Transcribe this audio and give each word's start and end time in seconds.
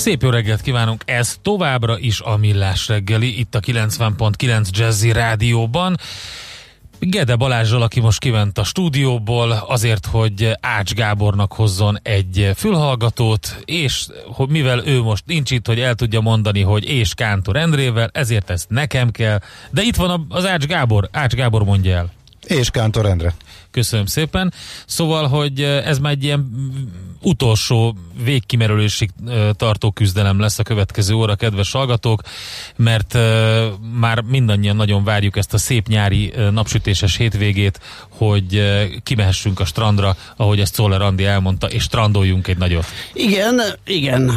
Szép 0.00 0.22
jó 0.22 0.30
reggelt 0.30 0.60
kívánunk, 0.60 1.02
ez 1.06 1.36
továbbra 1.42 1.98
is 1.98 2.20
a 2.20 2.36
Millás 2.36 2.88
reggeli, 2.88 3.38
itt 3.38 3.54
a 3.54 3.60
90.9 3.60 4.68
Jazzy 4.70 5.12
Rádióban. 5.12 5.96
Gede 6.98 7.36
Balázsral, 7.36 7.82
aki 7.82 8.00
most 8.00 8.18
kiment 8.18 8.58
a 8.58 8.64
stúdióból 8.64 9.50
azért, 9.50 10.06
hogy 10.06 10.56
Ács 10.60 10.92
Gábornak 10.92 11.52
hozzon 11.52 11.98
egy 12.02 12.50
fülhallgatót, 12.56 13.62
és 13.64 14.06
hogy 14.26 14.48
mivel 14.48 14.86
ő 14.86 15.00
most 15.00 15.22
nincs 15.26 15.50
itt, 15.50 15.66
hogy 15.66 15.80
el 15.80 15.94
tudja 15.94 16.20
mondani, 16.20 16.60
hogy 16.60 16.84
és 16.84 17.14
Kántor 17.14 17.56
Endrével, 17.56 18.10
ezért 18.12 18.50
ezt 18.50 18.68
nekem 18.68 19.10
kell. 19.10 19.38
De 19.70 19.82
itt 19.82 19.96
van 19.96 20.26
az 20.28 20.46
Ács 20.46 20.64
Gábor, 20.64 21.08
Ács 21.12 21.34
Gábor 21.34 21.64
mondja 21.64 21.96
el. 21.96 22.12
És 22.46 22.70
Kántor 22.70 23.06
Endre. 23.06 23.34
Köszönöm 23.70 24.06
szépen. 24.06 24.52
Szóval, 24.86 25.28
hogy 25.28 25.60
ez 25.60 25.98
már 25.98 26.12
egy 26.12 26.24
ilyen 26.24 26.50
utolsó 27.22 27.96
végkimerülésig 28.24 29.10
tartó 29.52 29.90
küzdelem 29.90 30.40
lesz 30.40 30.58
a 30.58 30.62
következő 30.62 31.14
óra, 31.14 31.34
kedves 31.34 31.72
hallgatók, 31.72 32.22
mert 32.76 33.18
már 33.94 34.20
mindannyian 34.20 34.76
nagyon 34.76 35.04
várjuk 35.04 35.36
ezt 35.36 35.54
a 35.54 35.58
szép 35.58 35.86
nyári 35.86 36.32
napsütéses 36.50 37.16
hétvégét, 37.16 37.80
hogy 38.08 38.62
kimehessünk 39.02 39.60
a 39.60 39.64
strandra, 39.64 40.16
ahogy 40.36 40.60
ezt 40.60 40.74
Szoller 40.74 41.02
Andi 41.02 41.24
elmondta, 41.24 41.66
és 41.66 41.82
strandoljunk 41.82 42.46
egy 42.46 42.58
nagyot. 42.58 42.84
Igen, 43.12 43.60
igen. 43.84 44.28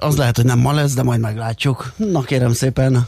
Az 0.00 0.16
lehet, 0.16 0.36
hogy 0.36 0.44
nem 0.44 0.58
ma 0.58 0.72
lesz, 0.72 0.94
de 0.94 1.02
majd 1.02 1.20
meglátjuk. 1.20 1.92
Na 1.96 2.20
kérem 2.22 2.52
szépen, 2.52 3.06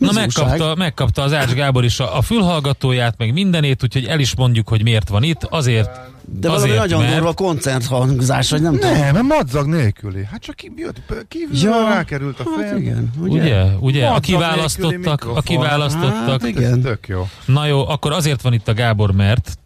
Na 0.00 0.12
megkapta, 0.12 0.74
megkapta 0.74 1.22
az 1.22 1.32
Ács 1.32 1.50
Gábor 1.50 1.84
is 1.84 2.00
a, 2.00 2.16
a 2.16 2.22
fülhallgatóját, 2.22 3.14
meg 3.18 3.32
mindenét, 3.32 3.82
úgyhogy 3.82 4.04
el 4.04 4.20
is 4.20 4.34
mondjuk, 4.34 4.68
hogy 4.68 4.82
miért 4.82 5.08
van 5.08 5.22
itt. 5.22 5.44
Azért, 5.44 5.90
de 6.24 6.48
valami 6.48 6.64
azért, 6.64 6.80
nagyon 6.80 7.00
mert... 7.02 7.14
durva 7.14 7.32
koncerthangzás, 7.32 8.50
vagy 8.50 8.62
nem 8.62 8.72
tudom. 8.72 8.98
Nem, 8.98 9.12
mert 9.12 9.22
madzag 9.22 9.66
nélküli. 9.66 10.24
Hát 10.30 10.40
csak 10.42 10.54
ki, 10.54 10.72
jött, 10.76 10.96
kívül 11.28 11.58
ja, 11.58 11.88
rákerült 11.88 12.40
a 12.40 12.42
hát 12.44 12.58
fejem. 12.58 12.76
igen, 12.76 13.10
ugye? 13.18 13.40
Ugye, 13.40 13.64
ugye? 13.80 14.06
Aki 14.06 14.32
választottak, 14.32 15.24
aki 15.24 15.56
választottak. 15.56 16.40
Hát, 16.40 16.46
igen. 16.46 16.80
Tök 16.80 17.08
jó. 17.08 17.28
Na 17.44 17.66
jó, 17.66 17.88
akkor 17.88 18.12
azért 18.12 18.42
van 18.42 18.52
itt 18.52 18.68
a 18.68 18.74
Gábor, 18.74 19.12
mert 19.12 19.58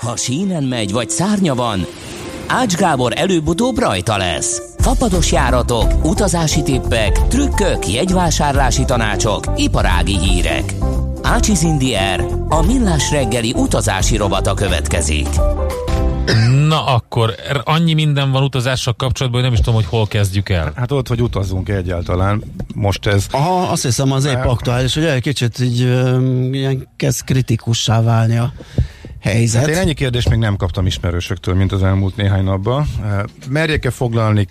ha 0.00 0.16
sínen 0.16 0.62
megy, 0.62 0.92
vagy 0.92 1.10
szárnya 1.10 1.54
van, 1.54 1.86
Ács 2.46 2.74
Gábor 2.74 3.12
előbb-utóbb 3.16 3.78
rajta 3.78 4.16
lesz. 4.16 4.69
Fapados 4.80 5.32
járatok, 5.32 6.04
utazási 6.04 6.62
tippek, 6.62 7.26
trükkök, 7.28 7.88
jegyvásárlási 7.92 8.84
tanácsok, 8.84 9.44
iparági 9.56 10.18
hírek. 10.18 10.74
Ácsiz 11.22 11.62
Indier, 11.62 12.24
a 12.48 12.62
millás 12.62 13.10
reggeli 13.10 13.52
utazási 13.56 14.16
rovata 14.16 14.54
következik. 14.54 15.28
Na 16.68 16.84
akkor, 16.84 17.34
annyi 17.64 17.92
minden 17.92 18.30
van 18.30 18.42
utazással 18.42 18.94
kapcsolatban, 18.94 19.40
hogy 19.40 19.50
nem 19.50 19.58
is 19.58 19.64
tudom, 19.64 19.80
hogy 19.80 19.90
hol 19.90 20.06
kezdjük 20.06 20.48
el. 20.48 20.72
Hát 20.76 20.92
ott, 20.92 21.08
hogy 21.08 21.22
utazunk 21.22 21.68
egyáltalán. 21.68 22.42
Most 22.74 23.06
ez... 23.06 23.26
Aha, 23.30 23.70
azt 23.70 23.82
hiszem 23.82 24.12
az 24.12 24.24
épp 24.24 24.44
aktuális, 24.44 24.94
hogy 24.94 25.04
egy 25.04 25.22
kicsit 25.22 25.60
így 25.60 25.80
ilyen 26.52 26.88
kezd 26.96 27.24
kritikussá 27.24 28.02
válni 28.02 28.36
a 28.36 28.52
helyzet. 29.20 29.60
Hát 29.60 29.70
én 29.70 29.76
ennyi 29.76 29.94
kérdést 29.94 30.28
még 30.28 30.38
nem 30.38 30.56
kaptam 30.56 30.86
ismerősöktől, 30.86 31.54
mint 31.54 31.72
az 31.72 31.82
elmúlt 31.82 32.16
néhány 32.16 32.44
napban. 32.44 32.86
Merjek-e 33.48 33.90
foglalni 33.90 34.48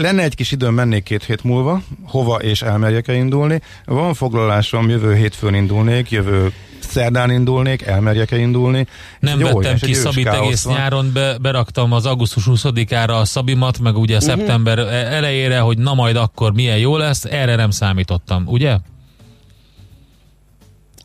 lenne 0.00 0.22
egy 0.22 0.34
kis 0.34 0.52
időm, 0.52 0.74
mennék 0.74 1.02
két 1.02 1.24
hét 1.24 1.44
múlva, 1.44 1.82
hova 2.06 2.36
és 2.36 2.62
elmerjek-e 2.62 3.14
indulni. 3.14 3.60
Van 3.84 4.14
foglalásom, 4.14 4.88
jövő 4.88 5.14
hétfőn 5.14 5.54
indulnék, 5.54 6.10
jövő 6.10 6.52
szerdán 6.90 7.30
indulnék, 7.30 7.82
elmerjek-e 7.82 8.38
indulni. 8.38 8.86
Nem 9.20 9.40
Jó, 9.40 9.46
vettem 9.46 9.76
ki 9.76 9.92
Szabit 9.92 10.26
egész 10.26 10.62
van. 10.62 10.74
nyáron, 10.74 11.10
be, 11.12 11.38
beraktam 11.38 11.92
az 11.92 12.06
augusztus 12.06 12.44
20-ára 12.46 13.20
a 13.20 13.24
Szabimat, 13.24 13.78
meg 13.78 13.96
ugye 13.96 14.16
uh-huh. 14.16 14.28
szeptember 14.28 14.78
elejére, 14.78 15.58
hogy 15.58 15.78
na 15.78 15.94
majd 15.94 16.16
akkor 16.16 16.52
milyen 16.52 16.78
jó 16.78 16.96
lesz, 16.96 17.24
erre 17.24 17.54
nem 17.56 17.70
számítottam, 17.70 18.42
ugye? 18.46 18.76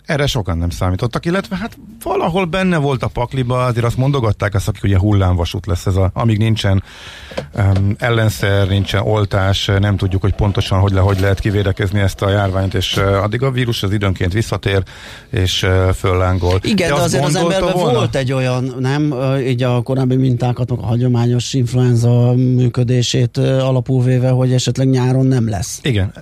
Erre 0.05 0.27
sokan 0.27 0.57
nem 0.57 0.69
számítottak, 0.69 1.25
illetve 1.25 1.55
hát 1.55 1.77
valahol 2.03 2.45
benne 2.45 2.77
volt 2.77 3.03
a 3.03 3.07
pakliba, 3.07 3.65
azért 3.65 3.85
azt 3.85 3.97
mondogatták 3.97 4.53
azt, 4.53 4.67
akik 4.67 4.83
ugye 4.83 4.97
hullámvasút 4.97 5.65
lesz 5.65 5.85
ez 5.85 5.95
a, 5.95 6.09
amíg 6.13 6.37
nincsen 6.37 6.83
um, 7.55 7.95
ellenszer, 7.97 8.67
nincsen 8.67 9.01
oltás, 9.01 9.65
nem 9.79 9.97
tudjuk, 9.97 10.21
hogy 10.21 10.33
pontosan 10.33 10.79
hogy, 10.79 10.91
le, 10.91 10.99
hogy 10.99 11.19
lehet 11.19 11.39
kivédekezni 11.39 11.99
ezt 11.99 12.21
a 12.21 12.29
járványt, 12.29 12.73
és 12.73 12.97
uh, 12.97 13.23
addig 13.23 13.41
a 13.41 13.51
vírus 13.51 13.83
az 13.83 13.91
időnként 13.91 14.33
visszatér, 14.33 14.83
és 15.29 15.63
uh, 15.63 15.89
föllángol. 15.89 16.59
Igen, 16.61 16.89
de, 16.89 16.95
de 16.95 17.01
azért 17.01 17.25
az 17.25 17.35
emberben 17.35 17.73
volna? 17.73 17.97
volt 17.97 18.15
egy 18.15 18.31
olyan, 18.31 18.75
nem, 18.79 19.11
uh, 19.11 19.47
így 19.47 19.63
a 19.63 19.81
korábbi 19.81 20.15
mintákat, 20.15 20.71
a 20.71 20.75
hagyományos 20.85 21.53
influenza 21.53 22.33
működését 22.33 23.37
uh, 23.37 23.67
alapul 23.67 24.03
véve, 24.03 24.29
hogy 24.29 24.53
esetleg 24.53 24.89
nyáron 24.89 25.25
nem 25.25 25.49
lesz. 25.49 25.79
Igen, 25.81 26.13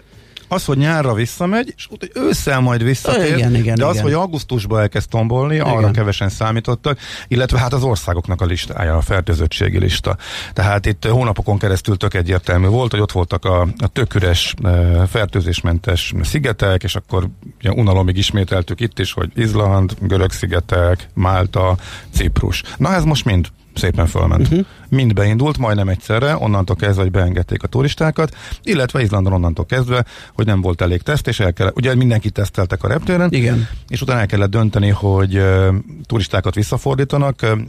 az, 0.54 0.66
hogy 0.66 0.78
nyárra 0.78 1.14
visszamegy, 1.14 1.74
és 1.76 1.88
úgy, 1.90 1.98
hogy 2.00 2.24
ősszel 2.24 2.60
majd 2.60 2.84
visszatér, 2.84 3.38
igen, 3.38 3.56
igen, 3.56 3.76
de 3.76 3.86
az, 3.86 3.92
igen. 3.92 4.04
hogy 4.04 4.14
augusztusban 4.14 4.80
elkezd 4.80 5.10
tombolni, 5.10 5.54
igen. 5.54 5.68
arra 5.68 5.92
kevesen 5.92 6.30
számítottak, 6.30 7.00
illetve 7.28 7.60
hát 7.60 7.74
az 7.74 7.84
országoknak 7.84 8.42
a 8.42 8.46
listája, 8.46 8.98
a 8.98 9.02
fertőzöttségi 9.02 9.80
lista. 9.80 10.18
Tehát 10.54 10.86
itt 10.86 11.06
hónapokon 11.06 11.58
keresztül 11.58 11.98
tök 11.98 12.14
egyértelmű 12.14 12.68
volt, 12.68 12.92
hogy 12.92 13.00
ott 13.00 13.12
voltak 13.12 13.46
a, 13.46 13.62
a 13.62 13.88
töküres, 13.88 14.54
e, 14.64 15.06
fertőzésmentes 15.06 16.14
szigetek, 16.22 16.84
és 16.84 16.96
akkor 16.96 17.30
ugye, 17.60 17.72
unalomig 17.72 18.18
ismételtük 18.18 18.80
itt 18.80 19.00
is, 19.00 19.14
hogy 19.14 19.32
Izland, 19.36 19.96
Görög-szigetek, 20.00 21.08
Málta, 21.14 21.78
Ciprus. 22.14 22.64
Na 22.78 22.94
ez 22.94 23.04
most 23.04 23.26
mind 23.26 23.48
szépen 23.74 24.08
fölment. 24.08 24.48
Uh-huh. 24.48 24.66
Mind 24.90 25.14
beindult, 25.14 25.58
majdnem 25.58 25.90
egyszerre, 25.90 26.36
onnantól 26.38 26.76
kezdve, 26.76 27.02
hogy 27.02 27.12
beengedték 27.12 27.64
a 27.64 27.68
turistákat, 27.68 28.36
illetve 28.64 29.02
Izlandon 29.02 29.34
onnantól 29.34 29.66
kezdve, 29.66 30.06
hogy 30.34 30.46
nem 30.46 30.62
volt 30.62 30.82
elég 30.82 31.02
teszt, 31.02 31.28
és 31.28 31.40
el 31.40 31.54
kellett, 31.54 31.78
ugye 31.78 31.96
mindenki 31.96 32.30
teszteltek 32.30 32.84
a 32.84 32.88
reptéren, 32.88 33.30
Igen. 33.32 33.68
és 33.88 34.02
utána 34.02 34.20
el 34.20 34.26
kellett 34.26 34.50
dönteni, 34.50 34.90
hogy 34.90 35.38
uh, 35.38 35.76
turistákat 36.06 36.56
visszafordítanak, 36.56 37.40
uh, 37.44 37.60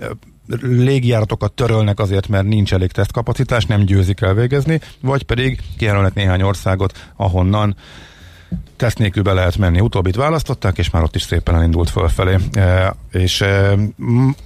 légijáratokat 0.61 1.53
törölnek 1.53 2.01
azért, 2.01 2.29
mert 2.29 2.47
nincs 2.47 2.73
elég 2.73 2.93
tesztkapacitás, 2.93 3.67
nem 3.67 3.85
győzik 3.85 4.21
elvégezni, 4.21 4.81
vagy 5.01 5.23
pedig 5.23 5.61
kijelölnek 5.79 6.15
néhány 6.15 6.43
országot, 6.43 7.11
ahonnan 7.17 7.77
teszt 8.77 8.99
nélkül 8.99 9.23
be 9.23 9.33
lehet 9.33 9.57
menni. 9.57 9.81
Utóbbit 9.81 10.17
választották, 10.17 10.79
és 10.79 10.91
már 10.91 11.03
ott 11.03 11.15
is 11.15 11.23
szépen 11.23 11.55
elindult 11.55 11.91
fölfelé. 11.91 12.37
E, 12.53 12.95
és 13.13 13.41
e, 13.41 13.79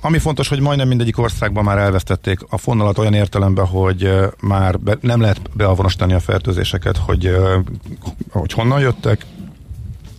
ami 0.00 0.18
fontos, 0.18 0.48
hogy 0.48 0.60
majdnem 0.60 0.88
mindegyik 0.88 1.18
országban 1.18 1.64
már 1.64 1.78
elvesztették 1.78 2.40
a 2.48 2.58
fonalat 2.58 2.98
olyan 2.98 3.14
értelemben, 3.14 3.66
hogy 3.66 4.04
e, 4.04 4.30
már 4.40 4.78
be, 4.78 4.96
nem 5.00 5.20
lehet 5.20 5.40
beavonosítani 5.52 6.12
a 6.12 6.20
fertőzéseket, 6.20 6.96
hogy, 6.96 7.26
e, 7.26 7.38
hogy 8.30 8.52
honnan 8.52 8.80
jöttek, 8.80 9.26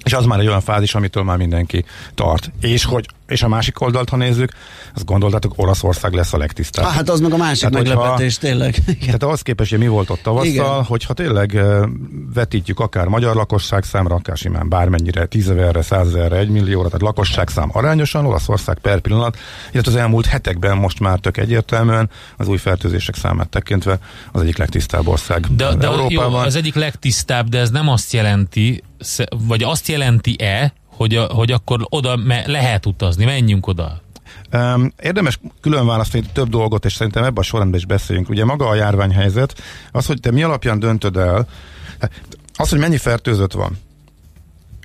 és 0.03 0.13
az 0.13 0.25
már 0.25 0.39
egy 0.39 0.47
olyan 0.47 0.61
fázis, 0.61 0.95
amitől 0.95 1.23
már 1.23 1.37
mindenki 1.37 1.85
tart. 2.15 2.51
És 2.61 2.83
hogy 2.83 3.05
és 3.29 3.43
a 3.43 3.47
másik 3.47 3.81
oldalt, 3.81 4.09
ha 4.09 4.17
nézzük, 4.17 4.51
azt 4.95 5.05
gondoltátok, 5.05 5.53
Olaszország 5.55 6.13
lesz 6.13 6.33
a 6.33 6.37
legtisztább. 6.37 6.85
Ah, 6.85 6.91
hát 6.91 7.09
az 7.09 7.19
meg 7.19 7.33
a 7.33 7.37
másik 7.37 7.69
tehát, 7.69 7.85
meglepetés, 7.85 8.37
hogyha, 8.37 8.47
tényleg. 8.47 8.75
Igen. 8.87 9.05
Tehát 9.05 9.23
ahhoz 9.23 9.41
képest, 9.41 9.69
hogy 9.69 9.79
mi 9.79 9.87
volt 9.87 10.09
ott 10.09 10.21
tavasszal, 10.21 10.49
Igen. 10.49 10.83
hogyha 10.83 11.13
tényleg 11.13 11.59
vetítjük 12.33 12.79
akár 12.79 13.07
magyar 13.07 13.35
lakosság 13.35 13.83
számra, 13.83 14.15
akár 14.15 14.37
simán 14.37 14.69
bármennyire, 14.69 15.25
tízezerre, 15.25 15.81
százezerre, 15.81 16.37
egymillióra, 16.37 16.85
tehát 16.85 17.01
lakosság 17.01 17.49
szám 17.49 17.69
arányosan, 17.73 18.25
Olaszország 18.25 18.79
per 18.79 18.99
pillanat, 18.99 19.37
illetve 19.71 19.91
az 19.91 19.97
elmúlt 19.97 20.25
hetekben 20.25 20.77
most 20.77 20.99
már 20.99 21.19
tök 21.19 21.37
egyértelműen 21.37 22.09
az 22.37 22.47
új 22.47 22.57
fertőzések 22.57 23.15
számát 23.15 23.49
tekintve 23.49 23.99
az 24.31 24.41
egyik 24.41 24.57
legtisztább 24.57 25.07
ország 25.07 25.45
de, 25.55 25.75
de 25.75 25.87
Európában. 25.87 26.31
Jó, 26.31 26.37
az 26.37 26.55
egyik 26.55 26.75
legtisztább, 26.75 27.47
de 27.47 27.59
ez 27.59 27.69
nem 27.69 27.89
azt 27.89 28.13
jelenti, 28.13 28.83
vagy 29.47 29.63
azt 29.63 29.87
jelenti-e, 29.87 30.73
hogy, 30.85 31.15
a, 31.15 31.23
hogy 31.23 31.51
akkor 31.51 31.85
oda 31.89 32.15
me, 32.15 32.43
lehet 32.47 32.85
utazni, 32.85 33.25
menjünk 33.25 33.67
oda. 33.67 34.01
Um, 34.53 34.93
érdemes 35.01 35.39
külön 35.61 35.85
választani 35.85 36.23
több 36.33 36.49
dolgot, 36.49 36.85
és 36.85 36.93
szerintem 36.93 37.23
ebben 37.23 37.37
a 37.37 37.41
sorrendben 37.41 37.79
is 37.79 37.85
beszéljünk. 37.85 38.29
Ugye 38.29 38.45
maga 38.45 38.67
a 38.67 38.75
járványhelyzet, 38.75 39.61
az, 39.91 40.05
hogy 40.05 40.19
te 40.19 40.31
mi 40.31 40.43
alapján 40.43 40.79
döntöd 40.79 41.17
el, 41.17 41.47
az, 42.55 42.69
hogy 42.69 42.79
mennyi 42.79 42.97
fertőzött 42.97 43.53
van, 43.53 43.77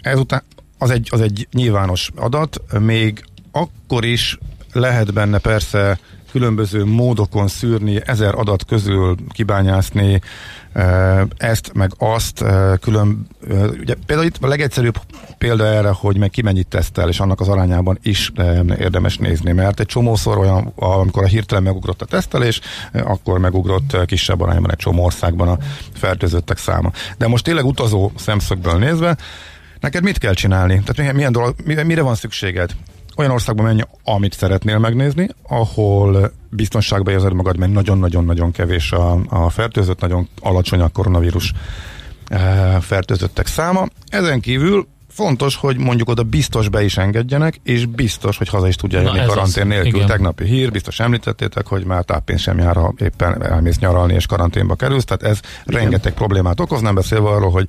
ezután 0.03 0.43
az 0.79 0.91
egy, 0.91 1.09
az 1.11 1.21
egy 1.21 1.49
nyilvános 1.53 2.11
adat, 2.17 2.61
még 2.79 3.25
akkor 3.53 4.05
is 4.05 4.39
lehet 4.73 5.13
benne 5.13 5.39
persze 5.39 5.99
különböző 6.35 6.85
módokon 6.85 7.49
szűrni, 7.49 8.01
ezer 8.05 8.35
adat 8.35 8.65
közül 8.65 9.17
kibányászni 9.29 10.21
ezt, 11.37 11.71
meg 11.75 11.91
azt 11.99 12.45
külön, 12.81 13.27
ugye 13.81 13.95
például 14.07 14.27
itt 14.29 14.37
a 14.41 14.47
legegyszerűbb 14.47 14.99
példa 15.39 15.67
erre, 15.67 15.89
hogy 15.89 16.17
meg 16.17 16.31
ki 16.31 16.43
mennyit 16.43 16.67
tesztel, 16.67 17.09
és 17.09 17.21
annak 17.21 17.41
az 17.41 17.49
arányában 17.49 17.99
is 18.03 18.33
érdemes 18.79 19.19
nézni, 19.19 19.53
mert 19.53 19.81
egy 19.81 19.87
csomószor 19.87 20.39
olyan, 20.39 20.73
amikor 20.77 21.23
a 21.23 21.27
hirtelen 21.27 21.63
megugrott 21.63 22.03
a 22.03 22.07
tesztelés, 22.07 22.61
akkor 22.93 23.39
megugrott 23.39 24.07
kisebb 24.07 24.41
arányban 24.41 24.71
egy 24.71 24.77
csomó 24.77 25.05
országban 25.05 25.49
a 25.49 25.59
fertőzöttek 25.93 26.59
száma. 26.59 26.93
De 27.19 27.29
most 27.29 27.45
tényleg 27.45 27.65
utazó 27.65 28.11
szemszögből 28.17 28.79
nézve, 28.79 29.17
neked 29.81 30.03
mit 30.03 30.19
kell 30.19 30.35
csinálni? 30.35 30.73
Tehát 30.73 30.97
milyen, 30.97 31.15
milyen 31.15 31.33
dolog, 31.33 31.55
mire 31.65 32.03
van 32.03 32.15
szükséged? 32.15 32.71
Olyan 33.17 33.31
országba 33.31 33.63
menj, 33.63 33.81
amit 34.05 34.33
szeretnél 34.33 34.79
megnézni, 34.79 35.29
ahol 35.49 36.33
biztonságban 36.51 37.13
érzed 37.13 37.33
magad, 37.33 37.57
mert 37.57 37.73
nagyon-nagyon-nagyon 37.73 38.53
kevés 38.53 38.93
a, 38.93 39.19
a 39.29 39.51
fertőzött, 39.51 40.01
nagyon 40.01 40.29
alacsony 40.41 40.81
a 40.81 40.89
koronavírus 40.89 41.53
e, 42.29 42.39
fertőzöttek 42.81 43.47
száma. 43.47 43.87
Ezen 44.09 44.41
kívül 44.41 44.87
fontos, 45.15 45.57
hogy 45.57 45.79
mondjuk 45.79 46.09
oda 46.09 46.23
biztos 46.23 46.69
be 46.69 46.85
is 46.85 46.97
engedjenek, 46.97 47.61
és 47.63 47.87
biztos, 47.87 48.39
hogy 48.39 48.49
haza 48.49 48.69
is 48.69 48.77
tudja 48.77 49.01
jönni 49.01 49.27
karantén 49.27 49.67
nélkül. 49.67 49.95
Igen. 49.95 50.07
Tegnapi 50.07 50.45
hír, 50.45 50.71
biztos 50.71 51.01
említettétek, 51.01 51.67
hogy 51.67 51.85
már 51.85 52.05
táppénz 52.05 52.41
sem 52.41 52.59
jár, 52.59 52.77
ha 52.77 52.95
éppen 52.99 53.45
elmész 53.45 53.79
nyaralni 53.79 54.15
és 54.15 54.27
karanténba 54.27 54.75
kerülsz, 54.75 55.05
tehát 55.05 55.23
ez 55.23 55.41
Igen. 55.67 55.81
rengeteg 55.81 56.13
problémát 56.13 56.61
okoz, 56.61 56.81
nem 56.81 56.95
beszélve 56.95 57.29
arról, 57.29 57.51
hogy 57.51 57.69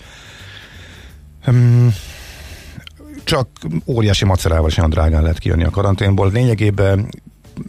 um, 1.47 1.93
csak 3.25 3.47
óriási 3.85 4.25
macerával 4.25 4.69
is 4.69 4.77
olyan 4.77 4.89
drágán 4.89 5.21
lehet 5.21 5.39
kijönni 5.39 5.63
a 5.63 5.69
karanténból. 5.69 6.31
Lényegében 6.31 7.09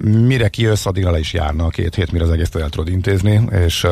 mire 0.03 0.49
kijössz, 0.49 0.87
addig 0.87 1.05
le 1.05 1.19
is 1.19 1.33
járna 1.33 1.65
a 1.65 1.69
két 1.69 1.95
hét, 1.95 2.13
mire 2.13 2.25
az 2.25 2.31
egész 2.31 2.55
el 2.55 2.69
tudod 2.69 2.89
intézni, 2.89 3.41
és 3.67 3.87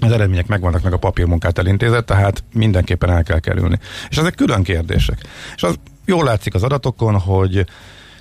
az 0.00 0.12
eredmények 0.12 0.46
megvannak, 0.46 0.82
meg 0.82 0.92
a 0.92 0.98
papírmunkát 0.98 1.58
elintézett, 1.58 2.06
tehát 2.06 2.44
mindenképpen 2.52 3.10
el 3.10 3.22
kell 3.22 3.38
kerülni. 3.38 3.78
És 4.08 4.16
ezek 4.16 4.34
külön 4.34 4.62
kérdések. 4.62 5.18
És 5.54 5.62
az 5.62 5.78
jól 6.04 6.24
látszik 6.24 6.54
az 6.54 6.62
adatokon, 6.62 7.18
hogy 7.18 7.66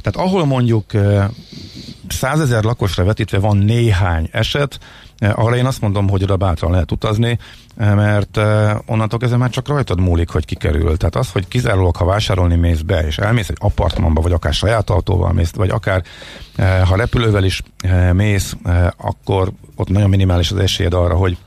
tehát 0.02 0.30
ahol 0.30 0.46
mondjuk 0.46 0.86
százezer 2.14 2.64
lakosra 2.64 3.04
vetítve 3.04 3.40
van 3.40 3.58
néhány 3.58 4.30
eset, 4.32 4.80
arra 5.20 5.56
én 5.56 5.66
azt 5.66 5.82
mondom, 5.82 6.10
hogy 6.10 6.24
oda 6.24 6.36
bátran 6.36 6.72
lehet 6.72 6.92
utazni, 6.92 7.40
mert 7.76 8.38
onnantól 8.86 9.20
kezdve 9.20 9.38
már 9.38 9.50
csak 9.50 9.68
rajtad 9.68 10.00
múlik, 10.00 10.30
hogy 10.30 10.46
kikerül. 10.46 10.98
Tehát 10.98 11.16
az, 11.16 11.32
hogy 11.32 11.48
kizárólag, 11.48 11.96
ha 11.96 12.06
vásárolni 12.06 12.56
mész 12.56 12.82
be, 12.82 13.06
és 13.06 13.18
elmész 13.18 13.50
egy 13.50 13.58
apartmanba, 13.60 14.22
vagy 14.22 14.32
akár 14.32 14.54
saját 14.54 14.90
autóval 14.90 15.34
mész, 15.34 15.52
vagy 15.52 15.70
akár 15.70 16.04
ha 16.58 16.96
repülővel 16.96 17.44
is 17.44 17.62
mész, 18.14 18.56
akkor 18.98 19.52
ott 19.76 19.90
nagyon 19.90 20.10
minimális 20.10 20.52
az 20.52 20.58
esélyed 20.58 20.94
arra, 20.94 21.16
hogy 21.16 21.38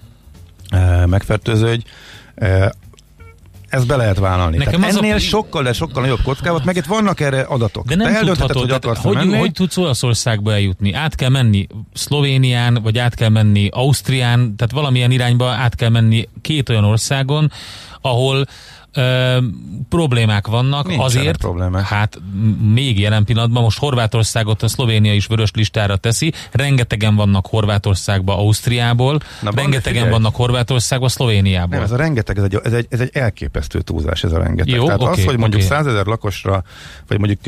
megfertőződj 1.06 1.84
ezt 3.75 3.87
be 3.87 3.97
lehet 3.97 4.19
vállalni. 4.19 4.56
Nekem 4.56 4.81
Tehát 4.81 4.97
ennél 4.97 5.15
a... 5.15 5.19
sokkal, 5.19 5.62
de 5.62 5.73
sokkal 5.73 6.03
nagyobb 6.03 6.23
kockázat, 6.23 6.65
meg 6.65 6.76
itt 6.76 6.85
vannak 6.85 7.21
erre 7.21 7.41
adatok. 7.41 7.87
De 7.87 7.94
nem 7.94 8.12
Te 8.12 8.19
tudhatod, 8.19 8.62
hogy 8.62 8.71
akarsz 8.71 9.03
hogy, 9.03 9.15
menni. 9.15 9.37
hogy 9.37 9.53
tudsz 9.53 9.76
Olaszországba 9.76 10.53
eljutni? 10.53 10.93
Át 10.93 11.15
kell 11.15 11.29
menni 11.29 11.67
Szlovénián, 11.93 12.79
vagy 12.82 12.99
át 12.99 13.15
kell 13.15 13.29
menni 13.29 13.69
Ausztrián, 13.73 14.56
tehát 14.56 14.73
valamilyen 14.73 15.11
irányba 15.11 15.49
át 15.49 15.75
kell 15.75 15.88
menni 15.88 16.29
két 16.41 16.69
olyan 16.69 16.85
országon, 16.85 17.53
ahol 18.00 18.47
ö, 18.94 19.38
problémák 19.88 20.46
vannak 20.46 20.87
Nincsenek 20.87 21.06
azért, 21.06 21.37
problémák. 21.37 21.85
hát 21.85 22.19
még 22.73 22.99
jelen 22.99 23.25
pillanatban 23.25 23.62
most 23.62 23.79
Horvátországot 23.79 24.62
a 24.62 24.69
Szlovénia 24.69 25.14
is 25.14 25.26
vörös 25.26 25.50
listára 25.55 25.96
teszi, 25.96 26.32
rengetegen 26.52 27.14
vannak 27.14 27.46
Horvátországba 27.46 28.38
Ausztriából, 28.38 29.20
Na, 29.43 29.50
rengetegen 29.55 29.93
figyelj. 29.93 30.11
vannak 30.11 30.37
Horvátországba 30.37 31.08
Szlovéniából. 31.08 31.75
Nem, 31.75 31.82
ez 31.82 31.93
a 31.93 31.96
rengeteg, 31.96 32.38
ez 32.38 32.44
egy, 32.44 32.61
ez 32.64 32.73
egy, 32.73 32.87
ez 32.88 33.00
egy 33.00 33.11
elképesztő 33.12 33.81
túlzás 33.81 34.25
ez 34.25 34.32
a 34.32 34.38
rengeteg. 34.38 34.75
Jó, 34.75 34.85
Tehát 34.85 35.00
okay, 35.00 35.12
az, 35.12 35.25
hogy 35.25 35.38
mondjuk 35.38 35.62
okay. 35.62 35.76
100 35.76 35.87
ezer 35.87 36.06
lakosra, 36.06 36.62
vagy 37.06 37.19
mondjuk 37.19 37.41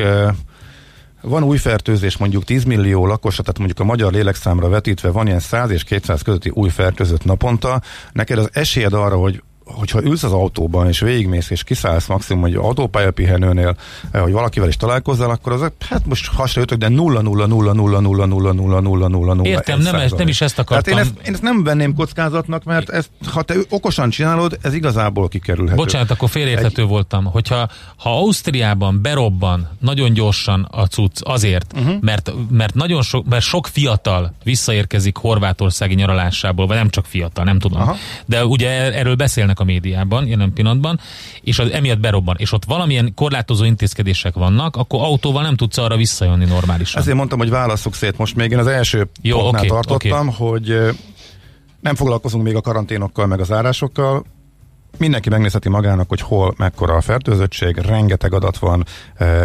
van 1.21 1.43
új 1.43 1.57
fertőzés 1.57 2.17
mondjuk 2.17 2.45
10 2.45 2.65
millió 2.65 3.07
lakosra, 3.07 3.43
tehát 3.43 3.59
mondjuk 3.59 3.81
a 3.81 3.85
magyar 3.85 4.13
lélekszámra 4.13 4.69
vetítve 4.69 5.11
van 5.11 5.27
ilyen 5.27 5.39
100 5.41 5.71
és 5.71 5.85
200 5.85 6.23
közötti 6.23 6.51
új 6.55 6.69
fertőzött 6.69 7.25
naponta, 7.25 7.83
neked 8.13 8.39
az 8.39 8.49
esélyed 8.53 8.93
arra, 8.93 9.17
hogy 9.17 9.43
hogyha 9.67 10.03
ülsz 10.03 10.23
az 10.23 10.33
autóban, 10.33 10.89
és 10.89 11.01
végigmész, 11.01 11.51
és 11.51 11.65
kiszállsz 11.65 12.07
maximum 12.07 12.45
egy 12.45 12.55
autópálya 12.55 13.11
pihenőnél, 13.11 13.77
hogy 14.13 14.33
valakivel 14.33 14.69
is 14.69 14.77
találkozzál, 14.77 15.31
akkor 15.31 15.53
az, 15.53 15.73
hát 15.89 16.07
most 16.07 16.27
hasra 16.27 16.61
jöttök, 16.61 16.79
de 16.79 16.89
0 16.89 17.21
0 17.21 17.47
0 17.47 17.73
0 17.73 18.01
0 18.01 18.27
0 18.27 18.53
0 18.53 18.81
0 18.81 19.09
0 19.09 19.35
0 19.35 19.49
Értem, 19.49 19.81
nem, 19.81 19.95
ez, 19.95 20.13
nem 20.13 20.29
is 20.29 20.41
ezt 20.41 20.59
akartam. 20.59 20.93
Tehát 20.93 21.07
én 21.07 21.13
ezt, 21.19 21.27
én 21.27 21.33
ezt 21.33 21.43
nem 21.43 21.65
venném 21.65 21.95
kockázatnak, 21.95 22.65
mert 22.65 22.91
ezt, 22.91 23.11
ha 23.33 23.43
te 23.43 23.55
okosan 23.69 24.11
csinálod, 24.11 24.59
ez 24.63 24.75
igazából 24.75 25.29
kikerülhető. 25.29 25.77
Bocsánat, 25.77 26.11
akkor 26.11 26.29
félérthető 26.29 26.83
egy... 26.83 26.89
voltam, 26.89 27.25
hogyha 27.25 27.69
ha 27.97 28.11
Ausztriában 28.19 29.03
berobban 29.03 29.69
nagyon 29.81 30.13
gyorsan 30.13 30.69
a 30.71 30.87
cucc 30.87 31.21
azért, 31.23 31.73
uh-huh. 31.77 31.95
mert, 32.01 32.33
mert 32.51 32.75
nagyon 32.75 33.03
sok, 33.03 33.27
mert 33.27 33.45
sok 33.45 33.67
fiatal 33.67 34.35
visszaérkezik 34.45 35.17
Horvátországi 35.17 35.95
nyaralásából, 35.95 36.67
vagy 36.67 36.77
nem 36.77 36.91
csak 36.91 37.05
fiatal, 37.05 37.45
nem 37.45 37.59
tudom. 37.59 37.81
Aha. 37.81 37.97
De 38.27 38.45
ugye 38.45 38.93
erről 38.93 39.15
beszélnek 39.15 39.56
a 39.61 39.65
médiában 39.65 40.27
jelen 40.27 40.53
pillanatban, 40.53 41.01
és 41.41 41.59
az 41.59 41.71
emiatt 41.71 42.01
berobban, 42.01 42.37
és 42.39 42.53
ott 42.53 42.65
valamilyen 42.65 43.15
korlátozó 43.15 43.65
intézkedések 43.65 44.35
vannak, 44.35 44.77
akkor 44.77 45.01
autóval 45.03 45.43
nem 45.43 45.57
tudsz 45.57 45.79
arra 45.79 45.97
visszajönni 45.97 46.45
normálisan. 46.45 47.01
Ezért 47.01 47.17
mondtam, 47.17 47.39
hogy 47.39 47.51
válaszok 47.51 47.95
szét. 47.95 48.19
Most 48.19 48.37
még 48.37 48.51
én 48.51 48.59
az 48.59 48.67
első 48.67 49.09
Jó, 49.23 49.39
pontnál 49.39 49.65
okay, 49.65 49.69
tartottam, 49.69 50.29
okay. 50.29 50.49
hogy 50.49 50.95
nem 51.81 51.95
foglalkozunk 51.95 52.45
még 52.45 52.55
a 52.55 52.61
karanténokkal, 52.61 53.27
meg 53.27 53.41
az 53.41 53.53
árásokkal, 53.53 54.25
mindenki 54.99 55.29
megnézheti 55.29 55.69
magának, 55.69 56.09
hogy 56.09 56.21
hol 56.21 56.55
mekkora 56.57 56.95
a 56.95 57.01
fertőzöttség, 57.01 57.77
rengeteg 57.77 58.33
adat 58.33 58.59
van, 58.59 58.85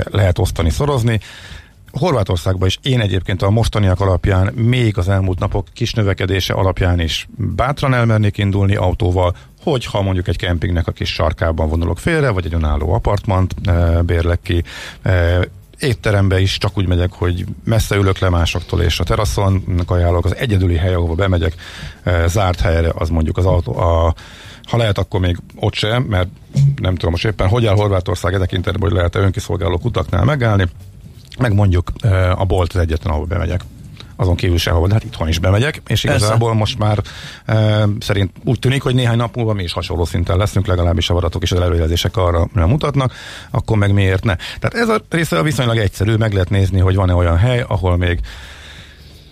lehet 0.03 0.39
osztani, 0.39 0.69
szorozni. 0.69 1.19
Horvátországban 1.91 2.67
is 2.67 2.79
én 2.81 2.99
egyébként 2.99 3.41
a 3.41 3.49
mostaniak 3.49 3.99
alapján, 3.99 4.53
még 4.53 4.97
az 4.97 5.09
elmúlt 5.09 5.39
napok 5.39 5.67
kis 5.73 5.93
növekedése 5.93 6.53
alapján 6.53 6.99
is 6.99 7.27
bátran 7.37 7.93
elmernék 7.93 8.37
indulni 8.37 8.75
autóval, 8.75 9.35
hogyha 9.63 10.01
mondjuk 10.01 10.27
egy 10.27 10.37
kempingnek 10.37 10.87
a 10.87 10.91
kis 10.91 11.13
sarkában 11.13 11.69
vonulok 11.69 11.99
félre, 11.99 12.29
vagy 12.29 12.45
egy 12.45 12.53
önálló 12.53 12.93
apartmant 12.93 13.55
e, 13.63 14.01
bérlek 14.01 14.39
ki, 14.41 14.63
e, 15.01 15.39
étterembe 15.79 16.39
is 16.39 16.57
csak 16.57 16.77
úgy 16.77 16.87
megyek, 16.87 17.11
hogy 17.11 17.45
messze 17.63 17.95
ülök 17.95 18.17
le 18.17 18.29
másoktól, 18.29 18.81
és 18.81 18.99
a 18.99 19.03
teraszon 19.03 19.83
ajánlok, 19.85 20.25
az 20.25 20.35
egyedüli 20.35 20.75
hely, 20.75 20.93
ahova 20.93 21.13
bemegyek, 21.13 21.55
e, 22.03 22.27
zárt 22.27 22.59
helyre, 22.59 22.91
az 22.95 23.09
mondjuk 23.09 23.37
az 23.37 23.45
autó, 23.45 23.77
a, 23.77 24.15
ha 24.63 24.77
lehet, 24.77 24.97
akkor 24.97 25.19
még 25.19 25.37
ott 25.55 25.73
sem, 25.73 26.03
mert 26.03 26.27
nem 26.75 26.95
tudom 26.95 27.11
most 27.11 27.25
éppen, 27.25 27.47
hogy 27.47 27.65
áll 27.65 27.75
Horvátország 27.75 28.33
e 28.33 28.37
tekintetben, 28.37 28.81
hogy 28.81 28.97
lehet-e 28.97 29.19
önkiszolgáló 29.19 29.77
kutaknál 29.77 30.23
megállni, 30.23 30.67
meg 31.39 31.53
mondjuk 31.53 31.91
a 32.35 32.45
bolt 32.45 32.73
az 32.73 32.79
egyetlen, 32.79 33.13
ahol 33.13 33.25
bemegyek 33.25 33.61
azon 34.21 34.35
kívül 34.35 34.57
sehol, 34.57 34.87
de 34.87 34.93
hát 34.93 35.03
itthon 35.03 35.27
is 35.27 35.39
bemegyek, 35.39 35.81
és 35.87 36.03
igazából 36.03 36.37
Persze. 36.37 36.57
most 36.57 36.77
már 36.77 36.99
e, 37.45 37.87
szerint 37.99 38.31
úgy 38.43 38.59
tűnik, 38.59 38.81
hogy 38.81 38.95
néhány 38.95 39.17
nap 39.17 39.35
múlva 39.35 39.53
mi 39.53 39.63
is 39.63 39.73
hasonló 39.73 40.05
szinten 40.05 40.37
leszünk, 40.37 40.67
legalábbis 40.67 41.09
a 41.09 41.15
adatok 41.15 41.43
és 41.43 41.51
az 41.51 41.59
előjelzések 41.59 42.17
arra 42.17 42.47
mutatnak, 42.53 43.13
akkor 43.51 43.77
meg 43.77 43.93
miért 43.93 44.23
ne. 44.23 44.35
Tehát 44.35 44.73
ez 44.73 44.89
a 44.89 45.01
része 45.09 45.41
viszonylag 45.41 45.77
egyszerű, 45.77 46.15
meg 46.15 46.33
lehet 46.33 46.49
nézni, 46.49 46.79
hogy 46.79 46.95
van-e 46.95 47.13
olyan 47.13 47.37
hely, 47.37 47.63
ahol 47.67 47.97
még 47.97 48.19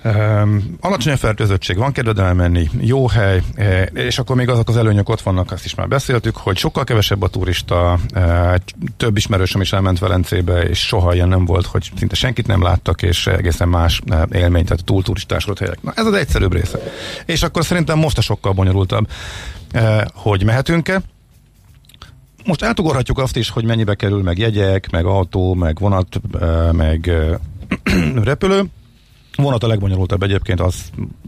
Um, 0.04 0.78
alacsony 0.80 1.14
a 1.14 1.18
fertőzöttség, 1.18 1.78
van 1.78 1.92
kedved 1.92 2.20
elmenni, 2.20 2.70
jó 2.80 3.08
hely, 3.08 3.42
e, 3.56 3.84
és 3.84 4.20
akkor 4.20 4.36
még 4.36 4.50
azok 4.50 4.70
az 4.70 4.78
előnyök 4.78 5.10
ott 5.10 5.22
vannak, 5.22 5.52
azt 5.52 5.66
is 5.66 5.76
már 5.76 5.88
beszéltük, 5.88 6.38
hogy 6.38 6.58
sokkal 6.58 6.84
kevesebb 6.84 7.22
a 7.22 7.28
turista, 7.28 8.00
e, 8.14 8.60
több 8.98 9.18
ismerősöm 9.18 9.62
is 9.62 9.74
elment 9.74 10.00
Velencébe, 10.00 10.62
és 10.62 10.80
soha 10.80 11.14
ilyen 11.14 11.28
nem 11.28 11.46
volt, 11.46 11.66
hogy 11.66 11.92
szinte 11.98 12.16
senkit 12.16 12.48
nem 12.48 12.62
láttak, 12.62 13.02
és 13.02 13.28
egészen 13.28 13.68
más 13.68 14.02
e, 14.08 14.28
élmény, 14.32 14.66
tehát 14.66 14.84
túl 14.84 15.04
turistásodott 15.04 15.60
helyek. 15.60 15.82
Na 15.82 15.92
ez 15.96 16.06
az 16.06 16.14
egyszerűbb 16.14 16.54
része. 16.54 16.80
És 17.26 17.44
akkor 17.44 17.66
szerintem 17.66 17.98
most 17.98 18.18
a 18.18 18.22
sokkal 18.22 18.52
bonyolultabb, 18.52 19.08
hogy 20.14 20.44
mehetünk-e, 20.44 21.02
most 22.46 22.64
átugorhatjuk 22.64 23.18
azt 23.18 23.36
is, 23.36 23.50
hogy 23.50 23.66
mennyibe 23.66 23.96
kerül 23.96 24.22
meg 24.22 24.38
jegyek, 24.38 24.90
meg 24.92 25.06
autó, 25.06 25.54
meg 25.54 25.80
vonat, 25.80 26.22
meg 26.72 27.12
repülő. 28.24 28.70
Vonat 29.42 29.64
a 29.64 29.68
legbonyolultabb 29.68 30.24
egyébként, 30.24 30.62
az 30.62 30.76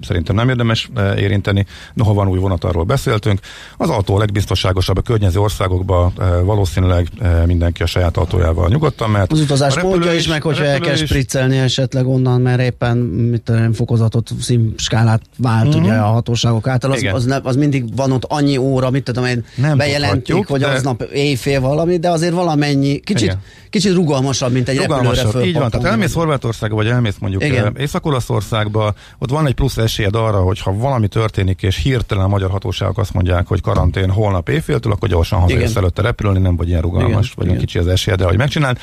szerintem 0.01 0.35
nem 0.35 0.49
érdemes 0.49 0.89
eh, 0.95 1.21
érinteni, 1.21 1.65
noha 1.93 2.13
van 2.13 2.27
új 2.27 2.37
vonat, 2.37 2.63
arról 2.63 2.83
beszéltünk. 2.83 3.39
Az 3.77 3.89
autó 3.89 4.15
a 4.15 4.19
legbiztonságosabb 4.19 4.97
a 4.97 5.01
környező 5.01 5.39
országokban, 5.39 6.13
eh, 6.19 6.27
valószínűleg 6.43 7.07
eh, 7.19 7.45
mindenki 7.45 7.83
a 7.83 7.85
saját 7.85 8.17
autójával 8.17 8.69
nyugodtan 8.69 9.09
mehet. 9.09 9.31
Az 9.31 9.39
utazás 9.39 9.79
módja 9.79 10.13
is, 10.13 10.27
meg 10.27 10.41
hogyha 10.41 10.63
el 10.63 10.79
kell 10.79 10.95
spriccelni 10.95 11.57
esetleg 11.57 12.07
onnan, 12.07 12.41
mert 12.41 12.61
éppen 12.61 12.97
mit 12.97 13.41
tudom, 13.41 13.73
fokozatot, 13.73 14.29
színskálát 14.39 15.21
vált 15.37 15.67
uh-huh. 15.67 15.83
ugye 15.83 15.93
a 15.93 16.05
hatóságok 16.05 16.67
által, 16.67 16.91
az, 16.91 17.05
az, 17.13 17.25
ne, 17.25 17.39
az, 17.43 17.55
mindig 17.55 17.95
van 17.95 18.11
ott 18.11 18.23
annyi 18.27 18.57
óra, 18.57 18.89
mit 18.89 19.03
tudom 19.03 19.25
én, 19.25 19.45
nem 19.55 19.77
bejelentik, 19.77 20.47
hogy 20.47 20.59
de... 20.59 20.67
aznap 20.67 21.01
éjfél 21.01 21.61
valami, 21.61 21.97
de 21.97 22.09
azért 22.09 22.33
valamennyi, 22.33 22.99
kicsit, 22.99 23.37
kicsit 23.69 23.93
rugalmasabb, 23.93 24.51
mint 24.51 24.69
egy 24.69 24.77
rugalmasabb, 24.77 25.25
repülőre 25.25 25.47
Így 25.47 25.57
van, 25.57 25.69
tehát 25.69 25.85
elmész 25.85 26.13
Horvátországba, 26.13 26.75
vagy 26.75 26.87
elmész 26.87 27.15
mondjuk 27.19 27.43
észak 27.77 28.00
Észak-Olaszországban 28.01 28.93
ott 29.17 29.29
van 29.29 29.47
egy 29.47 29.53
plusz 29.53 29.77
esélyed 29.77 30.15
arra, 30.15 30.41
hogy 30.41 30.59
ha 30.59 30.73
valami 30.73 31.07
történik, 31.07 31.61
és 31.61 31.77
hirtelen 31.77 32.23
a 32.23 32.27
magyar 32.27 32.49
hatóságok 32.49 32.97
azt 32.97 33.13
mondják, 33.13 33.47
hogy 33.47 33.61
karantén 33.61 34.09
holnap 34.09 34.49
éjféltől, 34.49 34.91
akkor 34.91 35.09
gyorsan 35.09 35.39
hazajössz 35.39 35.75
előtte 35.75 36.01
repülni, 36.01 36.39
nem 36.39 36.55
vagy 36.55 36.67
ilyen 36.67 36.81
rugalmas, 36.81 37.25
igen, 37.25 37.33
vagy 37.35 37.45
igen. 37.45 37.59
kicsi 37.59 37.79
az 37.79 37.87
esélye, 37.87 38.15
de 38.15 38.25
hogy 38.25 38.37
megcsináld. 38.37 38.77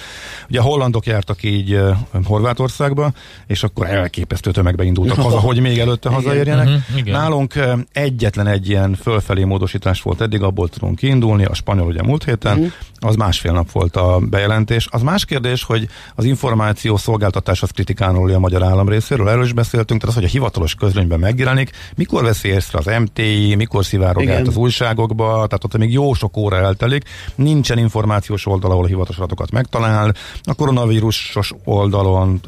Ugye 0.49 0.61
a 0.61 0.63
hollandok 0.63 1.07
jártak 1.07 1.43
így 1.43 1.81
Horvátországba, 2.25 3.13
és 3.47 3.63
akkor 3.63 3.87
elképesztő 3.87 4.51
tömegbe 4.51 4.85
indultak 4.85 5.17
haza, 5.17 5.39
hogy 5.49 5.61
még 5.61 5.79
előtte 5.79 6.09
hazaérjenek. 6.09 6.69
Uh-huh, 6.69 7.13
Nálunk 7.13 7.53
uh, 7.57 7.79
egyetlen 7.93 8.47
egy 8.47 8.69
ilyen 8.69 8.95
fölfelé 8.95 9.45
módosítás 9.45 10.03
volt 10.03 10.21
eddig, 10.21 10.43
abból 10.43 10.69
tudunk 10.69 10.97
kiindulni, 10.97 11.45
a 11.45 11.55
spanyol 11.55 11.87
ugye 11.87 12.03
múlt 12.03 12.25
héten, 12.25 12.57
uh-huh. 12.57 12.73
az 12.99 13.17
másfél 13.17 13.53
nap 13.53 13.71
volt 13.71 13.97
a 13.97 14.19
bejelentés. 14.31 14.89
Az 14.91 15.03
más 15.03 15.25
kérdés, 15.25 15.65
hogy 15.65 15.89
az 16.15 16.25
információ 16.25 16.97
szolgáltatás 16.97 17.63
az 17.63 17.71
kritikánul 17.71 18.35
a 18.35 18.39
magyar 18.39 18.63
állam 18.63 18.89
részéről, 19.09 19.29
erről 19.29 19.45
is 19.45 19.53
beszéltünk, 19.53 20.01
tehát 20.01 20.17
az, 20.17 20.23
hogy 20.23 20.31
a 20.31 20.33
hivatalos 20.33 20.75
közlönyben 20.75 21.19
megjelenik, 21.19 21.71
mikor 21.97 22.23
veszi 22.23 22.49
észre 22.49 22.79
az 22.79 22.91
MTI, 23.01 23.55
mikor 23.55 23.85
szivárog 23.85 24.29
át 24.29 24.47
az 24.47 24.57
újságokba, 24.57 25.27
tehát 25.27 25.65
ott 25.65 25.77
még 25.77 25.93
jó 25.93 26.15
sok 26.15 26.37
óra 26.37 26.57
eltelik, 26.57 27.05
nincsen 27.35 27.79
információs 27.79 28.47
oldal, 28.47 28.71
ahol 28.71 28.85
a 28.85 28.87
hivatalos 28.87 29.17
adatokat 29.17 29.51
megtalál, 29.51 30.15
a 30.43 30.55
koronavírusos 30.55 31.53
oldalon 31.65 32.41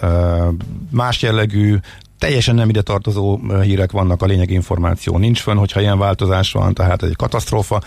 más 0.90 1.22
jellegű 1.22 1.76
teljesen 2.18 2.54
nem 2.54 2.68
ide 2.68 2.82
tartozó 2.82 3.40
hírek 3.62 3.92
vannak, 3.92 4.22
a 4.22 4.26
lényeg 4.26 4.50
információ 4.50 5.18
nincs 5.18 5.40
fönn, 5.40 5.56
hogyha 5.56 5.80
ilyen 5.80 5.98
változás 5.98 6.52
van, 6.52 6.74
tehát 6.74 7.02
egy 7.02 7.16
katasztrófa, 7.16 7.82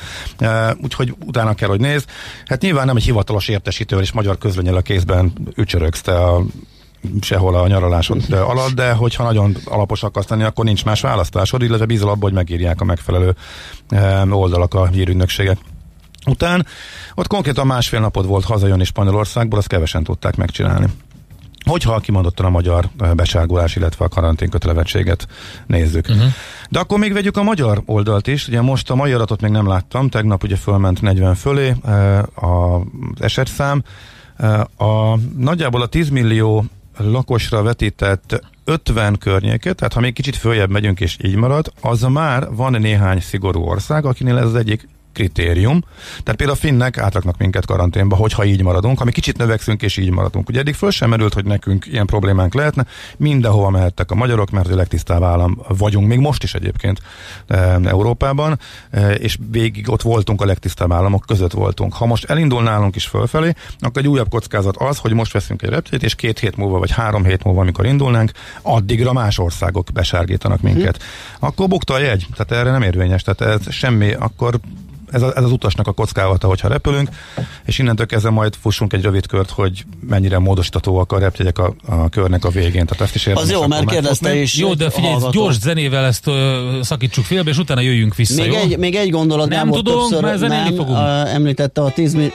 úgyhogy 0.84 1.16
utána 1.26 1.54
kell, 1.54 1.70
hogy 1.70 1.80
néz. 1.80 2.06
Hát 2.46 2.62
nyilván 2.62 2.86
nem 2.86 2.96
egy 2.96 3.04
hivatalos 3.04 3.48
értesítővel 3.48 4.04
és 4.04 4.12
magyar 4.12 4.38
közlönyel 4.38 4.76
a 4.76 4.82
kézben 4.82 5.34
ücsörögsz 5.56 6.02
te 6.02 6.16
a 6.16 6.44
sehol 7.22 7.56
a 7.56 7.68
nyaralásod 7.68 8.24
alatt, 8.30 8.72
de 8.72 8.94
hogyha 8.94 9.24
nagyon 9.24 9.56
alapos 9.66 10.04
akarsz 10.04 10.28
lenni, 10.28 10.44
akkor 10.44 10.66
nincs 10.66 10.86
más 10.86 11.02
választásod, 11.02 11.62
illetve 11.62 11.86
bízol 11.86 12.10
abban, 12.10 12.22
hogy 12.22 12.34
megírják 12.34 12.82
a 12.82 12.86
megfelelő 12.86 13.36
oldalak 14.30 14.74
a 14.74 14.88
hírügynökségek. 14.88 15.58
Után 16.26 16.66
ott 17.16 17.28
konkrétan 17.28 17.68
másfél 17.68 18.00
napod 18.00 18.26
volt 18.26 18.46
hazajönni 18.46 18.84
Spanyolországból, 18.84 19.60
azt 19.60 19.68
kevesen 19.68 20.04
tudták 20.04 20.36
megcsinálni. 20.36 20.86
Hogyha 21.66 22.00
kimondottan 22.00 22.46
a 22.46 22.50
magyar 22.50 22.90
beságolás, 23.16 23.76
illetve 23.76 24.06
a 24.06 24.08
karantén 24.08 24.50
kötelevettséget 24.50 25.28
nézzük. 25.68 26.08
Uh-huh. 26.10 26.26
De 26.70 26.80
akkor 26.80 27.00
még 27.00 27.14
vegyük 27.14 27.38
a 27.38 27.44
magyar 27.44 27.82
oldalt 27.86 28.28
is. 28.28 28.48
Ugye 28.48 28.62
most 28.62 28.90
a 28.90 28.96
magyar 28.96 29.16
adatot 29.16 29.42
még 29.42 29.52
nem 29.52 29.68
láttam, 29.68 30.10
tegnap 30.10 30.44
ugye 30.44 30.56
fölment 30.56 31.02
40 31.02 31.36
fölé 31.36 31.76
az 32.36 32.82
esetszám. 33.20 33.84
A, 34.78 35.18
nagyjából 35.38 35.82
a 35.82 35.86
10 35.86 36.10
millió 36.10 36.66
lakosra 36.98 37.62
vetített 37.62 38.42
50 38.64 39.18
környéket, 39.18 39.76
tehát 39.76 39.94
ha 39.94 40.00
még 40.00 40.14
kicsit 40.14 40.36
följebb 40.36 40.70
megyünk 40.70 41.00
és 41.00 41.18
így 41.24 41.36
marad, 41.36 41.72
az 41.82 42.02
már 42.02 42.48
van 42.52 42.82
néhány 42.82 43.20
szigorú 43.20 43.62
ország, 43.62 44.06
akinél 44.06 44.38
ez 44.38 44.46
az 44.46 44.56
egyik 44.56 44.88
kritérium. 45.14 45.84
Tehát 46.10 46.36
például 46.36 46.58
a 46.58 46.62
finnek 46.62 46.98
átraknak 46.98 47.38
minket 47.38 47.66
karanténba, 47.66 48.16
hogyha 48.16 48.46
így 48.46 48.64
maradunk, 48.64 48.98
ha 48.98 49.06
mi 49.06 49.12
kicsit 49.12 49.38
növekszünk 49.38 49.82
és 49.82 49.98
így 49.98 50.10
maradunk. 50.10 50.50
Ugye 50.50 50.60
eddig 50.60 50.74
föl 50.74 50.92
sem 50.92 51.10
merült, 51.10 51.34
hogy 51.34 51.46
nekünk 51.46 51.86
ilyen 51.86 52.06
problémánk 52.06 52.54
lehetne, 52.54 52.86
mindenhova 53.18 53.70
mehettek 53.70 54.12
a 54.12 54.16
magyarok, 54.16 54.50
mert 54.50 54.72
a 54.72 54.76
legtisztább 54.76 55.24
állam 55.24 55.62
vagyunk, 55.68 56.08
még 56.08 56.20
most 56.20 56.44
is 56.44 56.54
egyébként 56.54 57.00
e, 57.48 57.80
Európában, 57.84 58.60
e, 58.92 59.12
és 59.12 59.38
végig 59.52 59.90
ott 59.90 60.02
voltunk 60.02 60.42
a 60.42 60.46
legtisztább 60.46 60.92
államok 60.92 61.24
között 61.28 61.52
voltunk. 61.52 61.94
Ha 61.94 62.06
most 62.06 62.26
elindul 62.26 62.64
nálunk 62.64 62.96
is 62.96 63.06
fölfelé, 63.06 63.54
akkor 63.80 64.02
egy 64.02 64.08
újabb 64.08 64.30
kockázat 64.30 64.78
az, 64.78 64.98
hogy 64.98 65.14
most 65.14 65.32
veszünk 65.34 65.62
egy 65.62 65.70
reptét, 65.70 66.04
és 66.04 66.16
két 66.16 66.40
hét 66.40 66.58
múlva, 66.58 66.80
vagy 66.80 66.92
három 66.92 67.26
hét 67.26 67.44
múlva, 67.44 67.62
amikor 67.62 67.86
indulnánk, 67.86 68.32
addigra 68.62 69.14
más 69.14 69.38
országok 69.38 69.88
besárgítanak 69.94 70.62
minket. 70.62 70.98
Hm. 70.98 71.46
Akkor 71.46 71.68
bukta 71.68 71.94
a 71.94 72.00
jegy, 72.00 72.28
tehát 72.36 72.64
erre 72.64 72.72
nem 72.72 72.82
érvényes, 72.82 73.22
tehát 73.22 73.42
ez 73.42 73.74
semmi, 73.74 74.14
akkor 74.14 74.60
ez, 75.14 75.22
a, 75.22 75.32
ez 75.36 75.44
az 75.44 75.52
utasnak 75.52 75.88
a 75.88 75.92
kockázata, 75.92 76.48
hogyha 76.48 76.68
repülünk, 76.68 77.10
és 77.66 77.80
innentől 77.80 78.06
kezdve 78.06 78.30
majd 78.30 78.56
fussunk 78.62 78.94
egy 78.94 79.02
rövid 79.02 79.28
kört, 79.28 79.50
hogy 79.50 79.86
mennyire 80.08 80.40
módosítatóak 80.40 81.12
a 81.12 81.20
repjegyek 81.20 81.58
a, 81.58 81.74
a 81.86 82.10
körnek 82.10 82.46
a 82.46 82.50
végén. 82.50 82.86
Tehát 82.86 83.02
ezt 83.02 83.16
is 83.16 83.28
Az 83.28 83.52
jó, 83.52 83.68
mert 83.68 83.86
kérdezte 83.86 84.36
is. 84.36 84.58
Jó, 84.58 84.74
de 84.74 84.90
figyelj, 84.90 85.14
hallgató. 85.14 85.32
gyors 85.42 85.60
zenével 85.60 86.06
ezt 86.06 86.28
uh, 86.28 86.36
szakítsuk 86.82 87.26
félbe, 87.26 87.50
és 87.50 87.58
utána 87.58 87.82
jöjjünk 87.82 88.16
vissza, 88.16 88.42
még 88.42 88.52
jó? 88.52 88.58
Egy, 88.58 88.78
még 88.78 88.96
egy 88.96 89.10
gondolat, 89.10 89.50
nem, 89.50 89.68
nem 89.68 89.76
tudom, 89.76 90.00
többször, 90.00 90.24
mert 90.24 90.40
nem, 90.40 90.76
fogunk. 90.76 90.98
Említette 91.28 91.82
a 91.82 91.92
10 91.92 92.14
millió 92.14 92.32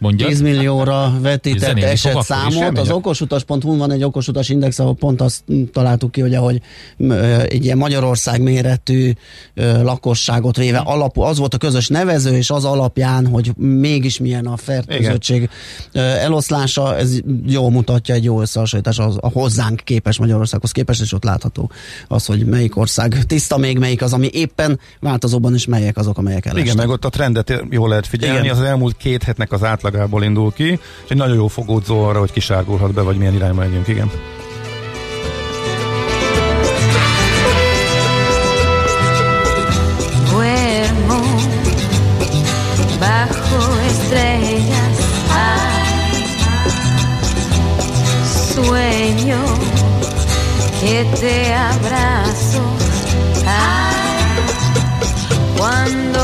Mondjad? 0.00 0.28
10 0.28 0.40
millióra 0.40 1.12
vetített 1.20 1.78
eset 1.78 2.22
számot. 2.22 2.78
Az 2.78 2.90
okosutas.hu 2.90 3.76
van 3.76 3.92
egy 3.92 4.02
okosutas 4.02 4.48
index, 4.48 4.78
ahol 4.78 4.94
pont 4.94 5.20
azt 5.20 5.44
találtuk 5.72 6.12
ki, 6.12 6.20
hogy 6.20 6.34
ahogy 6.34 6.60
egy 7.48 7.64
ilyen 7.64 7.76
Magyarország 7.76 8.42
méretű 8.42 9.12
lakosságot 9.82 10.56
véve 10.56 10.78
alapú, 10.78 11.20
az 11.20 11.38
volt 11.38 11.54
a 11.54 11.58
közös 11.58 11.88
nevező, 11.88 12.36
és 12.36 12.50
az 12.50 12.64
alapján, 12.64 13.26
hogy 13.26 13.52
mégis 13.56 14.18
milyen 14.18 14.46
a 14.46 14.56
fertőzöttség 14.56 15.48
eloszlása, 15.92 16.96
ez 16.96 17.18
jó 17.46 17.68
mutatja 17.68 18.14
egy 18.14 18.24
jó 18.24 18.40
összehasonlítás 18.40 18.98
az, 18.98 19.16
a 19.20 19.28
hozzánk 19.28 19.80
képes 19.84 20.18
Magyarországhoz 20.18 20.72
képest, 20.72 21.00
és 21.00 21.12
ott 21.12 21.24
látható 21.24 21.70
az, 22.08 22.26
hogy 22.26 22.46
melyik 22.46 22.76
ország 22.76 23.24
tiszta 23.26 23.56
még, 23.56 23.78
melyik 23.78 24.02
az, 24.02 24.12
ami 24.12 24.28
éppen 24.32 24.78
változóban, 25.00 25.54
és 25.54 25.66
melyek 25.66 25.96
azok, 25.96 26.18
amelyek 26.18 26.46
elestek. 26.46 26.64
Igen, 26.64 26.76
meg 26.76 26.88
ott 26.88 27.04
a 27.04 27.08
trendet 27.08 27.64
jól 27.70 27.88
lehet 27.88 28.06
figyelni, 28.06 28.44
Igen. 28.44 28.56
az 28.56 28.62
elmúlt 28.62 28.96
két 28.96 29.22
hetnek 29.22 29.52
az 29.52 29.62
átlag 29.62 29.89
átlagából 29.90 30.22
indul 30.22 30.52
ki, 30.52 30.72
és 31.04 31.08
egy 31.08 31.16
nagyon 31.16 31.36
jó 31.36 31.46
fogódzó 31.46 32.02
arra, 32.04 32.18
hogy 32.18 32.32
kisárgulhat 32.32 32.92
be, 32.92 33.02
vagy 33.02 33.16
milyen 33.16 33.34
irányba 33.34 33.60
megyünk, 33.60 33.88
igen. 33.88 34.10
que 50.80 51.04
te 51.20 51.38
abrazo. 51.70 52.62
Ay, 53.46 54.00
cuando 55.56 56.19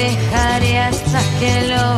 dejaré 0.00 0.78
hasta 0.78 1.20
que 1.38 1.68
logre. 1.68 1.89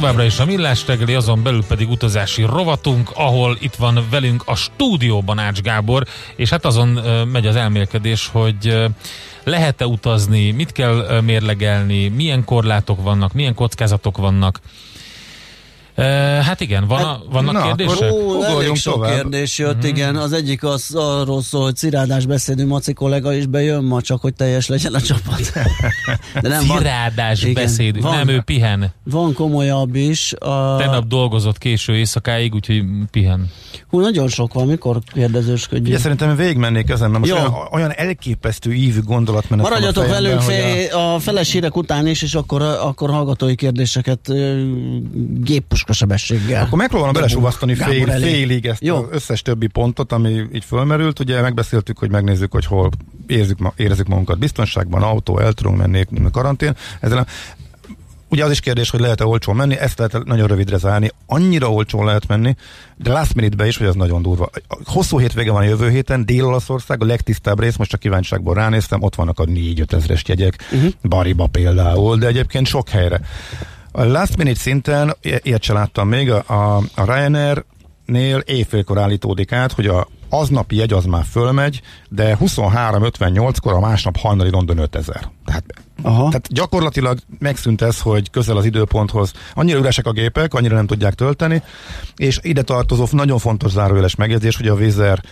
Továbbra 0.00 0.24
is 0.24 0.38
a 0.38 0.44
Millás 0.44 0.86
reggeli, 0.86 1.14
azon 1.14 1.42
belül 1.42 1.64
pedig 1.64 1.88
utazási 1.88 2.42
rovatunk, 2.42 3.10
ahol 3.14 3.56
itt 3.60 3.74
van 3.74 4.06
velünk 4.10 4.42
a 4.46 4.54
stúdióban 4.54 5.38
Ács 5.38 5.60
Gábor, 5.60 6.06
és 6.36 6.50
hát 6.50 6.64
azon 6.64 6.88
megy 7.32 7.46
az 7.46 7.56
elmélkedés, 7.56 8.28
hogy 8.32 8.88
lehet-e 9.44 9.86
utazni, 9.86 10.50
mit 10.50 10.72
kell 10.72 11.20
mérlegelni, 11.20 12.08
milyen 12.08 12.44
korlátok 12.44 13.02
vannak, 13.02 13.32
milyen 13.32 13.54
kockázatok 13.54 14.16
vannak. 14.16 14.60
Hát 16.42 16.60
igen, 16.60 16.86
van 16.86 17.02
a, 17.02 17.22
vannak 17.30 17.52
Na, 17.52 17.62
kérdések? 17.62 18.12
Ó, 18.12 18.42
elég 18.42 18.74
sok 18.74 18.94
tovább. 18.94 19.14
kérdés 19.14 19.58
jött, 19.58 19.74
uh-huh. 19.74 19.88
igen. 19.88 20.16
Az 20.16 20.32
egyik 20.32 20.64
az 20.64 20.94
arról 20.94 21.42
szól, 21.42 21.62
hogy 21.62 21.76
cirádás 21.76 22.26
beszédű 22.26 22.66
Maci 22.66 22.92
kollega 22.92 23.32
is 23.34 23.46
bejön 23.46 23.84
ma, 23.84 24.00
csak 24.00 24.20
hogy 24.20 24.34
teljes 24.34 24.68
legyen 24.68 24.94
a 24.94 25.00
csapat. 25.00 25.52
De 26.42 26.48
nem 26.48 26.62
cirádás 26.62 27.42
van, 27.42 27.52
beszédű, 27.52 28.00
van, 28.00 28.16
nem 28.16 28.28
ő 28.28 28.40
pihen. 28.40 28.92
Van 29.04 29.34
komolyabb 29.34 29.94
is. 29.94 30.32
A... 30.32 30.76
Tegnap 30.78 31.06
dolgozott 31.06 31.58
késő 31.58 31.96
éjszakáig, 31.96 32.54
úgyhogy 32.54 32.82
pihen. 33.10 33.50
Hú, 33.88 34.00
nagyon 34.00 34.28
sok 34.28 34.52
van, 34.52 34.66
mikor 34.66 34.98
kérdezősködjünk. 35.12 35.88
Ugye 35.88 35.98
szerintem 35.98 36.36
végigmennék 36.36 36.90
ezen, 36.90 37.10
mert 37.10 37.26
most 37.26 37.32
olyan, 37.32 37.54
olyan 37.72 37.92
elképesztő 37.92 38.72
ívű 38.72 39.00
gondolatmenet 39.02 39.64
Maradjatok 39.64 40.06
van 40.06 40.12
a 40.12 40.20
velünk 40.20 40.40
fél, 40.40 40.94
a... 40.94 41.14
a 41.14 41.18
felesírek 41.18 41.76
után 41.76 42.06
is, 42.06 42.22
és 42.22 42.34
akkor, 42.34 42.62
akkor 42.62 43.10
hallgatói 43.10 43.54
kérdéseket 43.54 44.32
géppuska 45.90 45.92
sebességgel. 45.92 46.64
Akkor 46.64 46.78
megpróbálom 46.78 47.14
belesúvasztani 47.14 47.74
fél, 47.74 48.06
félig 48.06 48.66
ezt 48.66 48.82
Jó. 48.82 48.96
az 48.96 49.04
összes 49.10 49.42
többi 49.42 49.66
pontot, 49.66 50.12
ami 50.12 50.46
így 50.52 50.64
fölmerült. 50.64 51.20
Ugye 51.20 51.40
megbeszéltük, 51.40 51.98
hogy 51.98 52.10
megnézzük, 52.10 52.52
hogy 52.52 52.66
hol 52.66 52.90
érzük, 53.26 53.58
érezzük 53.76 54.06
magunkat 54.06 54.38
biztonságban, 54.38 55.02
autó, 55.02 55.38
el 55.38 55.52
tudunk 55.52 55.76
menni, 55.76 56.04
karantén. 56.32 56.76
Ezzel 57.00 57.26
Ugye 58.32 58.44
az 58.44 58.50
is 58.50 58.60
kérdés, 58.60 58.90
hogy 58.90 59.00
lehet-e 59.00 59.24
olcsón 59.24 59.56
menni, 59.56 59.76
ezt 59.78 59.98
lehet 59.98 60.24
nagyon 60.24 60.46
rövidre 60.46 60.76
zárni. 60.76 61.10
Annyira 61.26 61.72
olcsón 61.72 62.04
lehet 62.04 62.26
menni, 62.26 62.56
de 62.96 63.12
last 63.12 63.34
minute 63.34 63.66
is, 63.66 63.76
hogy 63.76 63.86
az 63.86 63.94
nagyon 63.94 64.22
durva. 64.22 64.50
Hosszú 64.84 65.18
hétvége 65.18 65.52
van 65.52 65.62
a 65.62 65.64
jövő 65.64 65.90
héten, 65.90 66.26
Dél-Olaszország, 66.26 67.02
a 67.02 67.06
legtisztább 67.06 67.60
rész, 67.60 67.76
most 67.76 67.90
csak 67.90 68.00
kíváncsiságból 68.00 68.54
ránéztem, 68.54 69.02
ott 69.02 69.14
vannak 69.14 69.38
a 69.38 69.44
4-5 69.44 69.92
ezres 69.92 70.22
jegyek, 70.26 70.68
uh-huh. 70.72 70.90
Bariba 71.02 71.46
például, 71.46 72.18
de 72.18 72.26
egyébként 72.26 72.66
sok 72.66 72.88
helyre. 72.88 73.20
A 73.92 74.04
last 74.04 74.36
minute 74.36 74.58
szinten, 74.58 75.16
ilyet 75.22 75.62
se 75.62 75.72
láttam 75.72 76.08
még, 76.08 76.30
a, 76.30 76.76
a 76.76 77.04
Ryanair 77.04 77.64
nél 78.04 78.38
éjfélkor 78.38 78.98
állítódik 78.98 79.52
át, 79.52 79.72
hogy 79.72 79.86
a 79.86 80.08
aznapi 80.28 80.76
jegy 80.76 80.92
az 80.92 81.04
már 81.04 81.24
fölmegy, 81.24 81.80
de 82.08 82.36
23.58-kor 82.40 83.72
a 83.72 83.80
másnap 83.80 84.16
hajnali 84.16 84.50
London 84.50 84.78
5000. 84.78 85.30
Tehát, 85.44 85.64
Aha. 86.02 86.28
tehát 86.28 86.52
gyakorlatilag 86.52 87.18
megszűnt 87.38 87.82
ez, 87.82 88.00
hogy 88.00 88.30
közel 88.30 88.56
az 88.56 88.64
időponthoz 88.64 89.32
annyira 89.54 89.78
üresek 89.78 90.06
a 90.06 90.12
gépek, 90.12 90.54
annyira 90.54 90.74
nem 90.74 90.86
tudják 90.86 91.14
tölteni, 91.14 91.62
és 92.16 92.38
ide 92.42 92.62
tartozó 92.62 93.06
nagyon 93.10 93.38
fontos 93.38 93.70
zárójeles 93.70 94.14
megjegyzés, 94.14 94.56
hogy 94.56 94.68
a 94.68 94.74
Vizer 94.74 95.22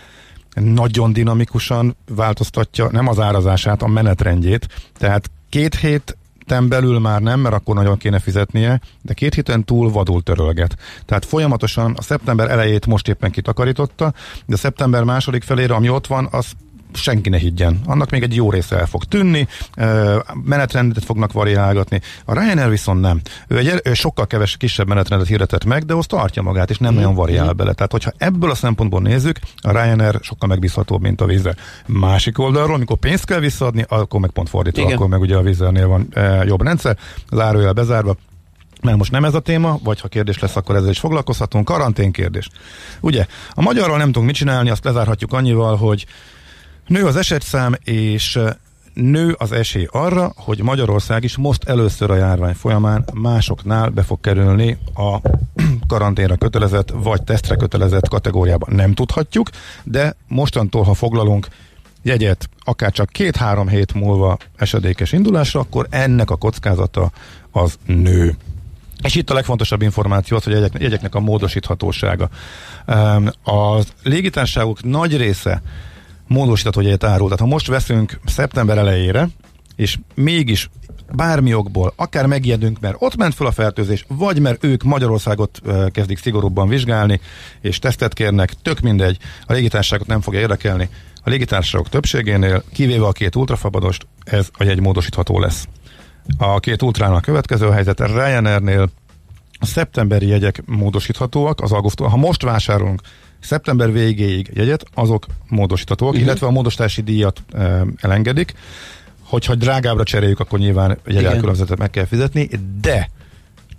nagyon 0.53 1.13
dinamikusan 1.13 1.97
változtatja 2.15 2.89
nem 2.91 3.07
az 3.07 3.19
árazását, 3.19 3.81
a 3.81 3.87
menetrendjét, 3.87 4.67
tehát 4.97 5.31
két 5.49 5.75
hét 5.75 6.17
héten 6.49 6.67
belül 6.67 6.99
már 6.99 7.21
nem, 7.21 7.39
mert 7.39 7.55
akkor 7.55 7.75
nagyon 7.75 7.97
kéne 7.97 8.19
fizetnie, 8.19 8.81
de 9.01 9.13
két 9.13 9.33
héten 9.33 9.63
túl 9.63 9.91
vadul 9.91 10.23
törölget. 10.23 10.75
Tehát 11.05 11.25
folyamatosan 11.25 11.93
a 11.97 12.01
szeptember 12.01 12.51
elejét 12.51 12.85
most 12.85 13.07
éppen 13.07 13.31
kitakarította, 13.31 14.13
de 14.45 14.55
szeptember 14.55 15.03
második 15.03 15.43
felére, 15.43 15.73
ami 15.73 15.89
ott 15.89 16.07
van, 16.07 16.27
az 16.31 16.51
senki 16.93 17.29
ne 17.29 17.37
higgyen. 17.37 17.79
Annak 17.85 18.09
még 18.09 18.23
egy 18.23 18.35
jó 18.35 18.51
része 18.51 18.77
el 18.77 18.85
fog 18.85 19.03
tűnni, 19.03 19.47
menetrendet 20.43 21.03
fognak 21.03 21.31
variálgatni. 21.31 22.01
A 22.25 22.33
Ryanair 22.33 22.69
viszont 22.69 23.01
nem. 23.01 23.21
Ő 23.47 23.57
egy 23.57 23.81
ő 23.83 23.93
sokkal 23.93 24.27
keves, 24.27 24.57
kisebb 24.57 24.87
menetrendet 24.87 25.27
hirdetett 25.27 25.65
meg, 25.65 25.85
de 25.85 25.93
az 25.93 26.05
tartja 26.05 26.41
magát, 26.41 26.69
és 26.69 26.77
nem 26.77 26.93
mm. 26.93 26.95
nagyon 26.95 27.15
variál 27.15 27.53
mm. 27.53 27.57
bele. 27.57 27.73
Tehát, 27.73 27.91
hogyha 27.91 28.11
ebből 28.17 28.49
a 28.49 28.55
szempontból 28.55 29.01
nézzük, 29.01 29.39
a 29.61 29.71
Ryanair 29.71 30.17
sokkal 30.21 30.49
megbízhatóbb, 30.49 31.01
mint 31.01 31.21
a 31.21 31.25
Vizer. 31.25 31.55
Másik 31.85 32.39
oldalról, 32.39 32.75
amikor 32.75 32.97
pénzt 32.97 33.25
kell 33.25 33.39
visszaadni, 33.39 33.85
akkor 33.87 34.19
meg 34.19 34.29
pont 34.29 34.49
fordítva, 34.49 34.81
Igen. 34.81 34.95
akkor 34.95 35.07
meg 35.07 35.19
ugye 35.19 35.35
a 35.35 35.41
Vizernél 35.41 35.87
van 35.87 36.07
e, 36.13 36.43
jobb 36.45 36.61
rendszer, 36.61 36.97
zárójel 37.31 37.73
bezárva, 37.73 38.15
mert 38.81 38.97
most 38.97 39.11
nem 39.11 39.25
ez 39.25 39.33
a 39.33 39.39
téma, 39.39 39.79
vagy 39.83 39.99
ha 40.01 40.07
kérdés 40.07 40.39
lesz, 40.39 40.55
akkor 40.55 40.75
ezzel 40.75 40.89
is 40.89 40.99
foglalkozhatunk. 40.99 41.65
Karantén 41.65 42.11
kérdés. 42.11 42.49
Ugye, 42.99 43.25
a 43.53 43.61
magyarral 43.61 43.97
nem 43.97 44.07
tudunk 44.07 44.25
mit 44.25 44.35
csinálni, 44.35 44.69
azt 44.69 44.83
lezárhatjuk 44.83 45.33
annyival, 45.33 45.75
hogy 45.75 46.05
Nő 46.89 47.05
az 47.05 47.15
esetszám, 47.15 47.75
és 47.83 48.39
nő 48.93 49.35
az 49.37 49.51
esély 49.51 49.87
arra, 49.91 50.33
hogy 50.35 50.61
Magyarország 50.61 51.23
is 51.23 51.37
most 51.37 51.63
először 51.63 52.11
a 52.11 52.15
járvány 52.15 52.53
folyamán 52.53 53.05
másoknál 53.13 53.89
be 53.89 54.03
fog 54.03 54.19
kerülni 54.21 54.77
a 54.95 55.21
karanténra 55.87 56.35
kötelezett 56.35 56.89
vagy 56.93 57.23
tesztre 57.23 57.55
kötelezett 57.55 58.07
kategóriába. 58.07 58.65
Nem 58.69 58.93
tudhatjuk, 58.93 59.49
de 59.83 60.15
mostantól, 60.27 60.83
ha 60.83 60.93
foglalunk 60.93 61.47
jegyet 62.01 62.49
akár 62.63 62.91
csak 62.91 63.09
két-három 63.09 63.67
hét 63.67 63.93
múlva 63.93 64.37
esedékes 64.55 65.11
indulásra, 65.11 65.59
akkor 65.59 65.87
ennek 65.89 66.29
a 66.29 66.35
kockázata 66.35 67.11
az 67.51 67.77
nő. 67.85 68.35
És 69.03 69.15
itt 69.15 69.29
a 69.29 69.33
legfontosabb 69.33 69.81
információ 69.81 70.37
az, 70.37 70.43
hogy 70.43 70.53
jegyek, 70.53 70.71
jegyeknek 70.79 71.15
a 71.15 71.19
módosíthatósága. 71.19 72.29
A 73.43 73.83
légitárságok 74.03 74.83
nagy 74.83 75.17
része 75.17 75.61
módosított, 76.29 76.75
hogy 76.75 76.87
egy 76.87 77.05
árul. 77.05 77.25
Tehát 77.25 77.39
ha 77.39 77.45
most 77.45 77.67
veszünk 77.67 78.19
szeptember 78.25 78.77
elejére, 78.77 79.27
és 79.75 79.97
mégis 80.15 80.69
bármi 81.15 81.53
okból, 81.53 81.93
akár 81.95 82.25
megijedünk, 82.25 82.79
mert 82.79 82.95
ott 82.99 83.15
ment 83.15 83.33
fel 83.33 83.47
a 83.47 83.51
fertőzés, 83.51 84.05
vagy 84.07 84.39
mert 84.39 84.63
ők 84.63 84.83
Magyarországot 84.83 85.61
kezdik 85.91 86.17
szigorúbban 86.17 86.67
vizsgálni, 86.67 87.19
és 87.61 87.79
tesztet 87.79 88.13
kérnek, 88.13 88.53
tök 88.61 88.79
mindegy, 88.79 89.17
a 89.45 89.53
légitársaságot 89.53 90.07
nem 90.07 90.21
fogja 90.21 90.39
érdekelni. 90.39 90.89
A 91.23 91.29
légitársaságok 91.29 91.89
többségénél, 91.89 92.63
kivéve 92.73 93.05
a 93.05 93.11
két 93.11 93.35
ultrafabadost, 93.35 94.07
ez 94.23 94.49
a 94.53 94.63
jegy 94.63 94.79
módosítható 94.79 95.39
lesz. 95.39 95.67
A 96.37 96.59
két 96.59 96.81
ultrának 96.81 97.21
következő 97.21 97.69
helyzet, 97.69 97.99
a 97.99 98.05
Ryanairnél 98.05 98.89
a 99.59 99.65
szeptemberi 99.65 100.27
jegyek 100.27 100.63
módosíthatóak, 100.65 101.61
az 101.61 101.71
augusztus, 101.71 102.07
ha 102.07 102.17
most 102.17 102.41
vásárolunk 102.41 103.01
szeptember 103.39 103.91
végéig 103.91 104.51
jegyet, 104.53 104.85
azok 104.93 105.25
módosíthatóak, 105.47 106.11
uh-huh. 106.11 106.25
illetve 106.27 106.47
a 106.47 106.51
módosítási 106.51 107.01
díjat 107.01 107.43
e, 107.53 107.85
elengedik. 107.97 108.53
Hogyha 109.23 109.55
drágábbra 109.55 110.03
cseréljük, 110.03 110.39
akkor 110.39 110.59
nyilván 110.59 110.97
jegyelkülönbözetet 111.05 111.77
meg 111.77 111.89
kell 111.89 112.05
fizetni, 112.05 112.49
de 112.81 113.09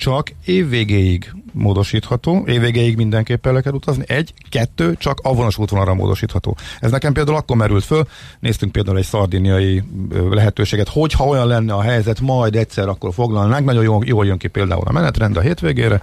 csak 0.00 0.32
évvégéig 0.44 1.34
módosítható, 1.52 2.44
évvégéig 2.46 2.96
mindenképpen 2.96 3.52
le 3.52 3.60
kell 3.60 3.72
utazni, 3.72 4.04
egy, 4.06 4.32
kettő, 4.48 4.94
csak 4.98 5.20
avonos 5.22 5.58
útvonalra 5.58 5.94
módosítható. 5.94 6.56
Ez 6.80 6.90
nekem 6.90 7.12
például 7.12 7.36
akkor 7.36 7.56
merült 7.56 7.84
föl, 7.84 8.06
néztünk 8.40 8.72
például 8.72 8.98
egy 8.98 9.04
szardiniai 9.04 9.82
lehetőséget, 10.30 10.88
hogyha 10.88 11.24
olyan 11.24 11.46
lenne 11.46 11.72
a 11.74 11.82
helyzet, 11.82 12.20
majd 12.20 12.56
egyszer 12.56 12.88
akkor 12.88 13.14
foglalnánk, 13.14 13.64
nagyon 13.64 13.82
jól, 13.82 14.02
jól 14.06 14.26
jön 14.26 14.38
ki 14.38 14.48
például 14.48 14.82
a 14.84 14.92
menetrend 14.92 15.36
a 15.36 15.40
hétvégére, 15.40 16.02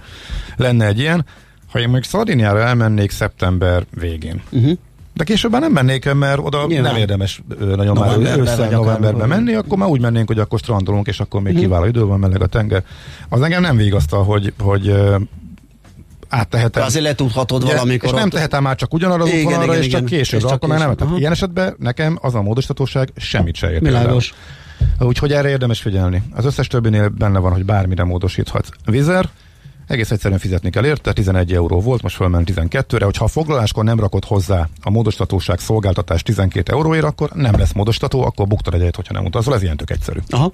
lenne 0.56 0.86
egy 0.86 0.98
ilyen, 0.98 1.24
ha 1.70 1.80
én 1.80 1.88
még 1.88 2.02
Szardiniára 2.02 2.60
elmennék 2.60 3.10
szeptember 3.10 3.84
végén, 3.90 4.42
uh-huh. 4.50 4.72
de 5.14 5.24
később 5.24 5.50
nem 5.50 5.72
mennék 5.72 6.04
el, 6.04 6.14
mert 6.14 6.38
oda 6.42 6.66
Nyilván. 6.66 6.92
nem 6.92 7.00
érdemes 7.00 7.42
nagyon 7.58 7.94
novemberben, 7.94 8.38
már 8.38 8.38
ősszel, 8.38 8.70
novemberben 8.70 9.28
menni, 9.28 9.54
akkor 9.54 9.78
már 9.78 9.88
úgy 9.88 10.00
mennénk, 10.00 10.26
hogy 10.26 10.38
akkor 10.38 10.58
strandolunk, 10.58 11.06
és 11.06 11.20
akkor 11.20 11.40
még 11.40 11.52
uh-huh. 11.52 11.66
kiváló 11.66 11.84
idő 11.84 12.04
van, 12.04 12.18
meleg 12.18 12.42
a 12.42 12.46
tenger. 12.46 12.84
Az 13.28 13.40
engem 13.40 13.62
nem 13.62 13.76
vigasztal, 13.76 14.24
hogy, 14.24 14.52
hogy 14.58 14.94
áttehetem. 16.28 16.82
Azért 16.84 17.04
letudhatod 17.04 17.62
ugye, 17.62 17.72
valamikor. 17.72 18.08
És 18.08 18.14
nem 18.14 18.30
tehetem 18.30 18.62
már 18.62 18.76
csak 18.76 18.94
ugyanarra 18.94 19.22
az 19.22 19.32
útvonalra, 19.32 19.76
és 19.76 19.86
csak 19.86 20.04
később, 20.04 20.40
és 20.40 20.46
csak 20.46 20.54
akkor 20.54 20.68
már 20.68 20.78
nem. 20.78 20.94
Tehát 20.94 21.18
ilyen 21.18 21.32
esetben 21.32 21.74
nekem 21.78 22.18
az 22.20 22.34
a 22.34 22.42
módosítatóság 22.42 23.12
semmit 23.16 23.54
se 23.54 23.70
ért. 23.70 23.80
Világos. 23.80 24.34
Úgyhogy 25.00 25.32
erre 25.32 25.48
érdemes 25.48 25.80
figyelni. 25.80 26.22
Az 26.34 26.44
összes 26.44 26.66
többinél 26.66 27.08
benne 27.08 27.38
van, 27.38 27.52
hogy 27.52 27.64
bármire 27.64 28.04
módosíthatsz. 28.04 28.68
Vizer, 28.84 29.28
egész 29.88 30.10
egyszerűen 30.10 30.40
fizetni 30.40 30.70
kell 30.70 30.84
érte, 30.84 31.12
11 31.12 31.52
euró 31.52 31.80
volt, 31.80 32.02
most 32.02 32.16
fölment 32.16 32.50
12-re, 32.54 33.04
hogyha 33.04 33.24
a 33.24 33.28
foglaláskor 33.28 33.84
nem 33.84 34.00
rakod 34.00 34.24
hozzá 34.24 34.68
a 34.82 34.90
módosítatóság 34.90 35.58
szolgáltatás 35.58 36.22
12 36.22 36.72
euróért, 36.72 37.04
akkor 37.04 37.30
nem 37.34 37.58
lesz 37.58 37.72
módostató, 37.72 38.24
akkor 38.24 38.46
buktad 38.46 38.74
egyet, 38.74 38.96
hogyha 38.96 39.14
nem 39.14 39.24
utazol, 39.24 39.54
ez 39.54 39.62
ilyen 39.62 39.76
tök 39.76 39.90
egyszerű. 39.90 40.18
Aha. 40.28 40.52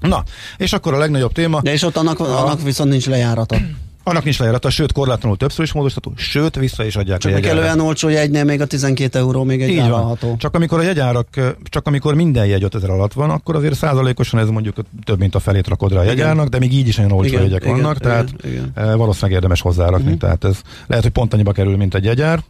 Na, 0.00 0.24
és 0.56 0.72
akkor 0.72 0.94
a 0.94 0.98
legnagyobb 0.98 1.32
téma. 1.32 1.60
De 1.60 1.72
és 1.72 1.82
ott 1.82 1.96
annak, 1.96 2.20
a... 2.20 2.42
annak 2.42 2.62
viszont 2.62 2.90
nincs 2.90 3.06
lejárata. 3.06 3.56
Annak 4.02 4.24
nincs 4.24 4.38
lejárata, 4.38 4.70
sőt 4.70 4.92
korlátlanul 4.92 5.36
többször 5.36 5.64
is 5.64 5.72
módosítható, 5.72 6.12
sőt 6.16 6.56
vissza 6.56 6.84
is 6.84 6.96
adják 6.96 7.18
csak 7.18 7.32
a 7.32 7.34
jegyárat. 7.34 7.62
olyan 7.62 7.80
olcsó 7.80 8.08
jegynél 8.08 8.44
még 8.44 8.60
a 8.60 8.66
12 8.66 9.18
euró 9.18 9.44
még 9.44 9.62
egy 9.62 9.76
vállalható. 9.76 10.36
Csak 10.36 10.54
amikor 10.54 10.78
a 10.78 10.82
jegyárak, 10.82 11.28
csak 11.64 11.86
amikor 11.86 12.14
minden 12.14 12.46
jegy 12.46 12.62
5000 12.62 12.90
alatt 12.90 13.12
van, 13.12 13.30
akkor 13.30 13.56
azért 13.56 13.74
százalékosan 13.74 14.40
ez 14.40 14.48
mondjuk 14.48 14.76
több 15.04 15.18
mint 15.18 15.34
a 15.34 15.38
felét 15.40 15.68
rakod 15.68 15.92
rá 15.92 16.00
a 16.00 16.02
jegyárnak, 16.02 16.48
de 16.48 16.58
még 16.58 16.72
így 16.72 16.88
is 16.88 16.98
olyan 16.98 17.12
olcsó 17.12 17.28
igen, 17.28 17.42
jegyek 17.42 17.62
igen, 17.62 17.74
vannak, 17.74 17.96
igen, 17.96 18.10
tehát 18.10 18.28
igen. 18.44 18.96
valószínűleg 18.96 19.34
érdemes 19.36 19.60
hozzárakni. 19.60 20.04
Uh-huh. 20.04 20.18
Tehát 20.18 20.44
ez 20.44 20.60
lehet, 20.86 21.04
hogy 21.04 21.12
pont 21.12 21.32
annyiba 21.32 21.52
kerül, 21.52 21.76
mint 21.76 21.94
egy 21.94 22.04
jegyár, 22.04 22.42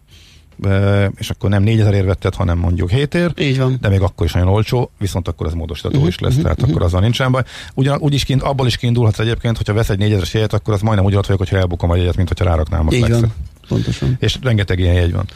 és 1.16 1.30
akkor 1.30 1.50
nem 1.50 1.62
4000 1.62 1.94
ér 1.94 2.04
vetted, 2.04 2.34
hanem 2.34 2.58
mondjuk 2.58 2.90
7 2.90 3.14
ér, 3.14 3.32
Így 3.38 3.58
van. 3.58 3.78
de 3.80 3.88
még 3.88 4.00
akkor 4.00 4.26
is 4.26 4.32
nagyon 4.32 4.48
olcsó, 4.48 4.90
viszont 4.98 5.28
akkor 5.28 5.46
ez 5.46 5.52
módosítható 5.52 5.94
uh-huh, 5.94 6.10
is 6.10 6.18
lesz, 6.18 6.30
uh-huh, 6.30 6.42
tehát 6.42 6.58
uh-huh. 6.58 6.74
akkor 6.74 6.86
azzal 6.86 7.00
nincsen 7.00 7.32
baj. 7.32 7.42
Ugyan, 7.74 7.98
úgy 8.00 8.14
is 8.14 8.24
kint, 8.24 8.42
abból 8.42 8.66
is 8.66 8.76
kiindulhatsz 8.76 9.18
egyébként, 9.18 9.56
hogyha 9.56 9.72
vesz 9.72 9.88
egy 9.88 9.98
4000-es 10.00 10.32
jegyet, 10.32 10.52
akkor 10.52 10.74
az 10.74 10.80
majdnem 10.80 11.04
úgy 11.04 11.14
vagyok, 11.14 11.38
hogyha 11.38 11.56
elbukom 11.56 11.90
a 11.90 11.96
jegyet, 11.96 12.16
mint 12.16 12.28
hogyha 12.28 12.44
ráraknám 12.44 12.86
a 12.86 12.90
flexet. 12.90 13.30
Pontosan. 13.68 14.16
És 14.20 14.38
rengeteg 14.42 14.78
ilyen 14.78 14.94
jegy 14.94 15.12
van. 15.12 15.28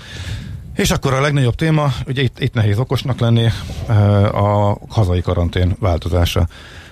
És 0.77 0.91
akkor 0.91 1.15
a 1.15 1.21
legnagyobb 1.21 1.55
téma, 1.55 1.93
ugye 2.07 2.23
itt, 2.23 2.41
itt 2.41 2.55
nehéz 2.55 2.79
okosnak 2.79 3.19
lenni, 3.19 3.47
a 4.33 4.79
hazai 4.89 5.21
karantén 5.21 5.77
változása. 5.79 6.49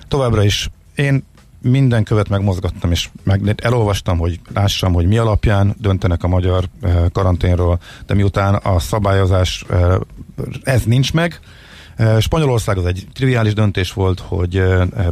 Továbbra 0.07 0.43
is 0.43 0.69
én 0.95 1.23
minden 1.63 2.03
követ 2.03 2.29
megmozgattam, 2.29 2.91
és 2.91 3.09
meg 3.23 3.55
elolvastam, 3.61 4.17
hogy 4.17 4.39
lássam, 4.53 4.93
hogy 4.93 5.05
mi 5.05 5.17
alapján 5.17 5.75
döntenek 5.79 6.23
a 6.23 6.27
magyar 6.27 6.63
eh, 6.81 7.03
karanténról, 7.11 7.79
de 8.05 8.13
miután 8.13 8.55
a 8.55 8.79
szabályozás 8.79 9.65
eh, 9.69 9.95
ez 10.63 10.83
nincs 10.83 11.13
meg, 11.13 11.39
Spanyolország 12.19 12.77
az 12.77 12.85
egy 12.85 13.07
triviális 13.13 13.53
döntés 13.53 13.93
volt, 13.93 14.19
hogy 14.19 14.63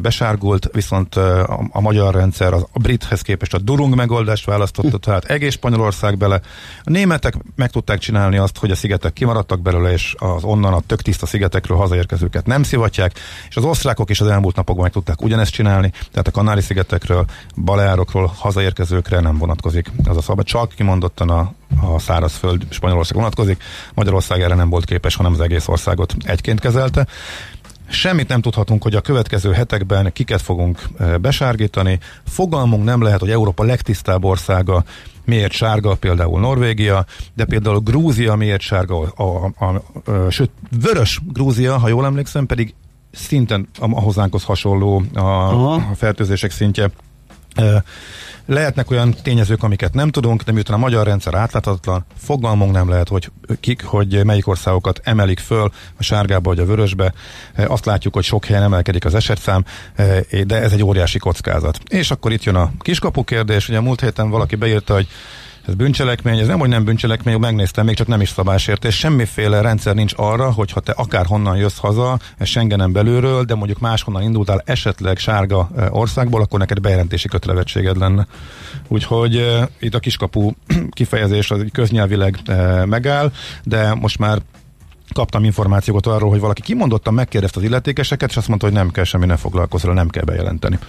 besárgult, 0.02 0.70
viszont 0.72 1.16
a, 1.16 1.68
a 1.72 1.82
magyar 1.82 2.14
rendszer 2.14 2.54
az 2.54 2.66
a 2.72 2.80
brithez 2.80 3.22
képest 3.22 3.54
a 3.54 3.58
Durung 3.58 3.96
megoldást 3.96 4.46
választotta, 4.46 4.98
tehát 5.06 5.26
egész 5.26 5.54
Spanyolország 5.54 6.18
bele. 6.18 6.42
A 6.84 6.90
németek 6.90 7.34
meg 7.56 7.70
tudták 7.70 8.00
csinálni 8.00 8.38
azt, 8.38 8.58
hogy 8.58 8.72
a 8.72 8.76
szigetek 8.76 9.14
kimaradtak 9.14 9.62
belőle, 9.62 9.92
és 9.92 10.16
az 10.18 10.44
onnan 10.44 10.74
a 10.74 10.80
tök 10.80 11.02
tiszta 11.02 11.26
szigetekről 11.26 11.78
hazaérkezőket 11.78 12.46
nem 12.46 12.64
szivatják, 12.64 13.20
és 13.50 13.56
az 13.56 13.64
osztrákok 13.64 14.10
is 14.10 14.22
az 14.22 14.28
elmúlt 14.28 14.56
napokban 14.56 14.84
meg 14.84 14.94
tudták 14.94 15.22
ugyanezt 15.22 15.52
csinálni, 15.52 15.92
tehát 16.12 16.28
a 16.28 16.32
Kanári-szigetekről, 16.32 17.26
Baleárokról 17.56 18.34
hazaérkezőkre 18.38 19.20
nem 19.20 19.38
vonatkozik 19.38 19.92
az 20.04 20.18
a 20.18 20.22
szabad, 20.22 20.46
csak 20.46 20.74
kimondottan 20.76 21.30
a, 21.30 21.54
a 21.82 22.00
szárazföld 22.00 22.66
Spanyolország 22.70 23.16
vonatkozik. 23.16 23.64
Magyarország 23.94 24.42
erre 24.42 24.56
nem 24.56 24.70
volt 24.70 24.86
képes, 24.86 25.16
hanem 25.16 25.32
az 25.32 25.40
egész 25.40 25.68
országot 25.68 26.16
egyként 26.24 26.60
kezelte. 26.60 27.08
Semmit 27.88 28.28
nem 28.28 28.42
tudhatunk, 28.42 28.84
hogy 28.84 28.96
a 28.96 29.02
következő 29.02 29.52
hetekben 29.52 30.14
kiket 30.14 30.42
fogunk 30.42 30.82
e, 31.00 31.18
besárgítani. 31.18 32.00
Fogalmunk 32.28 32.84
nem 32.84 33.02
lehet, 33.02 33.20
hogy 33.20 33.30
Európa 33.30 33.64
legtisztább 33.64 34.24
országa 34.24 34.84
miért 35.26 35.52
sárga, 35.52 35.96
például 35.96 36.40
Norvégia, 36.40 37.06
de 37.34 37.46
például 37.46 37.80
Grúzia 37.80 38.36
miért 38.36 38.62
sárga, 38.62 39.00
a, 39.02 39.24
a, 39.24 39.66
a, 39.66 39.66
a, 40.12 40.30
sőt, 40.30 40.52
vörös 40.82 41.20
Grúzia, 41.34 41.78
ha 41.78 41.88
jól 41.88 42.06
emlékszem, 42.06 42.46
pedig 42.46 42.74
szinten 43.12 43.68
a, 43.80 43.86
a 43.92 44.00
hozzánkhoz 44.00 44.44
hasonló 44.44 45.04
a, 45.14 45.20
a 45.76 45.82
fertőzések 45.96 46.52
szintje. 46.52 46.90
Lehetnek 48.46 48.92
olyan 48.92 49.16
tényezők, 49.24 49.64
amiket 49.64 49.94
nem 49.94 50.10
tudunk, 50.10 50.42
de 50.42 50.52
miután 50.52 50.76
a 50.76 50.80
magyar 50.80 51.06
rendszer 51.06 51.34
átláthatatlan, 51.34 52.06
fogalmunk 52.18 52.72
nem 52.72 52.90
lehet, 52.90 53.08
hogy 53.08 53.32
kik, 53.60 53.84
hogy 53.84 54.26
melyik 54.26 54.48
országokat 54.48 55.00
emelik 55.04 55.40
föl 55.40 55.72
a 55.98 56.04
sárgába 56.04 56.50
vagy 56.50 56.60
a 56.60 56.66
vörösbe. 56.66 57.14
Azt 57.56 57.86
látjuk, 57.86 58.14
hogy 58.14 58.24
sok 58.24 58.46
helyen 58.46 58.64
emelkedik 58.64 59.06
az 59.06 59.16
esetszám, 59.16 59.66
de 60.46 60.62
ez 60.62 60.72
egy 60.72 60.84
óriási 60.84 61.20
kockázat. 61.20 61.80
És 61.88 62.12
akkor 62.12 62.32
itt 62.32 62.44
jön 62.44 62.56
a 62.56 62.72
kiskapu 62.80 63.24
kérdés, 63.24 63.70
ugye 63.70 63.78
a 63.78 63.82
múlt 63.82 64.02
héten 64.02 64.30
valaki 64.30 64.56
beírta, 64.56 64.94
hogy 64.94 65.08
ez 65.68 65.74
bűncselekmény, 65.74 66.40
ez 66.40 66.48
nem, 66.48 66.60
hogy 66.60 66.70
nem 66.70 66.84
bűncselekmény, 66.84 67.40
megnéztem, 67.40 67.86
még 67.86 67.96
csak 67.96 68.08
nem 68.08 68.22
is 68.22 68.30
szabásértés, 68.30 68.98
semmiféle 68.98 69.62
rendszer 69.62 69.96
nincs 69.96 70.14
arra, 70.16 70.52
hogy 70.52 70.72
ha 70.72 70.80
te 70.80 70.92
akár 70.92 71.26
honnan 71.26 71.58
jössz 71.58 71.78
haza, 71.78 72.20
Schengenen 72.40 72.92
belülről, 72.92 73.44
de 73.44 73.56
mondjuk 73.56 73.80
máshonnan 73.80 74.22
indultál 74.22 74.62
esetleg 74.66 75.18
sárga 75.18 75.70
e, 75.78 75.88
országból, 75.92 76.42
akkor 76.42 76.60
neked 76.60 76.80
bejelentési 76.80 77.28
kötelezettséged 77.28 77.98
lenne. 77.98 78.28
Úgyhogy 78.88 79.36
uh, 79.36 79.62
itt 79.80 79.94
a 79.94 80.00
kiskapu 80.00 80.52
kifejezés 80.90 81.52
az 81.52 81.66
köznyelvileg 81.72 82.38
uh, 82.48 82.86
megáll, 82.86 83.32
de 83.64 83.94
most 83.94 84.20
már 84.20 84.42
kaptam 85.14 85.44
információkat 85.44 86.06
arról, 86.06 86.30
hogy 86.30 86.40
valaki 86.40 86.62
kimondottan 86.62 87.14
megkérdezte 87.14 87.60
az 87.60 87.66
illetékeseket, 87.66 88.30
és 88.30 88.38
azt 88.38 88.48
mondta, 88.48 88.66
hogy 88.66 88.76
nem 88.76 88.92
kell 88.92 89.04
semmi, 89.04 89.26
ne 89.26 89.36
foglalkozni, 89.36 89.94
nem 89.94 90.10
kell 90.10 90.24
bejelenteni. 90.24 90.80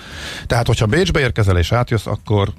Tehát, 0.47 0.67
hogyha 0.67 0.87
Bécsbe 0.87 1.21
érkezel 1.21 1.59
és 1.59 1.73
átjössz, 1.73 2.07
akkor 2.07 2.53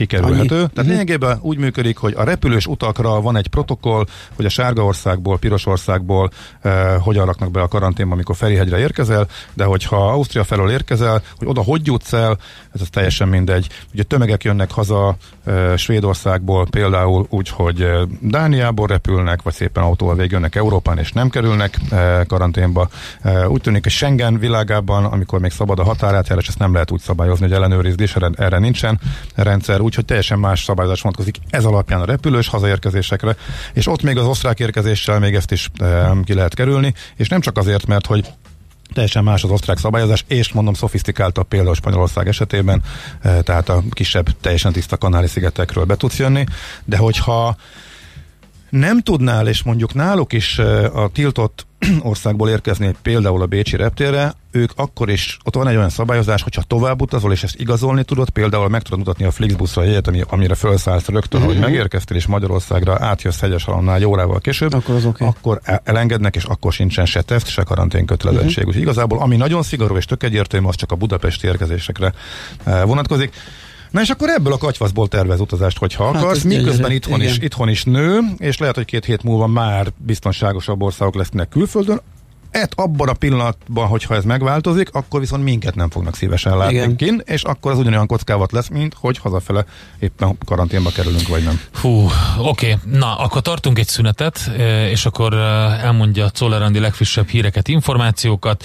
kikerülhető. 0.00 0.40
Annyi. 0.40 0.48
Tehát 0.48 0.70
uh-huh. 0.70 0.86
lényegében 0.86 1.38
úgy 1.40 1.58
működik, 1.58 1.96
hogy 1.96 2.14
a 2.16 2.24
repülős 2.24 2.66
utakra 2.66 3.20
van 3.20 3.36
egy 3.36 3.48
protokoll, 3.48 4.04
hogy 4.36 4.44
a 4.44 4.48
sárga 4.48 4.84
országból, 4.84 5.38
piros 5.38 5.66
országból 5.66 6.30
eh, 6.60 6.94
hogyan 7.00 7.26
raknak 7.26 7.50
be 7.50 7.60
a 7.60 7.68
karanténba, 7.68 8.14
amikor 8.14 8.36
Ferihegyre 8.36 8.78
érkezel, 8.78 9.26
de 9.54 9.64
hogyha 9.64 10.10
Ausztria 10.10 10.44
felől 10.44 10.70
érkezel, 10.70 11.22
hogy 11.38 11.48
oda 11.48 11.62
hogy 11.62 11.86
jutsz 11.86 12.12
el, 12.12 12.38
ez 12.74 12.80
az 12.80 12.88
teljesen 12.90 13.28
mindegy. 13.28 13.68
Ugye 13.92 14.02
tömegek 14.02 14.44
jönnek 14.44 14.70
haza 14.70 15.16
eh, 15.44 15.76
Svédországból 15.76 16.66
például 16.70 17.26
úgy, 17.28 17.48
hogy 17.48 17.82
eh, 17.82 18.00
Dániából 18.20 18.86
repülnek, 18.86 19.42
vagy 19.42 19.54
szépen 19.54 19.82
autóval 19.82 20.14
végjönnek 20.14 20.54
Európán, 20.54 20.98
és 20.98 21.12
nem 21.12 21.28
kerülnek 21.28 21.78
eh, 21.90 22.20
karanténba. 22.26 22.88
Eh, 23.22 23.50
úgy 23.50 23.60
tűnik, 23.60 23.82
hogy 23.82 23.92
Schengen 23.92 24.38
világában, 24.38 25.04
amikor 25.04 25.40
még 25.40 25.50
szabad 25.50 25.78
a 25.78 25.84
határátjárás, 25.84 26.48
ezt 26.48 26.58
nem 26.58 26.72
lehet 26.72 26.90
úgy 26.90 27.00
szabályozni, 27.00 27.46
hogy 27.46 27.54
ellenőrizni, 27.54 28.02
és 28.02 28.16
erre, 28.16 28.30
erre 28.36 28.58
nincsen 28.58 29.00
rendszer 29.34 29.80
úgyhogy 29.90 30.04
teljesen 30.04 30.38
más 30.38 30.62
szabályozás 30.64 31.00
vonatkozik 31.00 31.36
ez 31.50 31.64
alapján 31.64 32.00
a 32.00 32.04
repülős 32.04 32.48
hazaérkezésekre, 32.48 33.36
és 33.72 33.86
ott 33.86 34.02
még 34.02 34.16
az 34.16 34.26
osztrák 34.26 34.60
érkezéssel 34.60 35.18
még 35.18 35.34
ezt 35.34 35.52
is 35.52 35.70
e, 35.78 36.12
ki 36.24 36.34
lehet 36.34 36.54
kerülni, 36.54 36.94
és 37.16 37.28
nem 37.28 37.40
csak 37.40 37.58
azért, 37.58 37.86
mert 37.86 38.06
hogy 38.06 38.32
teljesen 38.92 39.24
más 39.24 39.44
az 39.44 39.50
osztrák 39.50 39.78
szabályozás, 39.78 40.24
és 40.28 40.52
mondom 40.52 40.74
szofisztikáltabb 40.74 41.48
például 41.48 41.74
Spanyolország 41.74 42.28
esetében, 42.28 42.82
e, 43.22 43.40
tehát 43.42 43.68
a 43.68 43.82
kisebb, 43.90 44.26
teljesen 44.40 44.72
tiszta 44.72 44.96
kanáli 44.96 45.26
szigetekről 45.26 45.84
be 45.84 45.96
tudsz 45.96 46.18
jönni, 46.18 46.44
de 46.84 46.96
hogyha 46.96 47.56
nem 48.70 49.00
tudnál, 49.00 49.48
és 49.48 49.62
mondjuk 49.62 49.94
náluk 49.94 50.32
is 50.32 50.58
e, 50.58 50.86
a 50.86 51.08
tiltott 51.08 51.66
országból 52.02 52.48
érkezni, 52.48 52.94
például 53.02 53.42
a 53.42 53.46
Bécsi 53.46 53.76
reptérre, 53.76 54.34
ők 54.50 54.70
akkor 54.76 55.10
is, 55.10 55.38
ott 55.44 55.54
van 55.54 55.68
egy 55.68 55.76
olyan 55.76 55.88
szabályozás, 55.88 56.42
hogyha 56.42 56.62
tovább 56.62 57.00
utazol, 57.00 57.32
és 57.32 57.42
ezt 57.42 57.60
igazolni 57.60 58.04
tudod, 58.04 58.30
például 58.30 58.68
meg 58.68 58.82
tudod 58.82 58.98
mutatni 58.98 59.24
a 59.24 59.30
Flixbuszra 59.30 59.82
jegyet, 59.82 60.08
ami, 60.08 60.22
amire 60.28 60.54
felszállsz 60.54 61.06
rögtön, 61.06 61.40
uh-huh. 61.40 61.54
hogy 61.54 61.62
mhm. 61.62 61.70
megérkeztél, 61.70 62.16
és 62.16 62.26
Magyarországra 62.26 62.96
átjössz 63.00 63.40
hegyes 63.40 63.64
halomnál 63.64 63.96
egy 63.96 64.04
órával 64.04 64.40
később, 64.40 64.72
akkor, 64.72 64.94
az 64.94 65.04
okay. 65.04 65.26
akkor 65.26 65.60
e- 65.62 65.80
elengednek, 65.84 66.36
és 66.36 66.44
akkor 66.44 66.72
sincsen 66.72 67.06
se 67.06 67.22
teszt, 67.22 67.48
se 67.48 67.62
karantén 67.62 68.06
kötelezettség. 68.06 68.50
Uh-huh. 68.50 68.68
Úgyhogy 68.68 68.82
igazából, 68.82 69.18
ami 69.18 69.36
nagyon 69.36 69.62
szigorú 69.62 69.96
és 69.96 70.04
tök 70.04 70.22
egyértelmű, 70.22 70.66
az 70.66 70.74
csak 70.74 70.92
a 70.92 70.94
budapesti 70.94 71.46
érkezésekre 71.46 72.12
eh, 72.64 72.84
vonatkozik. 72.84 73.32
Na 73.90 74.00
és 74.00 74.10
akkor 74.10 74.28
ebből 74.28 74.52
a 74.52 74.58
katyvaszból 74.58 75.08
tervez 75.08 75.40
utazást, 75.40 75.78
hogyha 75.78 76.12
hát 76.12 76.22
akarsz, 76.22 76.42
miközben 76.42 76.90
itthon 76.90 77.22
is, 77.22 77.38
itthon 77.38 77.68
is 77.68 77.84
nő, 77.84 78.20
és 78.36 78.58
lehet, 78.58 78.74
hogy 78.74 78.84
két 78.84 79.04
hét 79.04 79.22
múlva 79.22 79.46
már 79.46 79.86
biztonságosabb 79.96 80.82
országok 80.82 81.14
lesznek 81.14 81.48
külföldön, 81.48 82.00
et 82.50 82.72
abban 82.76 83.08
a 83.08 83.12
pillanatban, 83.12 83.86
hogyha 83.86 84.14
ez 84.14 84.24
megváltozik, 84.24 84.88
akkor 84.92 85.20
viszont 85.20 85.42
minket 85.42 85.74
nem 85.74 85.90
fognak 85.90 86.16
szívesen 86.16 86.56
látni 86.56 86.96
kin, 86.96 87.22
és 87.24 87.42
akkor 87.42 87.72
az 87.72 87.78
ugyanolyan 87.78 88.06
kockávat 88.06 88.52
lesz, 88.52 88.68
mint 88.68 88.94
hogy 89.00 89.18
hazafele 89.18 89.64
éppen 89.98 90.38
karanténba 90.44 90.90
kerülünk, 90.90 91.28
vagy 91.28 91.44
nem. 91.44 91.60
Hú, 91.80 92.08
oké. 92.38 92.72
Okay. 92.72 92.98
Na, 92.98 93.16
akkor 93.18 93.42
tartunk 93.42 93.78
egy 93.78 93.86
szünetet, 93.86 94.50
és 94.90 95.06
akkor 95.06 95.34
elmondja 95.34 96.30
Czoller 96.30 96.70
legfrissebb 96.70 97.28
híreket, 97.28 97.68
információkat, 97.68 98.64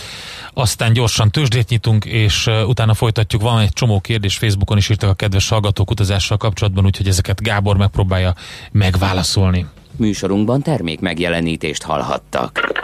aztán 0.54 0.93
gyorsan 0.93 1.32
tőzsdét 1.32 1.69
nyitunk, 1.69 2.06
és 2.06 2.50
utána 2.67 2.93
folytatjuk. 2.93 3.41
Van 3.41 3.60
egy 3.60 3.74
csomó 3.74 4.00
kérdés, 4.00 4.38
Facebookon 4.38 4.78
is 4.78 4.89
írtak 4.89 5.10
a 5.10 5.13
kedves 5.13 5.50
hallgatók 5.50 5.91
utazással 5.91 6.38
kapcsolatban, 6.38 6.86
úgyhogy 6.86 7.08
ezeket 7.08 7.41
Gábor 7.41 7.78
megpróbálja 7.78 8.34
megválaszolni. 8.71 9.65
Műsorunkban 9.98 10.62
termék 10.62 11.00
megjelenítést 11.00 11.84
hallhattak. 11.84 12.84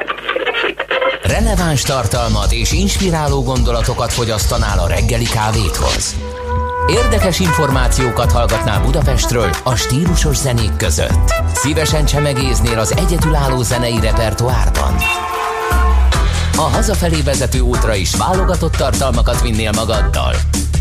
Releváns 1.23 1.81
tartalmat 1.81 2.51
és 2.51 2.71
inspiráló 2.71 3.43
gondolatokat 3.43 4.13
fogyasztanál 4.13 4.79
a 4.79 4.87
reggeli 4.87 5.23
kávéthoz. 5.25 6.15
Érdekes 6.87 7.39
információkat 7.39 8.31
hallgatnál 8.31 8.81
Budapestről 8.81 9.49
a 9.63 9.75
stílusos 9.75 10.37
zenék 10.37 10.75
között. 10.77 11.33
Szívesen 11.53 12.05
csemegéznél 12.05 12.79
az 12.79 12.97
egyedülálló 12.97 13.61
zenei 13.61 13.99
repertoárban. 13.99 14.95
A 16.57 16.61
hazafelé 16.61 17.21
vezető 17.21 17.59
útra 17.59 17.95
is 17.95 18.15
válogatott 18.15 18.75
tartalmakat 18.75 19.41
vinnél 19.41 19.71
magaddal. 19.71 20.35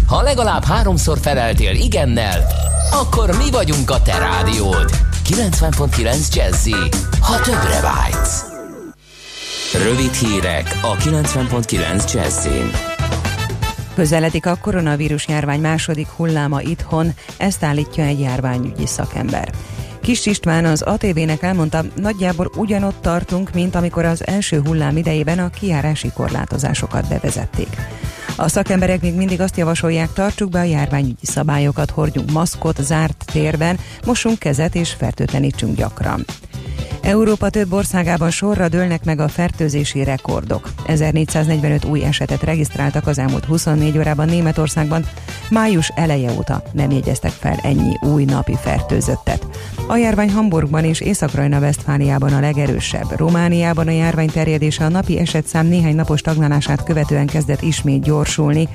Ha 0.07 0.23
legalább 0.23 0.65
háromszor 0.65 1.19
feleltél 1.23 1.75
igennel, 1.75 2.47
akkor 2.93 3.37
mi 3.37 3.51
vagyunk 3.51 3.91
a 3.91 4.03
te 4.03 4.19
rádiód. 4.19 4.91
90.9 5.29 6.35
Jazzy, 6.35 6.77
ha 7.21 7.41
többre 7.41 7.81
vágysz. 7.81 8.50
Rövid 9.75 10.13
hírek 10.13 10.79
a 10.83 10.97
90.9 10.97 12.13
Jazzin. 12.13 12.71
Közeledik 13.95 14.47
a 14.47 14.57
koronavírus 14.61 15.29
járvány 15.29 15.61
második 15.61 16.09
hulláma 16.09 16.61
itthon, 16.61 17.13
ezt 17.37 17.65
állítja 17.65 18.05
egy 18.05 18.21
járványügyi 18.21 18.87
szakember. 18.87 19.51
Kis 20.01 20.27
István 20.27 20.65
az 20.65 20.83
ATV-nek 20.83 21.43
elmondta, 21.43 21.85
nagyjából 21.97 22.51
ugyanott 22.57 23.03
tartunk, 23.03 23.53
mint 23.53 23.75
amikor 23.75 24.05
az 24.05 24.27
első 24.27 24.61
hullám 24.65 24.97
idejében 24.97 25.39
a 25.39 25.51
kiárási 25.51 26.11
korlátozásokat 26.15 27.09
bevezették. 27.09 27.77
A 28.37 28.49
szakemberek 28.49 29.01
még 29.01 29.15
mindig 29.15 29.41
azt 29.41 29.57
javasolják, 29.57 30.13
tartsuk 30.13 30.51
be 30.51 30.59
a 30.59 30.63
járványügyi 30.63 31.27
szabályokat, 31.27 31.91
hordjunk 31.91 32.31
maszkot 32.31 32.83
zárt 32.83 33.25
térben, 33.33 33.79
mosunk 34.07 34.39
kezet 34.39 34.75
és 34.75 34.93
fertőtlenítsünk 34.93 35.77
gyakran. 35.77 36.25
Európa 37.03 37.51
több 37.51 37.73
országában 37.73 38.31
sorra 38.31 38.69
dőlnek 38.69 39.05
meg 39.05 39.21
a 39.21 39.29
fertőzési 39.29 40.05
rekordok. 40.05 40.73
1445 40.87 41.85
új 41.85 42.05
esetet 42.05 42.43
regisztráltak 42.43 43.07
az 43.07 43.19
elmúlt 43.19 43.45
24 43.45 43.99
órában 43.99 44.27
Németországban. 44.29 45.05
Május 45.51 45.89
eleje 45.95 46.33
óta 46.33 46.63
nem 46.73 46.91
jegyeztek 46.91 47.31
fel 47.31 47.59
ennyi 47.63 47.97
új 48.01 48.25
napi 48.25 48.57
fertőzöttet. 48.61 49.47
A 49.89 49.97
járvány 49.97 50.31
Hamburgban 50.31 50.85
és 50.85 51.01
Észak-Rajna-Vesztfáliában 51.01 52.33
a 52.33 52.41
legerősebb. 52.41 53.17
Romániában 53.17 53.87
a 53.87 53.91
járvány 53.91 54.31
terjedése 54.31 54.85
a 54.85 54.89
napi 54.89 55.19
esetszám 55.19 55.67
néhány 55.67 55.95
napos 55.95 56.21
tagnálását 56.21 56.85
követően 56.85 57.27
kezdett 57.27 57.63
ismét 57.63 58.03
gyorsulni. 58.03 58.69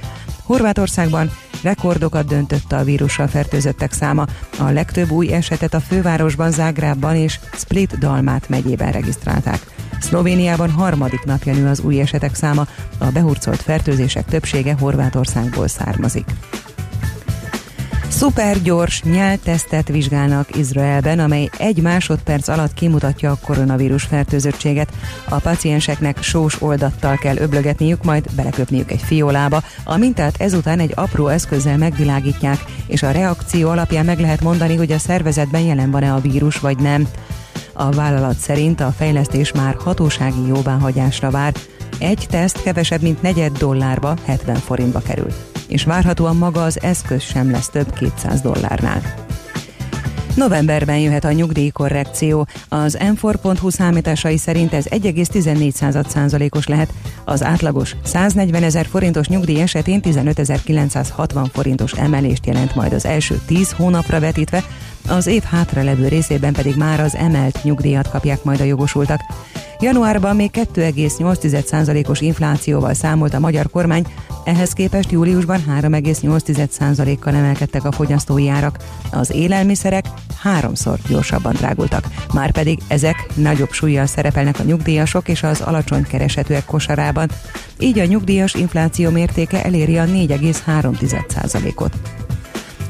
Horvátországban 0.46 1.32
rekordokat 1.64 2.26
döntött 2.26 2.72
a 2.72 2.84
vírussal 2.84 3.28
fertőzöttek 3.28 3.92
száma. 3.92 4.26
A 4.60 4.70
legtöbb 4.70 5.10
új 5.10 5.34
esetet 5.34 5.74
a 5.74 5.80
fővárosban, 5.80 6.52
Zágrában 6.52 7.16
és 7.16 7.40
Split 7.54 7.98
Dalmát 7.98 8.50
megyében 8.50 8.92
regisztrálták. 8.92 9.66
Szlovéniában 10.00 10.72
harmadik 10.72 11.24
napja 11.24 11.54
nő 11.54 11.68
az 11.68 11.80
új 11.80 12.00
esetek 12.00 12.36
száma, 12.36 12.68
a 12.98 13.06
behurcolt 13.06 13.62
fertőzések 13.62 14.26
többsége 14.26 14.76
Horvátországból 14.80 15.68
származik. 15.68 16.26
Szupergyors 18.10 19.04
nyeltesztet 19.04 19.88
vizsgálnak 19.88 20.56
Izraelben, 20.58 21.20
amely 21.20 21.50
egy 21.58 21.82
másodperc 21.82 22.48
alatt 22.48 22.74
kimutatja 22.74 23.32
a 23.32 23.38
koronavírus 23.46 24.04
fertőzöttséget. 24.04 24.92
A 25.30 25.40
pacienseknek 25.40 26.22
sós 26.22 26.62
oldattal 26.62 27.16
kell 27.18 27.38
öblögetniük, 27.38 28.04
majd 28.04 28.26
beleköpniük 28.36 28.92
egy 28.92 29.02
fiolába. 29.02 29.62
A 29.84 29.98
mintát 29.98 30.42
ezután 30.42 30.80
egy 30.80 30.92
apró 30.96 31.28
eszközzel 31.28 31.78
megvilágítják, 31.78 32.66
és 32.88 33.04
a 33.04 33.12
reakció 33.12 33.70
alapján 33.70 34.06
meg 34.06 34.20
lehet 34.20 34.42
mondani, 34.42 34.76
hogy 34.76 34.92
a 34.92 35.00
szervezetben 35.00 35.62
jelen 35.62 35.92
van-e 35.92 36.14
a 36.14 36.20
vírus 36.20 36.60
vagy 36.60 36.78
nem. 36.78 37.08
A 37.74 37.92
vállalat 37.92 38.38
szerint 38.38 38.82
a 38.82 38.94
fejlesztés 38.98 39.52
már 39.52 39.76
hatósági 39.80 40.48
jóváhagyásra 40.48 41.30
vár. 41.30 41.54
Egy 42.00 42.26
teszt 42.30 42.62
kevesebb, 42.62 43.02
mint 43.02 43.22
negyed 43.22 43.58
dollárba, 43.58 44.16
70 44.26 44.56
forintba 44.56 45.00
kerül 45.00 45.55
és 45.68 45.84
várhatóan 45.84 46.36
maga 46.36 46.64
az 46.64 46.82
eszköz 46.82 47.22
sem 47.22 47.52
lesz 47.52 47.70
több 47.70 47.94
200 47.94 48.42
dollárnál. 48.42 49.02
Novemberben 50.36 50.98
jöhet 50.98 51.24
a 51.24 51.32
nyugdíjkorrekció. 51.32 52.48
Az 52.70 52.98
m 53.14 53.28
számításai 53.68 54.38
szerint 54.38 54.74
ez 54.74 54.86
1,14 54.90 56.08
százalékos 56.08 56.68
lehet. 56.68 56.90
Az 57.26 57.44
átlagos 57.44 57.96
140 58.04 58.64
ezer 58.64 58.86
forintos 58.86 59.28
nyugdíj 59.28 59.62
esetén 59.62 60.00
15.960 60.04 61.46
forintos 61.52 61.92
emelést 61.92 62.46
jelent 62.46 62.76
majd 62.76 62.94
az 62.94 63.06
első 63.06 63.42
10 63.46 63.72
hónapra 63.72 64.20
vetítve, 64.20 64.64
az 65.08 65.28
év 65.28 65.44
hátralevő 65.44 66.08
részében 66.08 66.54
pedig 66.54 66.76
már 66.76 67.00
az 67.00 67.16
emelt 67.16 67.64
nyugdíjat 67.64 68.10
kapják 68.10 68.44
majd 68.44 68.60
a 68.60 68.64
jogosultak. 68.64 69.22
Januárban 69.80 70.36
még 70.36 70.50
2,8%-os 70.54 72.22
inflációval 72.22 72.94
számolt 72.94 73.34
a 73.34 73.40
magyar 73.40 73.70
kormány, 73.70 74.06
ehhez 74.46 74.72
képest 74.72 75.12
júliusban 75.12 75.64
3,8%-kal 75.82 77.36
emelkedtek 77.36 77.86
a 77.86 77.92
fogyasztói 77.92 78.50
árak. 78.50 78.78
Az 79.12 79.32
élelmiszerek 79.32 80.06
háromszor 80.42 81.00
gyorsabban 81.08 81.54
drágultak. 81.54 82.08
Márpedig 82.34 82.80
ezek 82.88 83.26
nagyobb 83.36 83.72
súlyjal 83.72 84.06
szerepelnek 84.06 84.60
a 84.60 84.64
nyugdíjasok 84.64 85.28
és 85.28 85.44
az 85.44 85.62
alacsony 85.62 86.04
keresetűek 86.04 86.66
kosarában. 86.66 87.30
Így 87.80 88.00
a 88.00 88.06
nyugdíjas 88.06 88.54
infláció 88.54 89.10
mértéke 89.10 89.64
eléri 89.64 89.98
a 89.98 90.06
4,3%-ot. 90.06 91.94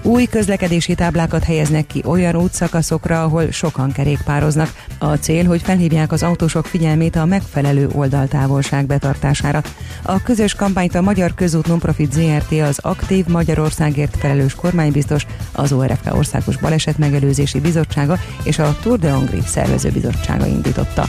Új 0.06 0.26
közlekedési 0.26 0.96
táblákat 0.96 1.44
helyeznek 1.44 1.88
ki 1.88 2.02
olyan 2.06 2.36
útszakaszokra, 2.36 3.24
ahol 3.24 3.52
sokan 3.52 3.92
kerékpároznak. 3.92 4.74
A 5.00 5.16
cél, 5.16 5.46
hogy 5.46 5.62
felhívják 5.62 6.12
az 6.12 6.24
autósok 6.24 6.66
figyelmét 6.66 7.16
a 7.16 7.26
megfelelő 7.26 7.90
oldaltávolság 7.94 8.86
betartására. 8.86 9.62
A 10.04 10.22
közös 10.22 10.54
kampányt 10.54 10.96
a 10.96 11.02
Magyar 11.02 11.34
Közút 11.34 11.68
Nonprofit 11.68 12.12
ZRT, 12.12 12.52
az 12.52 12.80
Aktív 12.82 13.26
Magyarországért 13.26 14.18
felelős 14.18 14.56
kormánybiztos, 14.56 15.26
az 15.52 15.72
ORFK 15.72 16.16
Országos 16.16 16.58
Baleset 16.58 16.98
Megelőzési 16.98 17.60
Bizottsága 17.60 18.20
és 18.44 18.60
a 18.60 18.78
Tour 18.82 19.00
de 19.00 19.12
Hongrie 19.12 19.42
szervezőbizottsága 19.42 20.46
indította. 20.46 21.08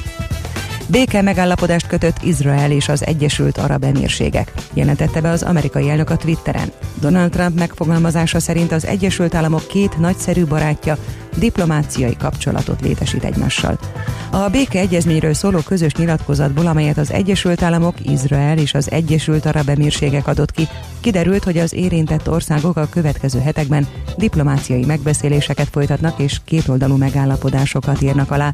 Béke 0.89 1.23
megállapodást 1.23 1.87
kötött 1.87 2.23
Izrael 2.23 2.71
és 2.71 2.89
az 2.89 3.07
Egyesült 3.07 3.59
Arab 3.59 3.85
Emírségek, 3.85 4.53
jelentette 4.75 5.21
be 5.21 5.31
az 5.31 5.43
amerikai 5.43 5.89
elnök 5.89 6.11
a 6.11 6.17
Twitteren. 6.17 6.73
Donald 7.01 7.31
Trump 7.31 7.59
megfogalmazása 7.59 8.41
szerint 8.41 8.73
az 8.73 8.87
Egyesült 8.87 9.35
Államok 9.35 9.67
két 9.67 9.99
nagyszerű 9.99 10.45
barátja 10.45 10.97
diplomáciai 11.37 12.17
kapcsolatot 12.17 12.81
létesít 12.81 13.25
egymással. 13.25 13.79
A 14.31 14.49
béke 14.49 14.79
egyezményről 14.79 15.35
szóló 15.35 15.59
közös 15.59 15.95
nyilatkozatból, 15.95 16.67
amelyet 16.67 16.99
az 16.99 17.13
Egyesült 17.13 17.63
Államok, 17.63 17.95
Izrael 18.03 18.59
és 18.59 18.75
az 18.75 18.91
Egyesült 18.91 19.47
Arab 19.47 19.69
Emírségek 19.69 20.27
adott 20.27 20.51
ki, 20.51 20.69
kiderült, 21.01 21.45
hogy 21.45 21.59
az 21.59 21.75
érintett 21.75 22.31
országok 22.31 22.77
a 22.77 22.89
következő 22.91 23.41
hetekben 23.41 23.87
diplomáciai 24.17 24.85
megbeszéléseket 24.85 25.69
folytatnak 25.71 26.19
és 26.19 26.41
kétoldalú 26.45 26.97
megállapodásokat 26.97 28.03
írnak 28.03 28.31
alá. 28.31 28.53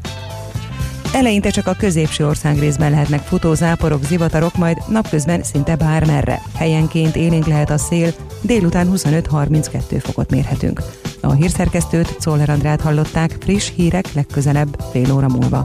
Eleinte 1.13 1.49
csak 1.49 1.67
a 1.67 1.73
középső 1.73 2.27
ország 2.27 2.59
részben 2.59 2.91
lehetnek 2.91 3.21
futózáporok, 3.21 4.03
zivatarok, 4.03 4.55
majd 4.55 4.77
napközben 4.87 5.43
szinte 5.43 5.75
bármerre. 5.75 6.41
Helyenként 6.55 7.15
élénk 7.15 7.45
lehet 7.45 7.69
a 7.69 7.77
szél, 7.77 8.13
délután 8.41 8.91
25-32 8.93 9.99
fokot 9.99 10.31
mérhetünk. 10.31 10.81
A 11.21 11.31
hírszerkesztőt, 11.31 12.15
Czoller 12.19 12.49
Andrát 12.49 12.81
hallották, 12.81 13.35
friss 13.39 13.71
hírek 13.75 14.13
legközelebb 14.13 14.79
fél 14.91 15.13
óra 15.13 15.27
múlva. 15.27 15.61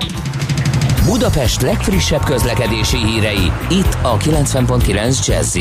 Budapest 1.04 1.62
legfrissebb 1.62 2.24
közlekedési 2.24 2.96
hírei, 2.96 3.52
itt 3.70 3.96
a 4.02 4.16
90.9 4.16 5.26
jazz 5.26 5.56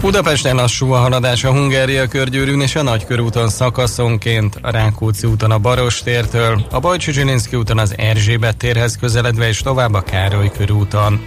Budapesten 0.00 0.56
lassú 0.56 0.92
a 0.92 0.96
haladás 0.96 1.44
a 1.44 1.52
Hungária 1.52 2.06
körgyűrűn 2.06 2.60
és 2.60 2.76
a 2.76 2.82
Nagykörúton 2.82 3.48
szakaszonként, 3.48 4.58
a 4.62 4.70
Rákóczi 4.70 5.26
úton 5.26 5.50
a 5.50 5.58
Baros 5.58 6.02
tértől, 6.02 6.66
a 6.70 6.78
Bajcsi 6.78 7.12
Zsilinszki 7.12 7.56
úton 7.56 7.78
az 7.78 7.94
Erzsébet 7.96 8.56
térhez 8.56 8.96
közeledve 8.96 9.48
és 9.48 9.60
tovább 9.60 9.94
a 9.94 10.00
Károly 10.00 10.50
körúton. 10.56 11.20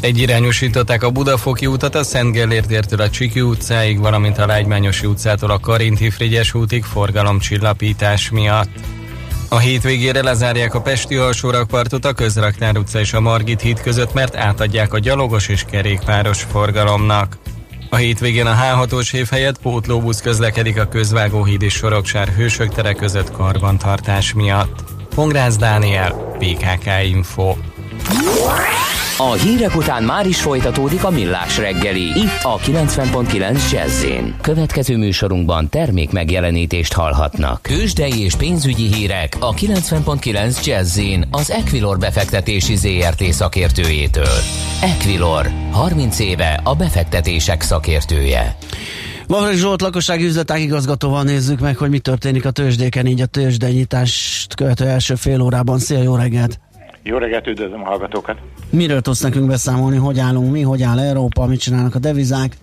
Egyirányosították 0.00 1.02
a 1.02 1.10
Budafoki 1.10 1.66
útat 1.66 1.94
a 1.94 2.02
Szent 2.02 2.32
Gellért 2.32 2.66
tértől 2.66 3.00
a 3.00 3.10
Csiki 3.10 3.40
utcáig, 3.40 3.98
valamint 3.98 4.38
a 4.38 4.46
Lágymányosi 4.46 5.06
utcától 5.06 5.50
a 5.50 5.60
Karinti 5.60 6.10
Frigyes 6.10 6.54
útig 6.54 6.84
forgalomcsillapítás 6.84 8.30
miatt. 8.30 8.70
A 9.48 9.58
hétvégére 9.58 10.22
lezárják 10.22 10.74
a 10.74 10.80
Pesti 10.80 11.16
alsórakpartot 11.16 12.04
a 12.04 12.12
Közraktár 12.12 12.76
utca 12.76 13.00
és 13.00 13.12
a 13.12 13.20
Margit 13.20 13.60
híd 13.60 13.80
között, 13.80 14.14
mert 14.14 14.36
átadják 14.36 14.92
a 14.92 14.98
gyalogos 14.98 15.48
és 15.48 15.64
kerékpáros 15.70 16.42
forgalomnak. 16.42 17.38
A 17.92 17.96
hétvégén 17.96 18.46
a 18.46 18.54
H6-os 18.54 19.08
hév 19.10 19.28
helyett 19.30 19.60
pótlóbusz 19.60 20.20
közlekedik 20.20 20.78
a 20.78 20.88
Közvágóhíd 20.88 21.62
és 21.62 21.72
Soroksár 21.72 22.28
hősök 22.28 22.74
tere 22.74 22.92
között 22.92 23.30
karbantartás 23.32 24.32
miatt. 24.32 24.84
Pongrász 25.14 25.56
Dániel, 25.56 26.36
PKK 26.38 26.86
Info. 27.04 27.54
A 29.22 29.32
hírek 29.32 29.76
után 29.76 30.02
már 30.02 30.26
is 30.26 30.40
folytatódik 30.40 31.04
a 31.04 31.10
millás 31.10 31.58
reggeli. 31.58 32.02
Itt 32.02 32.42
a 32.42 32.58
90.9 32.58 33.70
jazz 33.70 34.04
Következő 34.40 34.96
műsorunkban 34.96 35.68
termék 35.68 36.10
megjelenítést 36.10 36.92
hallhatnak. 36.92 37.62
Kősdei 37.62 38.22
és 38.22 38.34
pénzügyi 38.34 38.94
hírek 38.94 39.36
a 39.40 39.54
90.9 39.54 40.64
jazz 40.64 41.00
az 41.30 41.50
Equilor 41.50 41.98
befektetési 41.98 42.76
ZRT 42.76 43.22
szakértőjétől. 43.22 44.38
Equilor, 44.82 45.50
30 45.70 46.18
éve 46.18 46.60
a 46.64 46.74
befektetések 46.74 47.62
szakértője. 47.62 48.56
Mavrik 49.26 49.56
Zsolt 49.56 49.80
lakossági 49.80 50.24
üzletág 50.24 50.60
igazgatóval 50.60 51.22
nézzük 51.22 51.60
meg, 51.60 51.76
hogy 51.76 51.90
mi 51.90 51.98
történik 51.98 52.44
a 52.44 52.50
tőzsdéken, 52.50 53.06
így 53.06 53.20
a 53.20 53.26
tőzsdenyitást 53.26 54.54
követő 54.54 54.86
első 54.86 55.14
fél 55.14 55.40
órában. 55.40 55.78
Szia, 55.78 56.02
jó 56.02 56.16
reggelt! 56.16 56.60
Jó 57.02 57.16
reggelt, 57.16 57.46
üdvözlöm 57.46 57.82
a 57.82 57.86
hallgatókat! 57.86 58.38
Miről 58.70 59.00
tudsz 59.00 59.20
nekünk 59.22 59.46
beszámolni, 59.46 59.96
hogy 59.96 60.18
állunk 60.18 60.52
mi, 60.52 60.62
hogy 60.62 60.82
áll 60.82 60.98
Európa, 60.98 61.46
mit 61.46 61.60
csinálnak 61.60 61.94
a 61.94 61.98
devizák? 61.98 62.56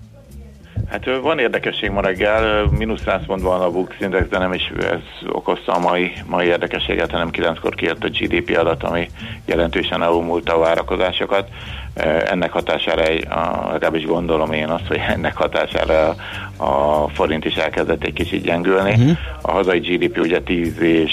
Hát 0.90 1.06
van 1.22 1.40
érdekesség 1.40 1.90
ma 1.90 2.02
reggel, 2.02 2.66
mínusz 2.78 3.02
100 3.02 3.26
pont 3.26 3.42
van 3.42 3.62
a 3.62 3.72
Bux 3.72 3.96
Index, 4.00 4.28
de 4.28 4.38
nem 4.38 4.54
is 4.54 4.72
ez 4.80 5.30
okozta 5.32 5.74
a 5.74 5.80
mai, 5.80 6.12
mai 6.26 6.46
érdekességet, 6.46 7.12
hanem 7.12 7.30
9-kor 7.32 7.76
kijött 7.76 8.04
a 8.04 8.08
GDP 8.08 8.58
adat, 8.58 8.84
ami 8.84 9.10
jelentősen 9.46 10.04
elmúlta 10.04 10.56
a 10.56 10.60
várakozásokat. 10.60 11.50
Ennek 12.26 12.52
hatására, 12.52 13.04
legalábbis 13.72 14.06
gondolom 14.06 14.52
én 14.52 14.68
azt, 14.68 14.88
hogy 14.88 15.02
ennek 15.08 15.36
hatására 15.38 16.16
a 16.58 17.08
forint 17.10 17.46
is 17.46 17.56
elkezdett 17.56 18.04
egy 18.04 18.14
kicsit 18.14 18.44
gyengülni. 18.44 18.92
Uh-huh. 18.92 19.18
A 19.42 19.52
hazai 19.52 19.80
GDP 19.80 20.18
ugye 20.18 20.42
10 20.42 20.82
és 20.82 21.12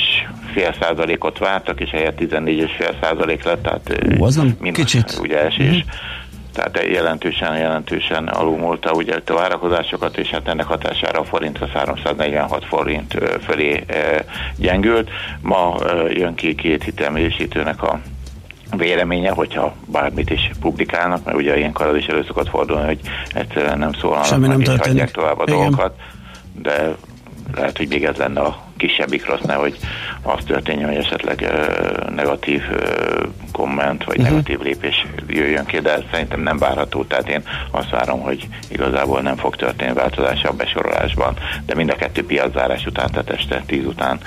fél 0.53 0.74
százalékot 0.81 1.38
vártak, 1.38 1.81
és 1.81 1.90
helyett 1.90 2.16
14 2.16 2.59
és 2.59 2.72
fél 2.77 2.94
százalék 3.03 3.44
lett, 3.44 3.62
tehát 3.62 4.05
Ó, 4.20 4.24
az 4.24 4.37
mínusz, 4.37 4.79
kicsit. 4.79 5.18
ugye 5.20 5.44
esés. 5.44 5.66
Uh-huh 5.66 5.83
tehát 6.54 6.82
jelentősen, 6.86 7.56
jelentősen 7.56 8.26
alulmúlta 8.26 8.92
ugye 8.92 9.14
a 9.26 9.32
várakozásokat, 9.32 10.16
és 10.16 10.30
hát 10.30 10.48
ennek 10.48 10.66
hatására 10.66 11.20
a 11.20 11.24
forint 11.24 11.58
a 11.58 11.66
346 11.66 12.64
forint 12.64 13.14
fölé 13.42 13.84
gyengült. 14.56 15.10
Ma 15.40 15.76
jön 16.08 16.34
ki 16.34 16.54
két 16.54 16.84
hitelmérésítőnek 16.84 17.82
a 17.82 18.00
véleménye, 18.76 19.30
hogyha 19.30 19.74
bármit 19.86 20.30
is 20.30 20.50
publikálnak, 20.60 21.24
mert 21.24 21.36
ugye 21.36 21.56
ilyenkor 21.58 21.86
az 21.86 21.96
is 21.96 22.06
elő 22.06 22.24
szokott 22.26 22.48
fordulni, 22.48 22.86
hogy 22.86 23.00
egyszerűen 23.34 23.78
nem 23.78 23.92
szólnak, 23.92 24.24
Semmi 24.24 24.46
nem 24.46 24.60
történik. 24.60 25.10
tovább 25.10 25.38
a 25.38 25.42
Igen. 25.46 25.58
dolgokat, 25.58 25.94
de 26.52 26.94
lehet, 27.54 27.76
hogy 27.76 27.88
még 27.88 28.04
ez 28.04 28.16
lenne 28.16 28.40
a 28.40 28.63
kisebbik 28.76 29.26
rossz, 29.26 29.40
hogy 29.40 29.78
az 30.22 30.44
történjen, 30.44 30.88
hogy 30.88 30.96
esetleg 30.96 31.52
negatív 32.14 32.62
komment 33.52 34.04
vagy 34.04 34.18
uh-huh. 34.18 34.30
negatív 34.30 34.60
lépés 34.60 35.06
jöjjön 35.26 35.64
ki, 35.64 35.80
de 35.80 35.98
szerintem 36.10 36.40
nem 36.40 36.58
várható, 36.58 37.04
tehát 37.04 37.28
én 37.28 37.42
azt 37.70 37.90
várom, 37.90 38.20
hogy 38.20 38.48
igazából 38.68 39.20
nem 39.20 39.37
fog 39.37 39.56
történni 39.56 39.92
változás 39.92 40.42
a 40.42 40.52
besorolásban, 40.52 41.37
de 41.66 41.74
mind 41.74 41.90
a 41.90 41.94
kettő 41.94 42.26
piaczárás 42.26 42.87
után, 42.87 43.10
tehát 43.10 43.30
este 43.30 43.62
10 43.66 43.84
után 43.87 44.20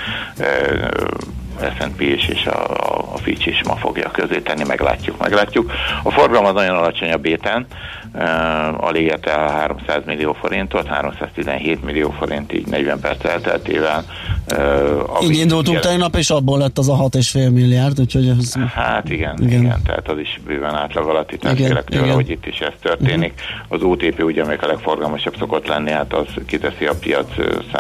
S&P 1.60 2.02
is 2.02 2.28
és 2.28 2.46
a, 2.46 2.72
a 3.14 3.18
Fitch 3.18 3.48
is 3.48 3.62
ma 3.64 3.76
fogja 3.76 4.12
közé 4.12 4.40
tenni, 4.40 4.64
meglátjuk, 4.68 5.18
meglátjuk. 5.18 5.72
A 6.04 6.12
forgalom 6.12 6.46
az 6.46 6.54
nagyon 6.54 6.76
alacsony 6.76 7.12
a 7.12 7.18
béten, 7.18 7.66
uh, 8.14 8.84
alig 8.84 9.04
érte 9.04 9.32
el 9.32 9.50
300 9.50 10.02
millió 10.06 10.34
forintot, 10.34 10.88
317 10.88 11.84
millió 11.84 12.10
forint 12.10 12.54
így 12.54 12.68
40 12.68 13.00
perc 13.00 13.26
elteltével. 13.26 14.06
Uh, 14.58 15.24
így 15.24 15.38
indultunk 15.38 15.80
tegnap, 15.80 16.16
és 16.16 16.30
abból 16.30 16.58
lett 16.58 16.78
az 16.78 16.90
a 16.90 16.96
6,5 16.96 17.52
milliárd, 17.52 18.00
úgyhogy 18.00 18.28
ez... 18.28 18.54
Hát 18.74 19.10
igen, 19.10 19.36
igen, 19.42 19.62
igen, 19.62 19.82
tehát 19.86 20.10
az 20.10 20.18
is 20.18 20.40
bőven 20.46 20.76
átlag 20.76 21.10
alatti, 21.10 21.38
tehát 21.38 21.60
igen, 21.60 21.84
tőle, 21.86 22.12
hogy 22.12 22.30
itt 22.30 22.46
is 22.46 22.60
ez 22.60 22.74
történik. 22.82 23.34
Uh-huh. 23.34 23.78
Az 23.78 23.82
OTP 23.82 24.24
ugye, 24.24 24.44
amelyik 24.44 24.64
a 24.64 24.68
legforgalmasabb 24.68 25.36
szokott 25.40 25.68
lenni, 25.68 25.92
hát 25.92 26.14
az 26.14 26.28
kiteszi 26.46 26.86
a 26.86 26.94
piac 27.00 27.28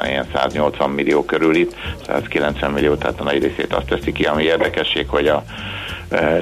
ilyen 0.05 0.25
180 0.33 0.89
millió 0.89 1.25
körül 1.25 1.55
itt, 1.55 1.75
190 2.07 2.71
millió, 2.71 2.95
tehát 2.95 3.19
a 3.19 3.23
nagy 3.23 3.41
részét 3.41 3.66
azt 3.73 3.85
teszi 3.85 4.11
ki, 4.11 4.23
ami 4.23 4.43
érdekesség, 4.43 5.07
hogy 5.07 5.27
a 5.27 5.43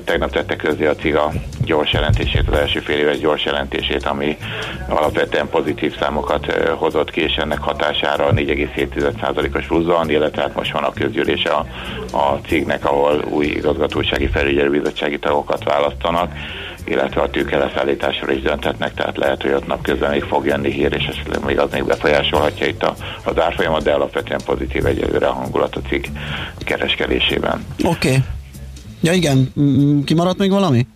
Tegnap 0.03 0.31
tette 0.31 0.55
közé 0.55 0.85
a 0.85 0.95
CIGA 0.95 1.31
gyors 1.65 1.93
jelentését, 1.93 2.47
az 2.47 2.57
első 2.57 2.79
fél 2.79 2.97
éves 2.97 3.19
gyors 3.19 3.45
jelentését, 3.45 4.05
ami 4.05 4.37
alapvetően 4.89 5.49
pozitív 5.49 5.97
számokat 5.99 6.53
hozott 6.53 7.11
ki, 7.11 7.21
és 7.21 7.35
ennek 7.35 7.59
hatására 7.59 8.29
4,7%-os 8.31 9.65
pluszban, 9.65 10.09
illetve 10.09 10.41
hát 10.41 10.55
most 10.55 10.71
van 10.71 10.83
a 10.83 10.93
közgyűlés 10.93 11.43
a, 11.43 11.65
a 12.17 12.39
cégnek, 12.47 12.85
ahol 12.85 13.23
új 13.29 13.45
igazgatósági 13.45 14.27
felügyelőbizottsági 14.27 15.19
tagokat 15.19 15.63
választanak 15.63 16.31
illetve 16.85 17.21
a 17.21 17.29
tőkeleszállításról 17.29 18.35
is 18.35 18.41
dönthetnek, 18.41 18.93
tehát 18.93 19.17
lehet, 19.17 19.41
hogy 19.41 19.51
ott 19.51 19.67
napközben 19.67 20.11
még 20.11 20.23
fog 20.23 20.45
jönni 20.45 20.71
hír, 20.71 20.93
és 20.93 21.05
esetleg 21.05 21.45
még 21.45 21.59
az 21.59 21.71
még 21.71 21.85
befolyásolhatja 21.85 22.67
itt 22.67 22.83
a, 22.83 22.95
az 23.23 23.39
árfolyamat, 23.39 23.83
de 23.83 23.91
alapvetően 23.91 24.41
pozitív 24.45 24.85
egyelőre 24.85 25.27
a 25.27 25.33
hangulat 25.33 25.75
a 25.75 25.81
cikk 25.89 26.05
kereskedésében. 26.57 27.65
Oké. 27.83 28.07
Okay. 28.07 28.23
Ja 29.01 29.13
igen, 29.13 29.53
kimaradt 30.05 30.37
még 30.37 30.51
valami? 30.51 30.87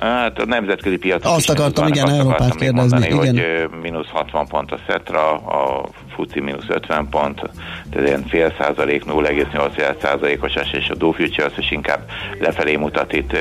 Hát 0.00 0.38
a 0.38 0.44
nemzetközi 0.44 0.96
piac. 0.96 1.26
Azt 1.26 1.50
akartam, 1.50 1.86
igen, 1.86 2.04
azt 2.04 2.14
Európát 2.14 2.54
kérdezni. 2.54 2.98
Mondani, 2.98 3.06
igen. 3.06 3.68
hogy 3.68 3.80
mínusz 3.82 4.08
60 4.08 4.46
pont 4.46 4.72
a 4.72 4.78
Szetra, 4.86 5.34
a 5.34 5.88
FUCI 6.14 6.40
mínusz 6.40 6.68
50 6.68 7.08
pont, 7.08 7.40
tehát 7.90 8.06
ilyen 8.06 8.24
fél 8.28 8.54
százalék, 8.58 9.04
0,8 9.04 10.02
százalékos 10.02 10.52
és 10.72 10.88
a 10.88 10.94
Dow 10.94 11.12
Futures 11.12 11.58
is 11.58 11.70
inkább 11.70 12.00
lefelé 12.38 12.76
mutat 12.76 13.12
itt, 13.12 13.36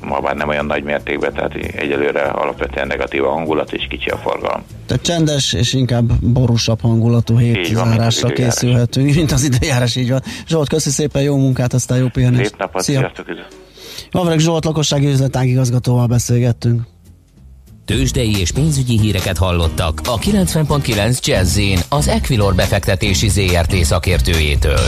ma 0.00 0.20
már 0.20 0.36
nem 0.36 0.48
olyan 0.48 0.66
nagy 0.66 0.82
mértékben, 0.82 1.32
tehát 1.32 1.54
egyelőre 1.54 2.20
alapvetően 2.20 2.86
negatív 2.86 3.24
a 3.24 3.30
hangulat 3.30 3.72
és 3.72 3.86
kicsi 3.88 4.08
a 4.08 4.16
forgalom. 4.16 4.62
Tehát 4.86 5.02
csendes 5.02 5.52
és 5.52 5.72
inkább 5.72 6.12
borúsabb 6.20 6.80
hangulatú 6.80 7.38
hétzárásra 7.38 8.28
készülhetünk, 8.28 9.14
mint 9.14 9.32
az 9.32 9.44
időjárás, 9.44 9.96
így 9.96 10.10
van. 10.10 10.22
Zsolt, 10.46 10.68
köszi 10.68 10.90
szépen, 10.90 11.22
jó 11.22 11.36
munkát, 11.36 11.72
aztán 11.72 11.98
jó 11.98 12.06
pihenést. 12.06 12.48
Szép 12.48 12.58
napot, 12.58 12.82
Szia. 12.82 12.98
sziasztok! 12.98 13.60
Vavreg 14.12 14.38
Zsolt 14.38 14.64
lakossági 14.64 15.06
üzletágigazgatóval 15.06 16.06
beszélgettünk. 16.06 16.82
Tőzsdei 17.84 18.38
és 18.38 18.50
pénzügyi 18.50 18.98
híreket 18.98 19.38
hallottak 19.38 20.00
a 20.04 20.18
90.9 20.18 21.24
jazz 21.24 21.58
az 21.88 22.08
Equilor 22.08 22.54
befektetési 22.54 23.28
ZRT 23.28 23.74
szakértőjétől. 23.74 24.80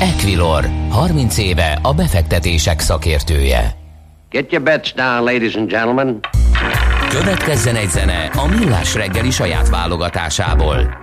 Equilor, 0.00 0.70
30 0.90 1.38
éve 1.38 1.78
a 1.82 1.94
befektetések 1.94 2.80
szakértője. 2.80 3.76
Get 4.30 4.52
your 4.52 4.64
bets 4.64 4.94
down, 4.94 5.24
ladies 5.24 5.54
and 5.54 5.68
gentlemen. 5.68 6.20
Következzen 7.08 7.76
egy 7.76 7.90
zene 7.90 8.24
a 8.24 8.46
Millás 8.46 8.94
reggeli 8.94 9.30
saját 9.30 9.68
válogatásából, 9.68 10.94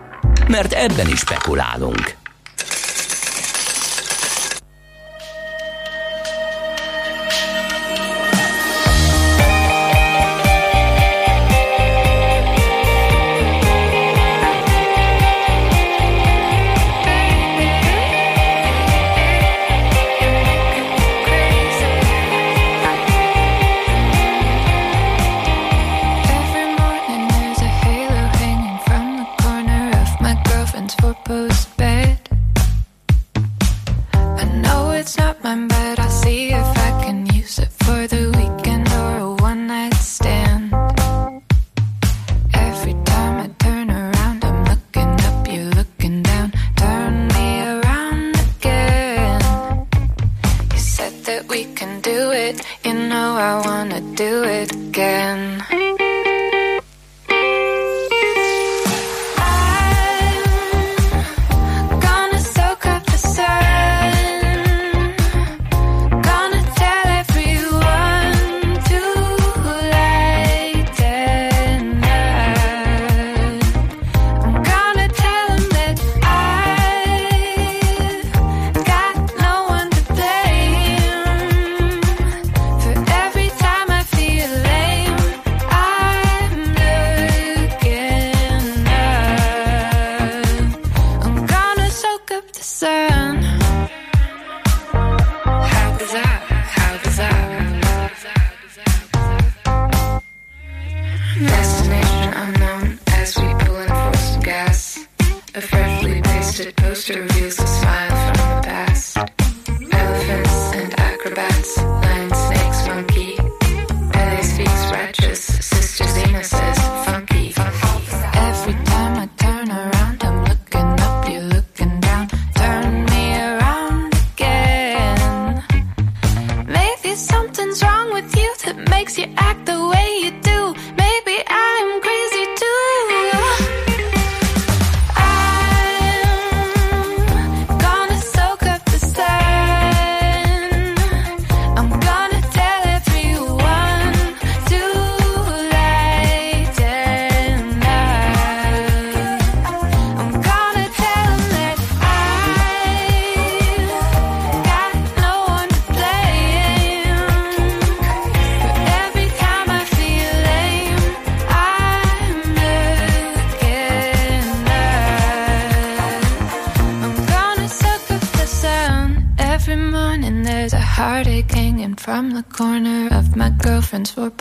mert 0.47 0.73
ebben 0.73 1.07
is 1.07 1.19
spekulálunk. 1.19 2.20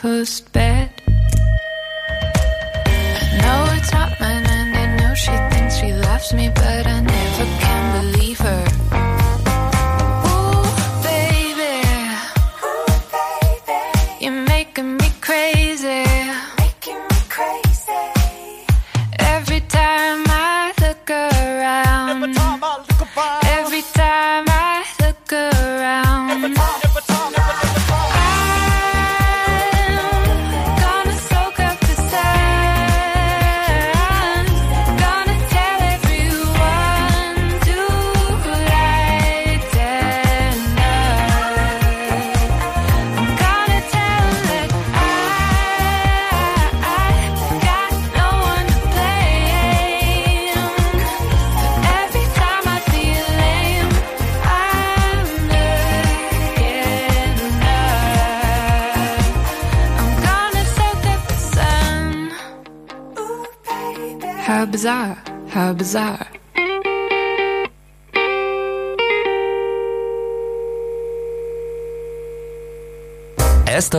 Post 0.01 0.60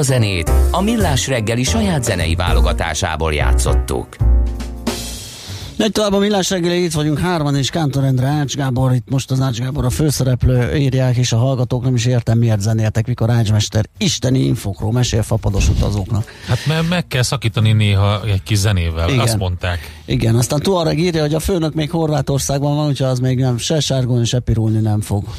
a 0.01 0.03
zenét 0.03 0.51
a 0.71 0.81
Millás 0.81 1.27
reggeli 1.27 1.63
saját 1.63 2.03
zenei 2.03 2.35
válogatásából 2.35 3.33
játszottuk. 3.33 4.07
Megy 5.77 5.91
tovább 5.91 6.13
a 6.13 6.19
millás 6.19 6.49
reggeli, 6.49 6.83
itt 6.83 6.91
vagyunk 6.91 7.19
hárman, 7.19 7.55
és 7.55 7.69
Kántor 7.69 8.03
Endre, 8.03 8.27
Ács 8.27 8.55
Gábor, 8.55 8.93
itt 8.93 9.09
most 9.09 9.31
az 9.31 9.41
Ács 9.41 9.59
Gábor 9.59 9.85
a 9.85 9.89
főszereplő, 9.89 10.75
írják, 10.75 11.15
és 11.15 11.31
a 11.31 11.37
hallgatók 11.37 11.83
nem 11.83 11.95
is 11.95 12.05
értem, 12.05 12.37
miért 12.37 12.59
zenéltek, 12.59 13.07
mikor 13.07 13.29
Ács 13.29 13.51
Mester 13.51 13.85
isteni 13.97 14.39
infokról 14.39 14.91
mesél 14.91 15.23
fapados 15.23 15.69
utazóknak. 15.69 16.31
Hát 16.47 16.65
mert 16.65 16.89
meg 16.89 17.07
kell 17.07 17.21
szakítani 17.21 17.71
néha 17.71 18.21
egy 18.25 18.43
kis 18.43 18.57
zenével, 18.57 19.09
Igen. 19.09 19.19
azt 19.19 19.37
mondták. 19.37 20.01
Igen, 20.05 20.35
aztán 20.35 20.59
Tuareg 20.59 20.99
írja, 20.99 21.21
hogy 21.21 21.33
a 21.33 21.39
főnök 21.39 21.73
még 21.73 21.91
Horvátországban 21.91 22.75
van, 22.75 22.87
úgyhogy 22.87 23.07
az 23.07 23.19
még 23.19 23.39
nem 23.39 23.57
se 23.57 23.79
sárgulni, 23.79 24.25
se 24.25 24.39
pirulni 24.39 24.79
nem 24.79 25.01
fog. 25.01 25.23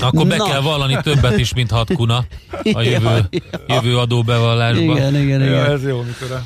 Akkor 0.00 0.26
be 0.26 0.36
Na. 0.36 0.44
kell 0.44 0.60
vallani 0.60 0.98
többet 1.02 1.38
is, 1.38 1.54
mint 1.54 1.70
hat 1.70 1.94
kuna 1.94 2.24
a 2.72 2.80
jövő, 2.80 3.28
jövő 3.66 3.98
adóbevallásban. 3.98 4.96
Igen, 4.96 5.14
igen, 5.14 5.40
igen. 5.42 5.52
Ja, 5.52 5.66
ez 5.66 5.84
jó, 5.84 6.02
mikor 6.02 6.40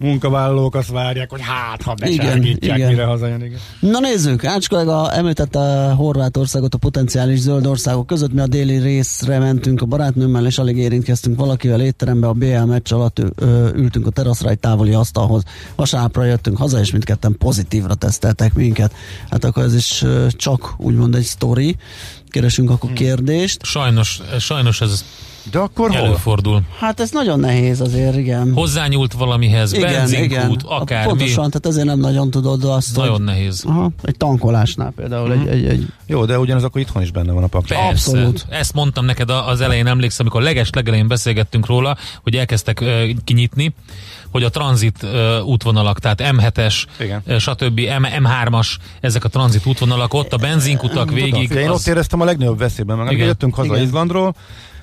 munkavállalók 0.00 0.74
azt 0.74 0.90
várják, 0.90 1.30
hogy 1.30 1.40
hát, 1.40 1.82
ha 1.82 1.94
besárgítják, 1.94 2.76
igen, 2.76 2.90
mire 2.90 3.04
hazajön. 3.04 3.42
Igen. 3.42 3.58
Na 3.80 4.00
nézzük, 4.00 4.44
Ács 4.44 4.68
kollega 4.68 5.12
említette 5.12 5.90
Horvátországot 5.90 6.74
a 6.74 6.78
potenciális 6.78 7.38
zöld 7.38 7.66
országok 7.66 8.06
között. 8.06 8.32
Mi 8.32 8.40
a 8.40 8.46
déli 8.46 8.78
részre 8.78 9.38
mentünk 9.38 9.80
a 9.80 9.86
barátnőmmel, 9.86 10.46
és 10.46 10.58
alig 10.58 10.76
érintkeztünk 10.76 11.38
valakivel 11.38 11.80
étterembe. 11.80 12.26
A 12.26 12.32
BL 12.32 12.64
meccs 12.64 12.92
alatt 12.92 13.22
ültünk 13.74 14.06
a 14.06 14.10
teraszra 14.10 14.48
egy 14.48 14.58
távoli 14.58 14.92
asztalhoz. 14.92 15.42
Vasárnapra 15.76 16.24
jöttünk 16.24 16.56
haza, 16.56 16.80
és 16.80 16.90
mindketten 16.90 17.36
pozitívra 17.38 17.94
teszteltek 17.94 18.54
minket. 18.54 18.94
Hát 19.30 19.44
akkor 19.44 19.62
ez 19.62 19.74
is 19.74 20.04
csak 20.30 20.74
úgymond 20.76 21.14
egy 21.14 21.24
sztori. 21.24 21.76
Keresünk 22.28 22.70
akkor 22.70 22.88
hmm. 22.88 22.98
kérdést. 22.98 23.64
Sajnos, 23.64 24.20
sajnos 24.38 24.80
ez 24.80 25.04
de 25.50 25.58
akkor 25.58 25.94
Előfordul. 25.94 26.52
Hol? 26.52 26.62
Hát 26.78 27.00
ez 27.00 27.10
nagyon 27.10 27.40
nehéz 27.40 27.80
azért, 27.80 28.16
igen. 28.16 28.52
Hozzányúlt 28.52 29.12
valamihez, 29.12 29.72
igen, 29.72 29.92
benzinkút, 29.92 30.30
igen. 30.30 30.78
akármi. 30.78 31.08
Pontosan, 31.08 31.50
tehát 31.50 31.66
ezért 31.66 31.86
nem 31.86 31.98
nagyon 31.98 32.30
tudod 32.30 32.64
azt. 32.64 32.96
Nagyon 32.96 33.12
hogy, 33.12 33.24
nehéz. 33.24 33.64
Aha, 33.66 33.90
egy 34.02 34.16
tankolásnál 34.16 34.92
például. 34.96 35.28
Uh-huh. 35.28 35.50
Egy, 35.50 35.64
egy, 35.64 35.66
egy... 35.66 35.86
Jó, 36.06 36.24
de 36.24 36.38
ugyanaz 36.38 36.64
akkor 36.64 36.80
itthon 36.80 37.02
is 37.02 37.10
benne 37.10 37.32
van 37.32 37.42
a 37.42 37.46
pakli. 37.46 37.76
Abszolút. 37.76 38.46
Ezt 38.48 38.72
mondtam 38.72 39.04
neked 39.04 39.30
az 39.30 39.60
elején, 39.60 39.86
emlékszem, 39.86 40.26
amikor 40.26 40.42
leges 40.42 40.70
legelején 40.70 41.08
beszélgettünk 41.08 41.66
róla, 41.66 41.96
hogy 42.22 42.34
elkezdtek 42.34 42.80
uh, 42.80 43.10
kinyitni, 43.24 43.74
hogy 44.30 44.42
a 44.42 44.48
tranzit 44.48 45.02
uh, 45.02 45.46
útvonalak, 45.46 45.98
tehát 45.98 46.20
M7-es, 46.24 46.84
uh, 47.26 47.36
stb. 47.38 47.80
M, 47.80 48.24
M3-as, 48.24 48.68
ezek 49.00 49.24
a 49.24 49.28
tranzit 49.28 49.66
útvonalak, 49.66 50.14
ott 50.14 50.32
a 50.32 50.36
benzinkutak 50.36 51.10
végig. 51.10 51.50
Én 51.50 51.68
az... 51.68 51.80
ott 51.80 51.86
éreztem 51.86 52.20
a 52.20 52.24
legnagyobb 52.24 52.58
veszélyben, 52.58 52.98
meg 52.98 53.18
jöttünk 53.18 53.54
haza 53.54 53.72
Igen. 53.72 53.86
Izlandról, 53.86 54.34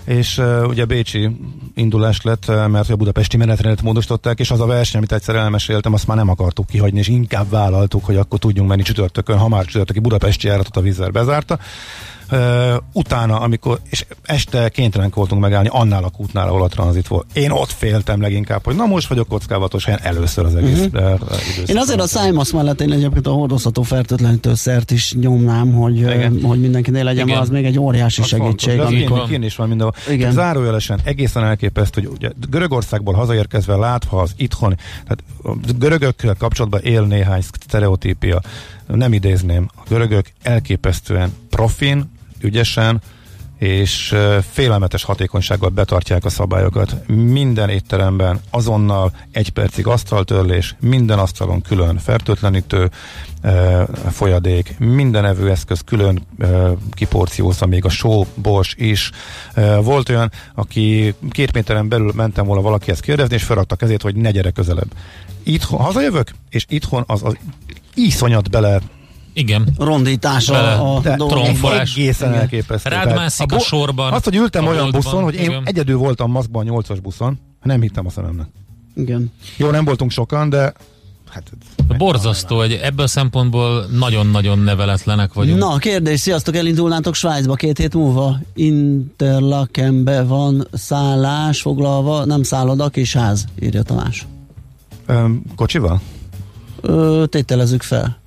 és 0.07 0.37
uh, 0.37 0.67
ugye 0.67 0.85
Bécsi 0.85 1.29
indulás 1.75 2.21
lett, 2.21 2.47
mert 2.47 2.89
a 2.89 2.95
budapesti 2.95 3.37
menetrendet 3.37 3.83
módosították, 3.83 4.39
és 4.39 4.51
az 4.51 4.59
a 4.59 4.65
verseny, 4.65 4.97
amit 4.97 5.11
egyszer 5.11 5.35
elmeséltem, 5.35 5.93
azt 5.93 6.07
már 6.07 6.17
nem 6.17 6.29
akartuk 6.29 6.67
kihagyni, 6.67 6.99
és 6.99 7.07
inkább 7.07 7.49
vállaltuk, 7.49 8.05
hogy 8.05 8.15
akkor 8.15 8.39
tudjunk 8.39 8.69
menni 8.69 8.81
csütörtökön, 8.81 9.37
ha 9.37 9.47
már 9.47 9.65
csütörtöki 9.65 9.99
budapesti 9.99 10.47
járatot 10.47 10.77
a 10.77 10.81
vízzel 10.81 11.09
bezárta. 11.09 11.59
Uh, 12.31 12.75
utána, 12.93 13.39
amikor, 13.39 13.79
és 13.89 14.05
este 14.23 14.69
kénytelen 14.69 15.11
voltunk 15.13 15.41
megállni 15.41 15.69
annál 15.71 16.03
a 16.03 16.09
kútnál, 16.09 16.47
ahol 16.47 16.63
a 16.63 16.67
tranzit 16.67 17.07
volt. 17.07 17.25
Én 17.33 17.51
ott 17.51 17.71
féltem 17.71 18.21
leginkább, 18.21 18.65
hogy 18.65 18.75
na 18.75 18.85
most 18.85 19.07
vagyok 19.07 19.27
kockávatos 19.27 19.85
helyen 19.85 19.99
először 20.03 20.45
az 20.45 20.55
egész 20.55 20.79
uh-huh. 20.79 21.21
uh, 21.21 21.69
Én 21.69 21.77
azért 21.77 22.01
a 22.01 22.07
szájmasz 22.07 22.51
mellett 22.51 22.81
én 22.81 22.91
egyébként 22.91 23.27
a 23.27 23.31
hordozható 23.31 23.81
fertőtlenítőszert 23.81 24.91
is 24.91 25.13
nyomnám, 25.13 25.73
hogy, 25.73 26.03
uh, 26.03 26.41
hogy 26.41 26.59
mindenkinél 26.59 27.03
legyen, 27.03 27.27
Igen. 27.27 27.39
az 27.39 27.49
még 27.49 27.65
egy 27.65 27.79
óriási 27.79 28.21
az 28.21 28.27
segítség. 28.27 28.77
Fontos, 28.77 28.95
amikor... 28.95 29.29
Én, 29.29 29.33
én 29.33 29.43
is 29.43 29.55
van 29.55 29.67
mindenhol. 29.67 29.95
Igen. 30.09 30.31
Zárójelesen 30.31 30.99
egészen 31.03 31.43
elképesztő, 31.43 32.01
hogy 32.01 32.11
ugye 32.15 32.29
Görögországból 32.49 33.13
hazaérkezve 33.13 33.75
látva 33.75 34.21
az 34.21 34.31
itthon, 34.37 34.75
tehát 34.75 35.23
a 35.43 35.73
görögökkel 35.77 36.35
kapcsolatban 36.39 36.81
él 36.83 37.01
néhány 37.01 37.41
sztereotípia. 37.41 38.41
Nem 38.87 39.13
idézném, 39.13 39.69
a 39.75 39.81
görögök 39.87 40.25
elképesztően 40.41 41.33
profin, 41.49 42.15
ügyesen 42.41 43.01
és 43.57 44.15
félelmetes 44.51 45.03
hatékonysággal 45.03 45.69
betartják 45.69 46.25
a 46.25 46.29
szabályokat. 46.29 47.07
Minden 47.07 47.69
étteremben 47.69 48.39
azonnal 48.49 49.11
egy 49.31 49.49
percig 49.49 49.87
asztaltörlés, 49.87 50.75
minden 50.79 51.19
asztalon 51.19 51.61
külön 51.61 51.97
fertőtlenítő 51.97 52.89
folyadék, 54.09 54.75
minden 54.79 55.25
evőeszköz 55.25 55.81
külön 55.85 56.25
kiporciózza, 56.91 57.65
még 57.65 57.85
a 57.85 57.89
só, 57.89 58.25
bors 58.35 58.75
is. 58.77 59.11
Volt 59.81 60.09
olyan, 60.09 60.31
aki 60.55 61.15
két 61.29 61.53
méteren 61.53 61.89
belül 61.89 62.11
mentem 62.15 62.45
volna 62.45 62.61
valakihez 62.61 62.99
kérdezni, 62.99 63.35
és 63.35 63.43
felrakta 63.43 63.75
kezét, 63.75 64.01
hogy 64.01 64.15
ne 64.15 64.31
gyere 64.31 64.51
közelebb. 64.51 64.91
Itthon, 65.43 65.79
hazajövök, 65.79 66.31
és 66.49 66.65
itthon 66.69 67.03
az, 67.07 67.23
az 67.23 67.37
iszonyat 67.93 68.49
bele 68.49 68.79
igen. 69.37 69.67
rondítása 69.77 70.93
a 70.95 71.01
tronfolás. 71.01 71.95
Egészen 71.95 72.33
elképesztő. 72.33 72.89
Rád 72.89 73.15
mászik 73.15 73.51
a, 73.51 73.55
a 73.55 73.59
sorban. 73.59 74.13
Azt, 74.13 74.23
hogy 74.23 74.35
ültem 74.35 74.65
olyan 74.65 74.81
boldban, 74.81 75.01
buszon, 75.01 75.23
hogy 75.23 75.35
én 75.35 75.41
igen. 75.41 75.61
egyedül 75.65 75.97
voltam 75.97 76.31
maszkban 76.31 76.61
a 76.61 76.69
nyolcas 76.69 76.99
buszon, 76.99 77.39
nem 77.61 77.81
hittem 77.81 78.05
a 78.05 78.09
szememnek. 78.09 78.47
Igen. 78.95 79.31
Jó, 79.57 79.69
nem 79.69 79.85
voltunk 79.85 80.11
sokan, 80.11 80.49
de 80.49 80.73
hát... 81.29 81.51
Borzasztó, 81.97 82.57
hogy 82.57 82.71
ebből 82.71 83.05
a 83.05 83.07
szempontból 83.07 83.85
nagyon-nagyon 83.85 84.59
neveletlenek 84.59 85.33
vagyunk. 85.33 85.59
Na, 85.59 85.77
kérdés, 85.77 86.19
sziasztok, 86.19 86.55
elindulnátok 86.55 87.15
Svájcba 87.15 87.53
két 87.53 87.77
hét 87.77 87.93
múlva. 87.93 88.39
Interlakenbe 88.53 90.23
van 90.23 90.67
szállás 90.71 91.61
foglalva, 91.61 92.25
nem 92.25 92.43
szálloda, 92.43 92.89
kis 92.89 93.13
ház, 93.13 93.45
írja 93.61 93.83
Tamás. 93.83 94.27
Öm, 95.05 95.41
kocsival? 95.55 96.01
Ö, 96.81 97.23
tételezzük 97.29 97.81
fel 97.81 98.25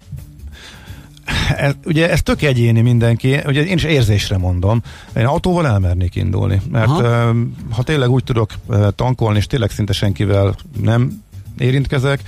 ez, 1.56 1.74
ugye 1.84 2.10
ez 2.10 2.22
tök 2.22 2.42
egyéni 2.42 2.80
mindenki, 2.80 3.38
ugye 3.46 3.64
én 3.64 3.76
is 3.76 3.84
érzésre 3.84 4.38
mondom, 4.38 4.82
én 5.16 5.24
autóval 5.24 5.66
elmernék 5.66 6.16
indulni, 6.16 6.60
mert 6.70 6.88
Aha. 6.88 7.34
ha 7.70 7.82
tényleg 7.82 8.08
úgy 8.08 8.24
tudok 8.24 8.50
tankolni, 8.94 9.38
és 9.38 9.46
tényleg 9.46 9.70
szinte 9.70 9.92
senkivel 9.92 10.54
nem 10.82 11.22
érintkezek. 11.60 12.20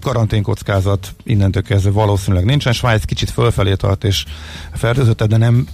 Karanténkockázat 0.00 1.14
innentől 1.24 1.62
kezdve 1.62 1.90
valószínűleg 1.90 2.44
nincsen. 2.44 2.72
Svájc 2.72 3.04
kicsit 3.04 3.30
fölfelé 3.30 3.74
tart 3.74 4.04
és 4.04 4.24
fertőzött, 4.72 5.22
de 5.22 5.36
nem 5.36 5.66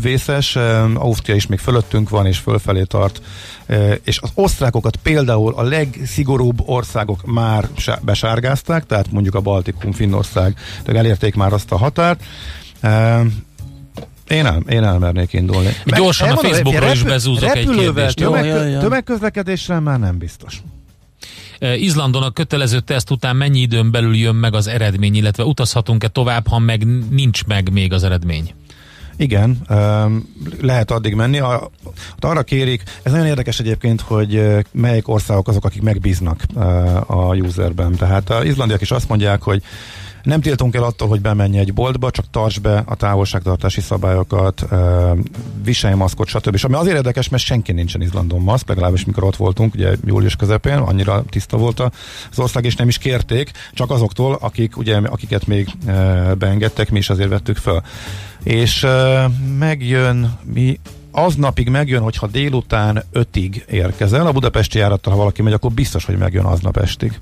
vészes. 0.00 0.56
Ausztria 0.94 1.34
is 1.34 1.46
még 1.46 1.58
fölöttünk 1.58 2.08
van 2.08 2.26
és 2.26 2.38
fölfelé 2.38 2.82
tart. 2.82 3.22
És 4.04 4.18
az 4.20 4.30
osztrákokat 4.34 4.96
például 4.96 5.54
a 5.54 5.62
legszigorúbb 5.62 6.62
országok 6.68 7.26
már 7.26 7.68
besárgázták, 8.02 8.86
tehát 8.86 9.10
mondjuk 9.10 9.34
a 9.34 9.40
Baltikum, 9.40 9.92
Finnország, 9.92 10.56
de 10.84 10.98
elérték 10.98 11.34
már 11.34 11.52
azt 11.52 11.72
a 11.72 11.76
határt 11.76 12.22
Én, 14.28 14.46
el, 14.46 14.62
én 14.68 14.84
elmernék 14.84 15.32
indulni. 15.32 15.68
Gyorsan 15.84 16.30
a 16.30 16.36
Facebookról 16.36 16.90
is 16.90 17.02
bezúzok 17.02 17.56
egy 17.56 17.68
kérdést. 17.68 18.16
Tömeg, 18.16 18.44
jó, 18.44 18.62
jó. 18.62 18.78
Tömegközlekedéssel 18.78 19.80
már 19.80 19.98
nem 19.98 20.18
biztos. 20.18 20.62
Izlandon 21.60 22.22
a 22.22 22.30
kötelező 22.30 22.80
teszt 22.80 23.10
után 23.10 23.36
mennyi 23.36 23.60
időn 23.60 23.90
belül 23.90 24.16
jön 24.16 24.34
meg 24.34 24.54
az 24.54 24.66
eredmény, 24.66 25.14
illetve 25.14 25.44
utazhatunk-e 25.44 26.08
tovább, 26.08 26.46
ha 26.46 26.58
meg 26.58 26.86
nincs 27.10 27.44
meg 27.44 27.72
még 27.72 27.92
az 27.92 28.04
eredmény? 28.04 28.54
Igen, 29.16 29.58
lehet 30.60 30.90
addig 30.90 31.14
menni. 31.14 31.38
arra 32.18 32.42
kérik, 32.42 32.82
ez 33.02 33.12
nagyon 33.12 33.26
érdekes 33.26 33.60
egyébként, 33.60 34.00
hogy 34.00 34.42
melyik 34.72 35.08
országok 35.08 35.48
azok, 35.48 35.64
akik 35.64 35.82
megbíznak 35.82 36.42
a 37.06 37.34
userben. 37.34 37.94
Tehát 37.94 38.30
az 38.30 38.44
izlandiak 38.44 38.80
is 38.80 38.90
azt 38.90 39.08
mondják, 39.08 39.42
hogy 39.42 39.62
nem 40.22 40.40
tiltunk 40.40 40.74
el 40.74 40.82
attól, 40.82 41.08
hogy 41.08 41.20
bemenj 41.20 41.58
egy 41.58 41.74
boltba, 41.74 42.10
csak 42.10 42.30
tarts 42.30 42.60
be 42.60 42.82
a 42.86 42.94
távolságtartási 42.94 43.80
szabályokat, 43.80 44.66
viselj 45.64 45.94
maszkot, 45.94 46.28
stb. 46.28 46.54
És 46.54 46.64
ami 46.64 46.74
azért 46.74 46.96
érdekes, 46.96 47.28
mert 47.28 47.42
senki 47.42 47.72
nincsen 47.72 48.02
Izlandon 48.02 48.40
maszk, 48.40 48.68
legalábbis 48.68 49.04
mikor 49.04 49.24
ott 49.24 49.36
voltunk, 49.36 49.74
ugye 49.74 49.96
július 50.04 50.36
közepén, 50.36 50.78
annyira 50.78 51.24
tiszta 51.30 51.56
volt 51.56 51.80
az 52.30 52.38
ország, 52.38 52.64
és 52.64 52.76
nem 52.76 52.88
is 52.88 52.98
kérték, 52.98 53.50
csak 53.72 53.90
azoktól, 53.90 54.38
akik, 54.40 54.76
ugye, 54.76 54.96
akiket 54.96 55.46
még 55.46 55.68
beengedtek, 56.38 56.90
mi 56.90 56.98
is 56.98 57.10
azért 57.10 57.28
vettük 57.28 57.56
föl. 57.56 57.82
És 58.42 58.86
megjön, 59.58 60.38
mi 60.52 60.80
aznapig 61.10 61.68
megjön, 61.68 62.02
hogyha 62.02 62.26
délután 62.26 63.02
ötig 63.12 63.64
érkezel, 63.70 64.26
a 64.26 64.32
budapesti 64.32 64.78
járattal, 64.78 65.12
ha 65.12 65.18
valaki 65.18 65.42
megy, 65.42 65.52
akkor 65.52 65.72
biztos, 65.72 66.04
hogy 66.04 66.16
megjön 66.18 66.44
aznap 66.44 66.76
estig 66.76 67.18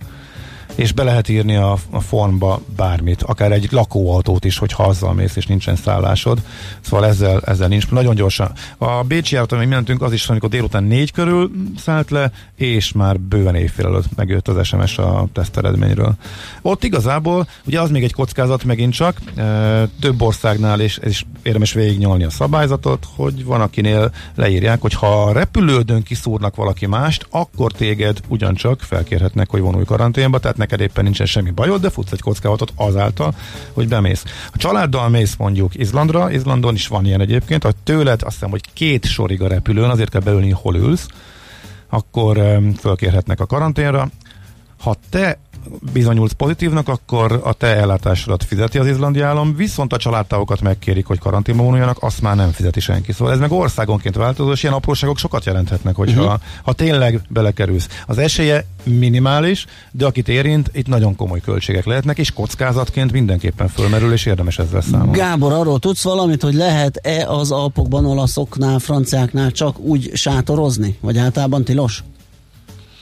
és 0.76 0.92
be 0.92 1.02
lehet 1.02 1.28
írni 1.28 1.56
a, 1.56 1.76
a 1.90 2.00
formba 2.00 2.60
bármit, 2.76 3.22
akár 3.22 3.52
egy 3.52 3.68
lakóautót 3.70 4.44
is, 4.44 4.58
hogy 4.58 4.74
azzal 4.76 5.12
mész, 5.14 5.36
és 5.36 5.46
nincsen 5.46 5.76
szállásod. 5.76 6.38
Szóval 6.80 7.06
ezzel, 7.06 7.40
ezzel 7.44 7.68
nincs. 7.68 7.90
Nagyon 7.90 8.14
gyorsan. 8.14 8.52
A 8.78 9.02
Bécsi 9.02 9.34
járaton, 9.34 9.58
ami 9.58 9.66
mentünk, 9.66 10.02
az 10.02 10.12
is, 10.12 10.28
amikor 10.28 10.48
délután 10.48 10.84
négy 10.84 11.12
körül 11.12 11.50
szállt 11.78 12.10
le, 12.10 12.32
és 12.56 12.92
már 12.92 13.20
bőven 13.20 13.54
évfél 13.54 13.86
előtt 13.86 14.16
megjött 14.16 14.48
az 14.48 14.66
SMS 14.66 14.98
a 14.98 15.26
teszt 15.32 15.56
eredményről. 15.56 16.14
Ott 16.62 16.84
igazából, 16.84 17.48
ugye 17.66 17.80
az 17.80 17.90
még 17.90 18.04
egy 18.04 18.12
kockázat 18.12 18.64
megint 18.64 18.92
csak, 18.92 19.20
e, 19.36 19.88
több 20.00 20.22
országnál, 20.22 20.80
és 20.80 20.98
ez 20.98 21.10
is 21.10 21.26
érdemes 21.42 21.72
végignyolni 21.72 22.24
a 22.24 22.30
szabályzatot, 22.30 23.06
hogy 23.16 23.44
van, 23.44 23.60
akinél 23.60 24.12
leírják, 24.34 24.80
hogy 24.80 24.94
ha 24.94 25.22
a 25.22 25.32
repülődön 25.32 26.02
kiszúrnak 26.02 26.56
valaki 26.56 26.86
mást, 26.86 27.26
akkor 27.30 27.72
téged 27.72 28.20
ugyancsak 28.28 28.80
felkérhetnek, 28.80 29.50
hogy 29.50 29.60
vonulj 29.60 29.84
karanténba, 29.84 30.38
tehát 30.38 30.56
neked 30.70 30.80
éppen 30.80 31.04
nincsen 31.04 31.26
semmi 31.26 31.50
bajod, 31.50 31.80
de 31.80 31.90
futsz 31.90 32.12
egy 32.12 32.20
kockázatot 32.20 32.72
azáltal, 32.76 33.34
hogy 33.72 33.88
bemész. 33.88 34.24
A 34.52 34.56
családdal 34.56 35.08
mész 35.08 35.36
mondjuk 35.36 35.74
Izlandra, 35.74 36.30
Izlandon 36.30 36.74
is 36.74 36.88
van 36.88 37.06
ilyen 37.06 37.20
egyébként, 37.20 37.62
hogy 37.62 37.76
tőled 37.84 38.22
azt 38.22 38.32
hiszem, 38.32 38.50
hogy 38.50 38.62
két 38.72 39.04
sorig 39.04 39.42
a 39.42 39.48
repülőn, 39.48 39.90
azért 39.90 40.10
kell 40.10 40.20
beülni, 40.20 40.50
hol 40.50 40.76
ülsz, 40.76 41.06
akkor 41.88 42.60
fölkérhetnek 42.78 43.40
a 43.40 43.46
karanténra. 43.46 44.08
Ha 44.80 44.94
te 45.10 45.38
bizonyulsz 45.92 46.32
pozitívnak, 46.32 46.88
akkor 46.88 47.40
a 47.44 47.52
te 47.52 47.66
ellátásodat 47.66 48.44
fizeti 48.44 48.78
az 48.78 48.86
izlandi 48.86 49.20
állam, 49.20 49.56
viszont 49.56 49.92
a 49.92 49.96
családtávokat 49.96 50.60
megkérik, 50.60 51.06
hogy 51.06 51.18
karanténba 51.18 51.62
vonuljanak, 51.62 51.96
azt 52.00 52.20
már 52.20 52.36
nem 52.36 52.50
fizeti 52.50 52.80
senki. 52.80 53.12
Szóval 53.12 53.32
ez 53.32 53.38
meg 53.38 53.52
országonként 53.52 54.16
változó, 54.16 54.52
és 54.52 54.62
ilyen 54.62 54.74
apróságok 54.74 55.18
sokat 55.18 55.44
jelenthetnek, 55.44 55.94
hogyha 55.94 56.22
uh-huh. 56.22 56.40
ha 56.62 56.72
tényleg 56.72 57.20
belekerülsz. 57.28 57.88
Az 58.06 58.18
esélye 58.18 58.64
minimális, 58.82 59.66
de 59.90 60.06
akit 60.06 60.28
érint, 60.28 60.70
itt 60.72 60.86
nagyon 60.86 61.16
komoly 61.16 61.40
költségek 61.40 61.84
lehetnek, 61.84 62.18
és 62.18 62.30
kockázatként 62.30 63.12
mindenképpen 63.12 63.68
fölmerül, 63.68 64.12
és 64.12 64.26
érdemes 64.26 64.58
ezzel 64.58 64.80
számolni. 64.80 65.18
Gábor, 65.18 65.52
arról 65.52 65.78
tudsz 65.78 66.02
valamit, 66.02 66.42
hogy 66.42 66.54
lehet-e 66.54 67.28
az 67.28 67.50
Alpokban 67.50 68.06
olaszoknál, 68.06 68.78
franciáknál 68.78 69.50
csak 69.50 69.78
úgy 69.78 70.10
sátorozni, 70.14 70.98
vagy 71.00 71.18
általában 71.18 71.64
tilos? 71.64 72.04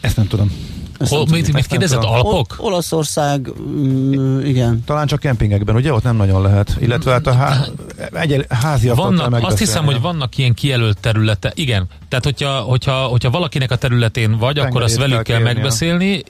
Ezt 0.01 0.17
nem 0.17 0.27
tudom. 0.27 0.51
Hol, 0.99 1.27
mit, 1.31 1.53
mit 1.53 1.67
kérdezett? 1.67 2.03
Alpok? 2.03 2.57
Ol- 2.59 2.73
Olaszország, 2.73 3.49
mm, 3.61 4.41
igen. 4.41 4.83
Talán 4.87 5.07
csak 5.07 5.21
kempingekben, 5.21 5.75
ugye? 5.75 5.93
Ott 5.93 6.03
nem 6.03 6.17
nagyon 6.17 6.43
lehet. 6.43 6.77
Illetve 6.81 7.13
hát 7.13 7.27
a 7.27 7.33
há- 7.33 7.71
egy 8.13 8.47
vannak, 8.95 9.45
Azt 9.45 9.59
hiszem, 9.59 9.85
hogy 9.85 10.01
vannak 10.01 10.37
ilyen 10.37 10.55
kijelölt 10.55 10.99
területe. 11.01 11.53
Igen. 11.55 11.87
Tehát, 12.09 12.25
hogyha, 12.25 12.61
hogyha, 12.61 12.93
hogyha 12.93 13.31
valakinek 13.31 13.71
a 13.71 13.77
területén 13.77 14.39
vagy, 14.39 14.59
akkor 14.59 14.83
azt 14.83 14.97
velük 14.97 15.23
kell, 15.23 15.37
kell 15.37 15.45
megbeszélni. 15.45 16.23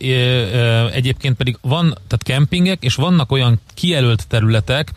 Egyébként 0.92 1.36
pedig 1.36 1.58
van, 1.60 1.84
tehát 1.88 2.22
kempingek, 2.22 2.82
és 2.82 2.94
vannak 2.94 3.32
olyan 3.32 3.60
kijelölt 3.74 4.26
területek, 4.28 4.92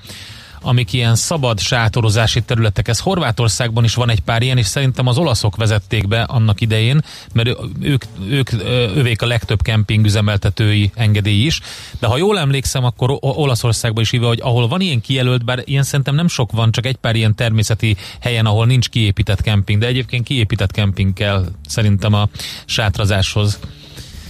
amik 0.67 0.93
ilyen 0.93 1.15
szabad 1.15 1.59
sátorozási 1.59 2.41
területek. 2.41 2.87
Ez 2.87 2.99
Horvátországban 2.99 3.83
is 3.83 3.95
van 3.95 4.09
egy 4.09 4.19
pár 4.19 4.41
ilyen, 4.41 4.57
és 4.57 4.65
szerintem 4.65 5.07
az 5.07 5.17
olaszok 5.17 5.55
vezették 5.55 6.07
be 6.07 6.21
annak 6.21 6.61
idején, 6.61 7.01
mert 7.33 7.49
ők, 7.79 8.03
ők 8.29 8.51
övék 8.95 9.21
a 9.21 9.25
legtöbb 9.25 9.61
kempingüzemeltetői 9.61 10.91
engedély 10.95 11.45
is. 11.45 11.61
De 11.99 12.07
ha 12.07 12.17
jól 12.17 12.39
emlékszem, 12.39 12.83
akkor 12.83 13.17
Olaszországban 13.19 14.03
is 14.03 14.09
hívja, 14.09 14.27
hogy 14.27 14.39
ahol 14.41 14.67
van 14.67 14.81
ilyen 14.81 15.01
kijelölt, 15.01 15.45
bár 15.45 15.61
ilyen 15.65 15.83
szerintem 15.83 16.15
nem 16.15 16.27
sok 16.27 16.51
van, 16.51 16.71
csak 16.71 16.85
egy 16.85 16.97
pár 16.97 17.15
ilyen 17.15 17.35
természeti 17.35 17.95
helyen, 18.19 18.45
ahol 18.45 18.65
nincs 18.65 18.89
kiépített 18.89 19.41
kemping, 19.41 19.79
de 19.79 19.87
egyébként 19.87 20.25
kiépített 20.25 20.71
kemping 20.71 21.13
kell 21.13 21.45
szerintem 21.67 22.13
a 22.13 22.29
sátrazáshoz. 22.65 23.59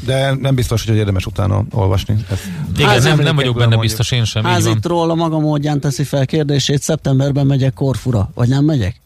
De 0.05 0.33
nem 0.33 0.55
biztos, 0.55 0.85
hogy 0.85 0.95
érdemes 0.95 1.25
utána 1.25 1.63
olvasni. 1.71 2.15
Ezt 2.31 2.43
Igen, 2.77 3.01
nem, 3.01 3.19
nem 3.19 3.35
vagyok 3.35 3.53
benne 3.53 3.75
mondjuk. 3.75 3.81
biztos 3.81 4.11
én 4.11 4.25
sem. 4.25 4.43
Házitról 4.43 5.09
a 5.09 5.15
maga 5.15 5.39
módján 5.39 5.79
teszi 5.79 6.03
fel 6.03 6.25
kérdését, 6.25 6.81
szeptemberben 6.81 7.45
megyek 7.45 7.73
Korfura, 7.73 8.29
vagy 8.33 8.47
nem 8.47 8.65
megyek? 8.65 9.01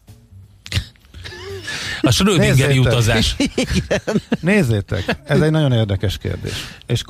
A 2.01 2.11
Schrödingeri 2.11 2.77
utazás. 2.77 3.35
Nézzétek, 4.39 5.17
ez 5.23 5.41
egy 5.41 5.51
nagyon 5.51 5.71
érdekes 5.71 6.17
kérdés. 6.17 6.53
És 6.85 7.03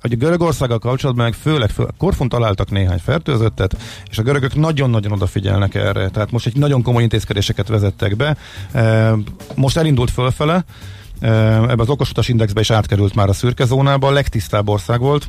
hogy 0.00 0.18
Görögországgal 0.18 0.78
kapcsolatban 0.78 1.24
meg 1.24 1.34
főleg 1.34 1.70
föl, 1.70 1.86
Korfun 1.98 2.28
találtak 2.28 2.70
néhány 2.70 2.98
fertőzöttet, 2.98 3.76
és 4.10 4.18
a 4.18 4.22
görögök 4.22 4.54
nagyon-nagyon 4.54 5.12
odafigyelnek 5.12 5.74
erre. 5.74 6.08
Tehát 6.08 6.30
most 6.30 6.46
egy 6.46 6.56
nagyon 6.56 6.82
komoly 6.82 7.02
intézkedéseket 7.02 7.68
vezettek 7.68 8.16
be. 8.16 8.36
Most 9.54 9.76
elindult 9.76 10.10
fölfele, 10.10 10.64
ebbe 11.20 11.82
az 11.82 11.88
okosutas 11.88 12.28
indexbe 12.28 12.60
is 12.60 12.70
átkerült 12.70 13.14
már 13.14 13.28
a 13.28 13.32
szürke 13.32 13.64
zónába, 13.64 14.06
a 14.06 14.12
legtisztább 14.12 14.68
ország 14.68 15.00
volt, 15.00 15.28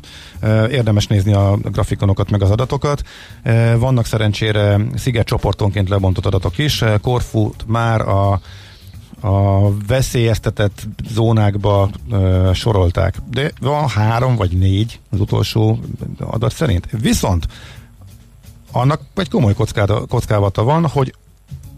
érdemes 0.70 1.06
nézni 1.06 1.32
a 1.32 1.56
grafikonokat 1.56 2.30
meg 2.30 2.42
az 2.42 2.50
adatokat. 2.50 3.02
Vannak 3.78 4.06
szerencsére 4.06 4.80
szigetcsoportonként 4.94 5.88
lebontott 5.88 6.26
adatok 6.26 6.58
is, 6.58 6.84
Korfut 7.02 7.64
már 7.66 8.00
a 8.00 8.40
a 9.24 9.70
veszélyeztetett 9.86 10.86
zónákba 11.08 11.90
sorolták. 12.54 13.16
De 13.30 13.50
van 13.60 13.88
három 13.88 14.36
vagy 14.36 14.58
négy 14.58 15.00
az 15.10 15.20
utolsó 15.20 15.80
adat 16.18 16.52
szerint. 16.52 16.88
Viszont 17.00 17.46
annak 18.72 19.00
egy 19.14 19.30
komoly 19.30 19.54
kockávata 20.08 20.62
van, 20.62 20.86
hogy 20.86 21.14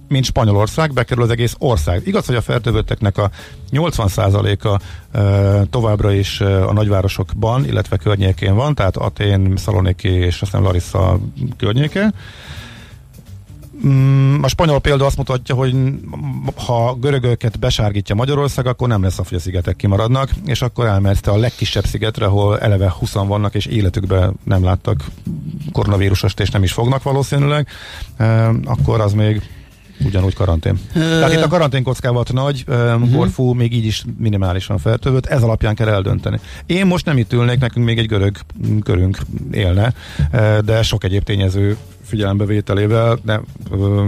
mint 0.08 0.24
Spanyolország, 0.24 0.92
bekerül 0.92 1.22
az 1.22 1.30
egész 1.30 1.54
ország. 1.58 2.06
Igaz, 2.06 2.26
hogy 2.26 2.34
a 2.34 2.40
fertőzötteknek 2.40 3.18
a 3.18 3.30
80%-a 3.72 4.80
e, 5.18 5.64
továbbra 5.64 6.12
is 6.12 6.40
a 6.40 6.72
nagyvárosokban, 6.72 7.64
illetve 7.64 7.96
környékén 7.96 8.54
van, 8.54 8.74
tehát 8.74 8.96
Atén, 8.96 9.56
Szaloniki 9.56 10.08
és 10.08 10.42
aztán 10.42 10.62
Larissa 10.62 11.18
környéke. 11.56 12.12
Mm, 13.86 14.42
a 14.42 14.48
spanyol 14.48 14.78
példa 14.78 15.06
azt 15.06 15.16
mutatja, 15.16 15.54
hogy 15.54 15.74
ha 16.66 16.94
görögöket 16.94 17.58
besárgítja 17.58 18.14
Magyarország, 18.14 18.66
akkor 18.66 18.88
nem 18.88 19.02
lesz, 19.02 19.16
hogy 19.16 19.34
a 19.34 19.38
szigetek 19.38 19.76
kimaradnak, 19.76 20.30
és 20.46 20.62
akkor 20.62 20.86
elmehetsz 20.86 21.26
a 21.26 21.36
legkisebb 21.36 21.84
szigetre, 21.84 22.26
ahol 22.26 22.58
eleve 22.58 22.90
20 22.98 23.12
vannak, 23.12 23.54
és 23.54 23.66
életükben 23.66 24.34
nem 24.44 24.64
láttak 24.64 25.04
koronavírusost, 25.72 26.40
és 26.40 26.50
nem 26.50 26.62
is 26.62 26.72
fognak 26.72 27.02
valószínűleg, 27.02 27.68
akkor 28.64 29.00
az 29.00 29.12
még 29.12 29.42
ugyanúgy 30.04 30.34
karantén. 30.34 30.78
Ö... 30.94 30.98
Tehát 31.00 31.32
itt 31.32 31.42
a 31.42 31.48
karantén 31.48 31.82
kockázat 31.82 32.32
nagy, 32.32 32.64
uh-huh. 32.68 33.54
Még 33.54 33.72
így 33.72 33.84
is 33.84 34.04
minimálisan 34.18 34.78
fertőzött, 34.78 35.26
ez 35.26 35.42
alapján 35.42 35.74
kell 35.74 35.88
eldönteni. 35.88 36.40
Én 36.66 36.86
most 36.86 37.04
nem 37.04 37.18
itt 37.18 37.32
ülnék, 37.32 37.58
nekünk 37.58 37.86
még 37.86 37.98
egy 37.98 38.06
görög 38.06 38.36
körünk 38.82 39.18
élne, 39.52 39.92
de 40.64 40.82
sok 40.82 41.04
egyéb 41.04 41.22
tényező 41.22 41.76
figyelembevételével, 42.04 43.18
de 43.22 43.40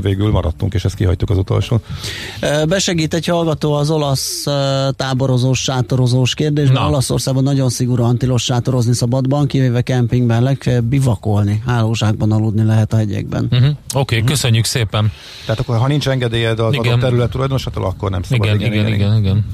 végül 0.01 0.31
maradtunk, 0.31 0.75
és 0.75 0.85
ezt 0.85 0.95
kihagytuk 0.95 1.31
az 1.31 1.39
utolsó. 1.39 1.81
Besegít 2.69 3.15
egy 3.15 3.27
hallgató 3.27 3.73
az 3.73 3.91
olasz 3.91 4.45
táborozós, 4.97 5.63
sátorozós 5.63 6.35
kérdésben. 6.35 6.83
Olaszországban 6.83 7.43
nagyon 7.43 7.69
szigorúan 7.69 8.19
tilos 8.19 8.43
sátorozni 8.43 8.95
szabadban, 8.95 9.47
kivéve 9.47 9.83
kempingben, 9.83 10.43
legfeljebb 10.43 10.85
bivakolni, 10.85 11.63
hálózsákban 11.67 12.33
aludni 12.33 12.65
lehet 12.65 12.93
a 12.93 12.97
hegyekben. 12.97 13.49
Uh-huh. 13.51 13.69
Oké, 13.69 13.77
okay, 13.93 14.19
uh-huh. 14.19 14.31
köszönjük 14.31 14.65
szépen. 14.65 15.13
Tehát 15.45 15.61
akkor, 15.61 15.77
ha 15.77 15.87
nincs 15.87 16.09
engedélyed 16.09 16.59
az 16.59 16.73
igen. 16.73 16.87
adott 16.87 17.01
terület 17.01 17.31
tulajdonosától, 17.31 17.85
akkor 17.85 18.11
nem 18.11 18.23
szabad. 18.23 18.47
Igen, 18.47 18.61
igen, 18.61 18.73
igen. 18.73 18.87
igen, 18.87 18.97
igen. 18.97 19.17
igen. 19.17 19.45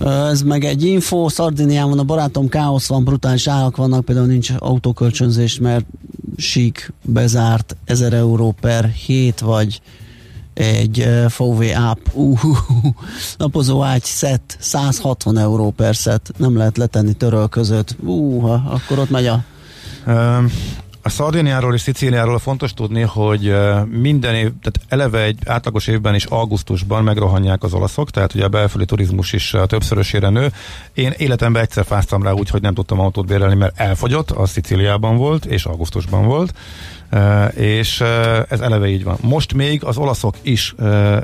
Ez 0.00 0.42
meg 0.42 0.64
egy 0.64 0.84
info, 0.84 1.28
Szardiniában 1.28 1.98
a 1.98 2.02
barátom 2.02 2.48
káosz 2.48 2.86
van, 2.86 3.04
brutális 3.04 3.46
árak 3.46 3.76
vannak, 3.76 4.04
például 4.04 4.26
nincs 4.26 4.52
autókölcsönzés, 4.58 5.58
mert 5.58 5.86
sík 6.36 6.92
bezárt 7.04 7.76
1000 7.84 8.12
euró 8.12 8.54
per 8.60 8.84
hét, 8.84 9.40
vagy 9.40 9.80
egy 10.54 11.08
VW 11.38 11.62
app. 11.74 12.06
Uh, 12.12 12.40
napozó 13.36 13.82
ágy 13.82 14.04
szett 14.04 14.56
160 14.60 15.38
euró 15.38 15.70
per 15.70 15.96
szett, 15.96 16.32
nem 16.36 16.56
lehet 16.56 16.76
letenni 16.76 17.12
töröl 17.12 17.48
között. 17.48 17.96
Uh, 18.00 18.72
akkor 18.72 18.98
ott 18.98 19.10
megy 19.10 19.26
a... 19.26 19.44
Um, 20.06 20.50
a 21.08 21.10
Szardiniáról 21.10 21.74
és 21.74 21.80
Szicíliáról 21.80 22.38
fontos 22.38 22.74
tudni, 22.74 23.00
hogy 23.00 23.56
minden 23.86 24.34
év, 24.34 24.50
tehát 24.62 24.80
eleve 24.88 25.22
egy 25.22 25.38
átlagos 25.46 25.86
évben 25.86 26.14
is 26.14 26.24
augusztusban 26.24 27.04
megrohanják 27.04 27.62
az 27.62 27.72
olaszok, 27.72 28.10
tehát 28.10 28.34
ugye 28.34 28.44
a 28.44 28.48
belföldi 28.48 28.84
turizmus 28.86 29.32
is 29.32 29.54
többszörösére 29.66 30.28
nő. 30.28 30.52
Én 30.94 31.14
életemben 31.16 31.62
egyszer 31.62 31.84
fáztam 31.84 32.22
rá 32.22 32.32
úgy, 32.32 32.50
hogy 32.50 32.62
nem 32.62 32.74
tudtam 32.74 33.00
autót 33.00 33.26
bérelni, 33.26 33.54
mert 33.54 33.80
elfogyott, 33.80 34.30
az 34.30 34.50
Szicíliában 34.50 35.16
volt, 35.16 35.44
és 35.44 35.64
augusztusban 35.64 36.24
volt. 36.24 36.54
És 37.54 38.00
ez 38.48 38.60
eleve 38.60 38.88
így 38.88 39.04
van. 39.04 39.16
Most 39.20 39.54
még 39.54 39.84
az 39.84 39.96
olaszok 39.96 40.34
is 40.42 40.74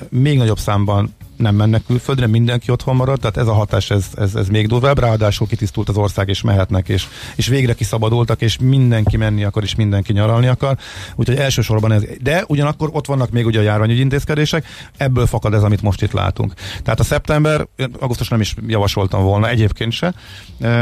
még 0.09 0.39
nagyobb 0.39 0.59
számban 0.59 1.15
nem 1.37 1.55
mennek 1.55 1.83
külföldre, 1.87 2.27
mindenki 2.27 2.71
otthon 2.71 2.97
marad, 2.97 3.21
tehát 3.21 3.37
ez 3.37 3.47
a 3.47 3.53
hatás, 3.53 3.91
ez, 3.91 4.07
ez, 4.15 4.35
ez 4.35 4.49
még 4.49 4.67
durvább, 4.67 4.99
ráadásul 4.99 5.47
kitisztult 5.47 5.89
az 5.89 5.97
ország, 5.97 6.29
és 6.29 6.43
mehetnek, 6.43 6.89
és, 6.89 7.07
és 7.37 7.47
végre 7.47 7.75
kiszabadultak, 7.75 8.41
és 8.41 8.59
mindenki 8.59 9.17
menni 9.17 9.45
akar, 9.45 9.63
és 9.63 9.75
mindenki 9.75 10.13
nyaralni 10.13 10.47
akar, 10.47 10.77
úgyhogy 11.15 11.37
elsősorban 11.37 11.93
ez, 11.93 12.03
de 12.23 12.45
ugyanakkor 12.47 12.91
ott 12.93 13.07
vannak 13.07 13.31
még 13.31 13.47
ugye 13.47 13.59
a 13.59 13.63
járványügyi 13.63 14.01
intézkedések, 14.01 14.67
ebből 14.97 15.27
fakad 15.27 15.55
ez, 15.55 15.63
amit 15.63 15.83
most 15.83 16.03
itt 16.03 16.13
látunk. 16.13 16.53
Tehát 16.83 17.01
a 17.01 17.05
szeptember, 17.05 17.67
augusztus 17.99 18.29
nem 18.29 18.41
is 18.41 18.55
javasoltam 18.67 19.23
volna, 19.23 19.49
egyébként 19.49 19.93
se, 19.93 20.15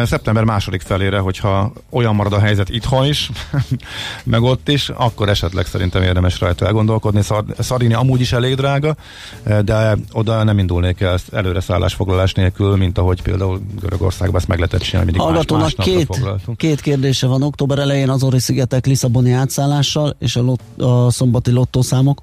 szeptember 0.04 0.44
második 0.44 0.80
felére, 0.80 1.18
hogyha 1.18 1.72
olyan 1.90 2.14
marad 2.14 2.32
a 2.32 2.40
helyzet 2.40 2.68
itthon 2.68 3.06
is, 3.06 3.30
meg 4.24 4.42
ott 4.42 4.68
is, 4.68 4.88
akkor 4.88 5.28
esetleg 5.28 5.66
szerintem 5.66 6.02
érdemes 6.02 6.40
rajta 6.40 6.66
elgondolkodni. 6.66 7.20
Szardini 7.58 7.94
amúgy 7.94 8.20
is 8.20 8.32
elég 8.32 8.54
drága, 8.54 8.96
de 9.64 9.96
oda 10.12 10.41
nem 10.44 10.58
indulnék 10.58 11.00
el 11.00 11.18
előre 11.32 11.60
szállásfoglalás 11.60 12.32
nélkül, 12.32 12.76
mint 12.76 12.98
ahogy 12.98 13.22
például 13.22 13.60
Görögországban 13.80 14.36
ezt 14.36 14.48
meg 14.48 14.58
lehetett 14.58 14.80
csinálni, 14.80 15.10
mindig 15.10 15.26
Hallgatónak 15.26 15.76
más, 15.76 15.86
két, 15.86 16.08
két 16.56 16.80
kérdése 16.80 17.26
van. 17.26 17.42
Október 17.42 17.78
elején 17.78 18.08
az 18.08 18.22
Ori 18.22 18.38
szigetek 18.38 18.86
Lisszaboni 18.86 19.32
átszállással 19.32 20.16
és 20.18 20.36
a, 20.36 20.42
lot, 20.42 20.60
a 20.78 21.10
szombati 21.10 21.50
lottószámok 21.50 22.22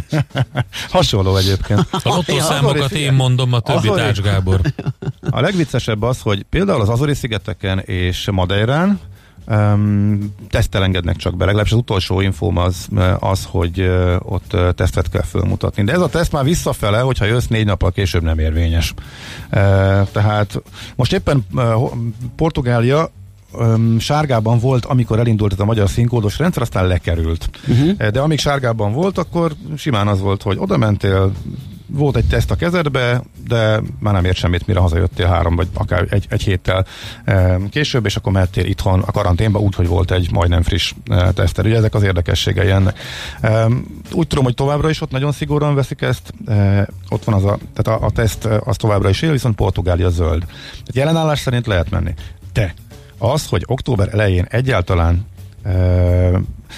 Hasonló 0.90 1.36
egyébként. 1.36 1.80
A 2.04 2.08
lottószámokat 2.08 2.90
én 2.90 3.12
mondom, 3.12 3.52
a 3.52 3.60
többi 3.60 3.88
Tács 3.88 4.20
Gábor. 4.20 4.60
A 5.30 5.40
legviccesebb 5.40 6.02
az, 6.02 6.20
hogy 6.20 6.42
például 6.50 6.80
az 6.80 6.88
Azori 6.88 7.14
szigeteken 7.14 7.78
és 7.78 8.28
Madeirán 8.32 9.00
Um, 9.46 10.34
tesztel 10.50 10.82
engednek 10.82 11.16
csak 11.16 11.36
be, 11.36 11.44
legalábbis 11.44 11.72
az 11.72 11.78
utolsó 11.78 12.20
infóm 12.20 12.56
az, 12.56 12.88
az 13.18 13.46
hogy 13.50 13.80
uh, 13.80 14.14
ott 14.18 14.54
uh, 14.54 14.70
tesztet 14.70 15.10
kell 15.10 15.22
fölmutatni. 15.22 15.84
De 15.84 15.92
ez 15.92 16.00
a 16.00 16.08
teszt 16.08 16.32
már 16.32 16.44
visszafele, 16.44 17.00
hogyha 17.00 17.24
jössz 17.24 17.46
négy 17.46 17.64
nappal 17.64 17.90
később 17.90 18.22
nem 18.22 18.38
érvényes. 18.38 18.94
Uh, 19.44 19.58
tehát 20.12 20.62
most 20.96 21.12
éppen 21.12 21.46
Portugália 22.36 23.10
um, 23.52 23.98
sárgában 23.98 24.58
volt, 24.58 24.84
amikor 24.84 25.18
elindult 25.18 25.52
ez 25.52 25.60
a 25.60 25.64
magyar 25.64 25.88
színkódos 25.88 26.38
rendszer, 26.38 26.62
aztán 26.62 26.86
lekerült. 26.86 27.50
Uh-huh. 27.68 28.08
De 28.08 28.20
amíg 28.20 28.38
sárgában 28.38 28.92
volt, 28.92 29.18
akkor 29.18 29.52
simán 29.76 30.08
az 30.08 30.20
volt, 30.20 30.42
hogy 30.42 30.56
oda 30.58 30.76
mentél, 30.76 31.32
volt 31.92 32.16
egy 32.16 32.26
teszt 32.26 32.50
a 32.50 32.54
kezedbe, 32.54 33.22
de 33.48 33.80
már 33.98 34.14
nem 34.14 34.24
ért 34.24 34.36
semmit, 34.36 34.66
mire 34.66 34.80
hazajöttél 34.80 35.26
három, 35.26 35.56
vagy 35.56 35.68
akár 35.74 36.06
egy, 36.10 36.26
egy 36.28 36.42
héttel 36.42 36.86
e, 37.24 37.58
később, 37.70 38.06
és 38.06 38.16
akkor 38.16 38.32
mehettél 38.32 38.64
itthon 38.64 39.00
a 39.00 39.10
karanténba, 39.10 39.58
úgy, 39.58 39.74
hogy 39.74 39.86
volt 39.86 40.10
egy 40.10 40.32
majdnem 40.32 40.62
friss 40.62 40.92
e, 41.06 41.32
teszter. 41.32 41.66
Ugye 41.66 41.76
ezek 41.76 41.94
az 41.94 42.02
érdekességei 42.02 42.70
ennek. 42.70 42.98
Úgy 44.12 44.26
tudom, 44.26 44.44
hogy 44.44 44.54
továbbra 44.54 44.90
is 44.90 45.00
ott 45.00 45.10
nagyon 45.10 45.32
szigorúan 45.32 45.74
veszik 45.74 46.00
ezt, 46.00 46.34
e, 46.46 46.88
ott 47.08 47.24
van 47.24 47.34
az 47.34 47.44
a, 47.44 47.58
tehát 47.74 48.00
a, 48.02 48.06
a 48.06 48.10
teszt 48.10 48.44
az 48.44 48.76
továbbra 48.76 49.08
is 49.08 49.22
él, 49.22 49.32
viszont 49.32 49.54
Portugália 49.54 50.10
zöld. 50.10 50.44
Jelenállás 50.92 51.38
szerint 51.38 51.66
lehet 51.66 51.90
menni. 51.90 52.14
De 52.52 52.74
az, 53.18 53.46
hogy 53.46 53.62
október 53.66 54.08
elején 54.12 54.46
egyáltalán 54.50 55.30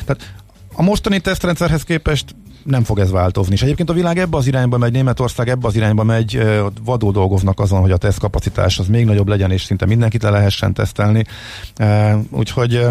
tehát 0.04 0.34
a 0.72 0.82
mostani 0.82 1.20
tesztrendszerhez 1.20 1.82
képest 1.82 2.34
nem 2.64 2.84
fog 2.84 2.98
ez 2.98 3.10
változni. 3.10 3.54
És 3.54 3.62
egyébként 3.62 3.90
a 3.90 3.92
világ 3.92 4.18
ebbe 4.18 4.36
az 4.36 4.46
irányba 4.46 4.78
megy, 4.78 4.92
Németország 4.92 5.48
ebbe 5.48 5.66
az 5.66 5.76
irányba 5.76 6.02
megy, 6.02 6.42
vadul 6.84 7.12
dolgoznak 7.12 7.60
azon, 7.60 7.80
hogy 7.80 7.90
a 7.90 7.96
tesztkapacitás 7.96 8.78
az 8.78 8.86
még 8.86 9.04
nagyobb 9.04 9.28
legyen, 9.28 9.50
és 9.50 9.62
szinte 9.62 9.86
mindenkit 9.86 10.22
le 10.22 10.30
lehessen 10.30 10.72
tesztelni. 10.72 11.24
Úgyhogy 12.30 12.86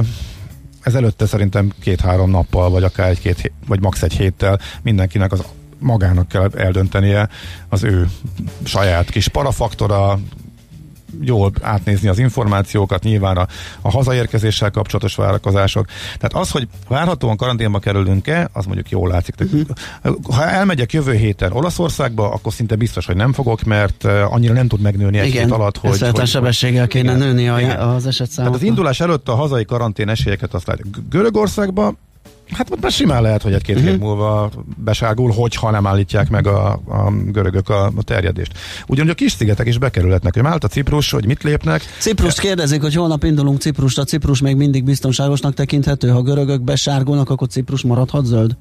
ez 0.82 0.96
előtte 0.96 1.26
szerintem 1.26 1.72
két-három 1.80 2.30
nappal, 2.30 2.70
vagy 2.70 2.84
akár 2.84 3.10
egy-két, 3.10 3.52
vagy 3.68 3.82
max. 3.82 4.02
egy 4.02 4.14
héttel 4.14 4.60
mindenkinek 4.82 5.32
az 5.32 5.44
magának 5.80 6.28
kell 6.28 6.50
eldöntenie 6.56 7.30
az 7.70 7.84
ő 7.84 8.10
saját 8.64 9.10
kis 9.10 9.28
parafaktora, 9.28 10.20
jól 11.22 11.52
átnézni 11.62 12.08
az 12.08 12.20
információkat, 12.20 13.04
nyilván 13.04 13.38
a, 13.38 13.48
a 13.82 13.92
hazaérkezéssel 13.92 14.72
kapcsolatos 14.72 15.16
várakozások. 15.16 15.86
Tehát 16.06 16.34
az, 16.34 16.52
hogy 16.52 16.68
várhatóan 16.88 17.38
karanténba 17.38 17.80
kerülünk-e, 17.80 18.50
az 18.54 18.66
mondjuk 18.66 18.90
jól 18.90 19.10
látszik. 19.10 19.36
Uh-huh. 19.40 20.16
Ha 20.32 20.48
elmegyek 20.50 20.94
jövő 20.94 21.14
héten 21.14 21.52
Olaszországba, 21.52 22.32
akkor 22.32 22.54
szinte 22.54 22.76
biztos, 22.76 23.06
hogy 23.06 23.16
nem 23.16 23.34
fogok, 23.34 23.64
mert 23.64 24.04
annyira 24.04 24.54
nem 24.54 24.68
tud 24.68 24.82
megnőni 24.82 25.18
egy 25.18 25.28
igen, 25.28 25.44
hét 25.44 25.54
alatt, 25.54 25.78
hogy... 25.78 25.96
Igen, 25.96 26.12
hogy, 26.12 26.28
sebességgel 26.28 26.88
kéne 26.88 27.16
igen, 27.16 27.28
nőni 27.28 27.48
a, 27.48 27.94
az 27.94 28.08
eset 28.08 28.36
Tehát 28.36 28.54
az 28.54 28.64
indulás 28.64 29.00
előtt 29.00 29.30
a 29.30 29.36
hazai 29.36 29.66
karantén 29.66 30.10
esélyeket 30.10 30.54
azt 30.54 30.68
látjuk. 30.68 30.98
Görögországba 31.10 31.94
Hát 32.52 32.72
ott 32.72 32.82
már 32.82 32.92
simán 32.92 33.22
lehet, 33.22 33.42
hogy 33.42 33.54
egy-két 33.54 33.76
uh-huh. 33.76 33.92
hét 33.92 34.00
múlva 34.00 34.52
besárgul, 34.78 35.32
hogyha 35.32 35.72
nem 35.72 35.88
állítják 35.88 36.30
meg 36.30 36.48
a, 36.48 36.72
a 36.72 37.12
görögök 37.26 37.70
a, 37.70 37.86
a 37.86 38.04
terjedést. 38.04 38.58
Ugyanúgy 38.88 39.12
a 39.12 39.14
kis 39.14 39.32
szigetek 39.32 39.68
is 39.68 39.78
bekerülhetnek, 39.78 40.34
hogy 40.34 40.44
Málta, 40.44 40.68
Ciprus, 40.68 41.12
hogy 41.12 41.26
mit 41.26 41.44
lépnek. 41.44 41.82
Ciprust 42.00 42.40
kérdezik, 42.40 42.82
hogy 42.82 42.96
holnap 42.96 43.24
indulunk 43.24 43.62
Ciprusra. 43.62 44.04
Ciprus 44.04 44.42
még 44.42 44.56
mindig 44.56 44.84
biztonságosnak 44.84 45.54
tekinthető. 45.54 46.10
Ha 46.10 46.22
görögök 46.22 46.62
besárgulnak, 46.62 47.30
akkor 47.30 47.48
Ciprus 47.48 47.82
maradhat 47.82 48.26
zöld? 48.26 48.56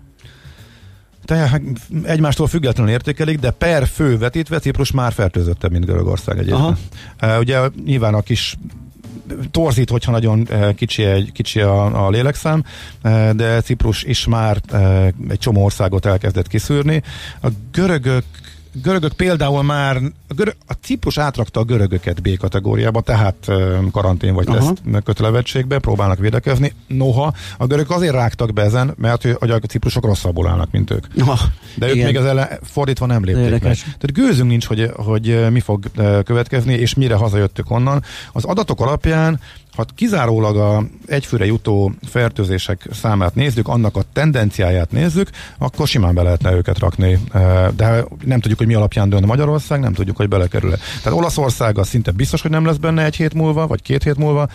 Tehát 1.24 1.48
hát 1.48 1.62
egymástól 2.02 2.46
függetlenül 2.46 2.92
értékelik, 2.92 3.38
de 3.38 3.50
per 3.50 3.86
fő 3.86 4.18
vetítve 4.18 4.58
Ciprus 4.58 4.90
már 4.90 5.12
fertőzöttebb, 5.12 5.70
mint 5.70 5.84
Görögország 5.84 6.38
egyébként. 6.38 6.78
Uh, 7.22 7.38
ugye 7.38 7.60
nyilván 7.84 8.14
a 8.14 8.20
kis 8.20 8.56
torzít, 9.50 9.90
hogyha 9.90 10.12
nagyon 10.12 10.46
eh, 10.50 10.72
kicsi, 10.74 11.04
egy, 11.04 11.32
kicsi 11.32 11.60
a, 11.60 12.06
a 12.06 12.10
lélekszám, 12.10 12.64
eh, 13.02 13.30
de 13.30 13.60
Ciprus 13.60 14.02
is 14.02 14.26
már 14.26 14.60
eh, 14.72 15.06
egy 15.28 15.38
csomó 15.38 15.64
országot 15.64 16.06
elkezdett 16.06 16.48
kiszűrni. 16.48 17.02
A 17.42 17.48
görögök 17.72 18.24
görögök 18.72 19.12
például 19.12 19.62
már, 19.62 19.96
a, 20.28 20.34
görög, 20.34 20.54
a 20.66 20.72
Ciprus 20.72 21.18
átrakta 21.18 21.60
a 21.60 21.64
görögöket 21.64 22.22
B 22.22 22.36
kategóriába, 22.36 23.00
tehát 23.00 23.50
karantén 23.92 24.34
vagy 24.34 24.46
teszt 24.46 24.82
kötelevettségbe, 25.04 25.78
próbálnak 25.78 26.18
védekezni. 26.18 26.72
Noha 26.86 27.34
a 27.58 27.66
görögök 27.66 27.90
azért 27.90 28.14
rágtak 28.14 28.52
be 28.52 28.62
ezen, 28.62 28.94
mert 28.96 29.22
hogy 29.22 29.50
a 29.50 29.58
ciprusok 29.58 30.04
rosszabbul 30.04 30.48
állnak, 30.48 30.70
mint 30.70 30.90
ők. 30.90 31.06
Aha, 31.18 31.38
De 31.76 31.86
ők 31.88 31.94
igen. 31.94 32.06
még 32.06 32.16
ezzel 32.16 32.58
fordítva 32.62 33.06
nem 33.06 33.24
lépték 33.24 33.44
Érdekes. 33.44 33.84
meg. 33.84 33.96
Tehát 33.98 34.12
gőzünk 34.12 34.48
nincs, 34.48 34.64
hogy, 34.64 34.90
hogy 34.96 35.50
mi 35.50 35.60
fog 35.60 35.84
következni, 36.24 36.72
és 36.72 36.94
mire 36.94 37.14
hazajöttük 37.14 37.70
onnan. 37.70 38.04
Az 38.32 38.44
adatok 38.44 38.80
alapján 38.80 39.40
ha 39.76 39.84
kizárólag 39.94 40.56
a 40.56 40.84
egyfőre 41.06 41.46
jutó 41.46 41.92
fertőzések 42.02 42.88
számát 42.92 43.34
nézzük, 43.34 43.68
annak 43.68 43.96
a 43.96 44.02
tendenciáját 44.12 44.90
nézzük, 44.90 45.30
akkor 45.58 45.86
simán 45.86 46.14
be 46.14 46.22
lehetne 46.22 46.52
őket 46.52 46.78
rakni. 46.78 47.18
De 47.76 48.04
nem 48.24 48.40
tudjuk, 48.40 48.58
hogy 48.58 48.66
mi 48.66 48.74
alapján 48.74 49.08
dönt 49.08 49.26
Magyarország, 49.26 49.80
nem 49.80 49.92
tudjuk, 49.92 50.16
hogy 50.16 50.28
belekerül-e. 50.28 50.76
Tehát 51.02 51.18
Olaszország 51.18 51.78
az 51.78 51.88
szinte 51.88 52.10
biztos, 52.10 52.42
hogy 52.42 52.50
nem 52.50 52.64
lesz 52.64 52.76
benne 52.76 53.04
egy 53.04 53.16
hét 53.16 53.34
múlva, 53.34 53.66
vagy 53.66 53.82
két 53.82 54.02
hét 54.02 54.16
múlva, 54.16 54.48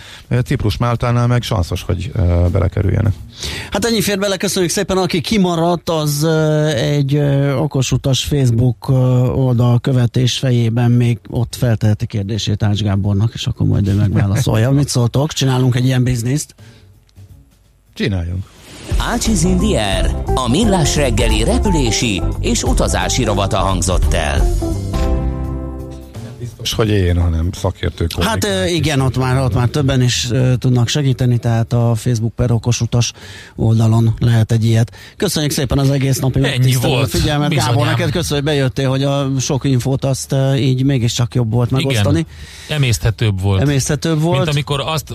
Ciprus 0.45 0.77
Máltánál 0.77 1.27
meg 1.27 1.41
sanszos, 1.41 1.81
hogy 1.81 2.11
belekerüljenek. 2.51 3.13
Hát 3.71 3.85
ennyi 3.85 4.01
fér 4.01 4.19
bele, 4.19 4.37
köszönjük 4.37 4.71
szépen, 4.71 4.97
aki 4.97 5.21
kimaradt, 5.21 5.89
az 5.89 6.23
egy 6.75 7.17
okosutas 7.57 8.23
Facebook 8.23 8.89
oldal 9.35 9.79
követés 9.79 10.37
fejében 10.37 10.91
még 10.91 11.19
ott 11.29 11.55
felteheti 11.55 12.05
kérdését 12.05 12.63
Ács 12.63 12.81
Gábornak, 12.81 13.31
és 13.33 13.47
akkor 13.47 13.67
majd 13.67 13.87
ő 13.87 13.93
megválaszolja. 13.93 14.71
Mit 14.71 14.87
szóltok? 15.11 15.33
Csinálunk 15.33 15.75
egy 15.75 15.85
ilyen 15.85 16.03
bizniszt? 16.03 16.55
Csináljunk. 17.93 18.45
Ácsiz 18.97 19.43
Indier, 19.43 20.15
a 20.35 20.49
millás 20.49 20.95
reggeli 20.95 21.43
repülési 21.43 22.21
és 22.39 22.63
utazási 22.63 23.23
rovata 23.23 23.57
hangzott 23.57 24.13
el. 24.13 24.41
Biztos, 26.47 26.73
hogy 26.73 26.89
én, 26.89 27.21
hanem 27.21 27.49
szakértők. 27.51 28.23
Hát 28.23 28.47
igen, 28.69 28.99
ott 28.99 29.17
már, 29.17 29.41
ott 29.43 29.53
már 29.53 29.67
többen 29.67 30.01
is 30.01 30.27
tudnak 30.57 30.87
segíteni, 30.87 31.37
tehát 31.37 31.73
a 31.73 31.95
Facebook 31.95 32.35
per 32.35 32.51
okos 32.51 32.81
utas 32.81 33.13
oldalon 33.55 34.13
lehet 34.19 34.51
egy 34.51 34.65
ilyet. 34.65 34.91
Köszönjük 35.17 35.51
szépen 35.51 35.77
az 35.77 35.89
egész 35.89 36.19
napi 36.19 36.43
Ennyi 36.43 36.75
volt. 36.81 37.09
figyelmet. 37.09 37.49
Bizonyám. 37.49 37.71
Gábor, 37.73 37.87
neked 37.87 38.11
köszönjük, 38.11 38.45
hogy 38.45 38.55
bejöttél, 38.55 38.89
hogy 38.89 39.03
a 39.03 39.29
sok 39.39 39.65
infót 39.65 40.05
azt 40.05 40.35
így 40.57 40.83
mégiscsak 40.83 41.35
jobb 41.35 41.51
volt 41.51 41.71
megosztani. 41.71 42.19
Igen. 42.19 42.77
Emészthetőbb 42.77 43.41
volt. 43.41 43.61
Emészthetőbb 43.61 44.21
volt. 44.21 44.37
Mint 44.37 44.49
amikor 44.49 44.81
azt, 44.85 45.13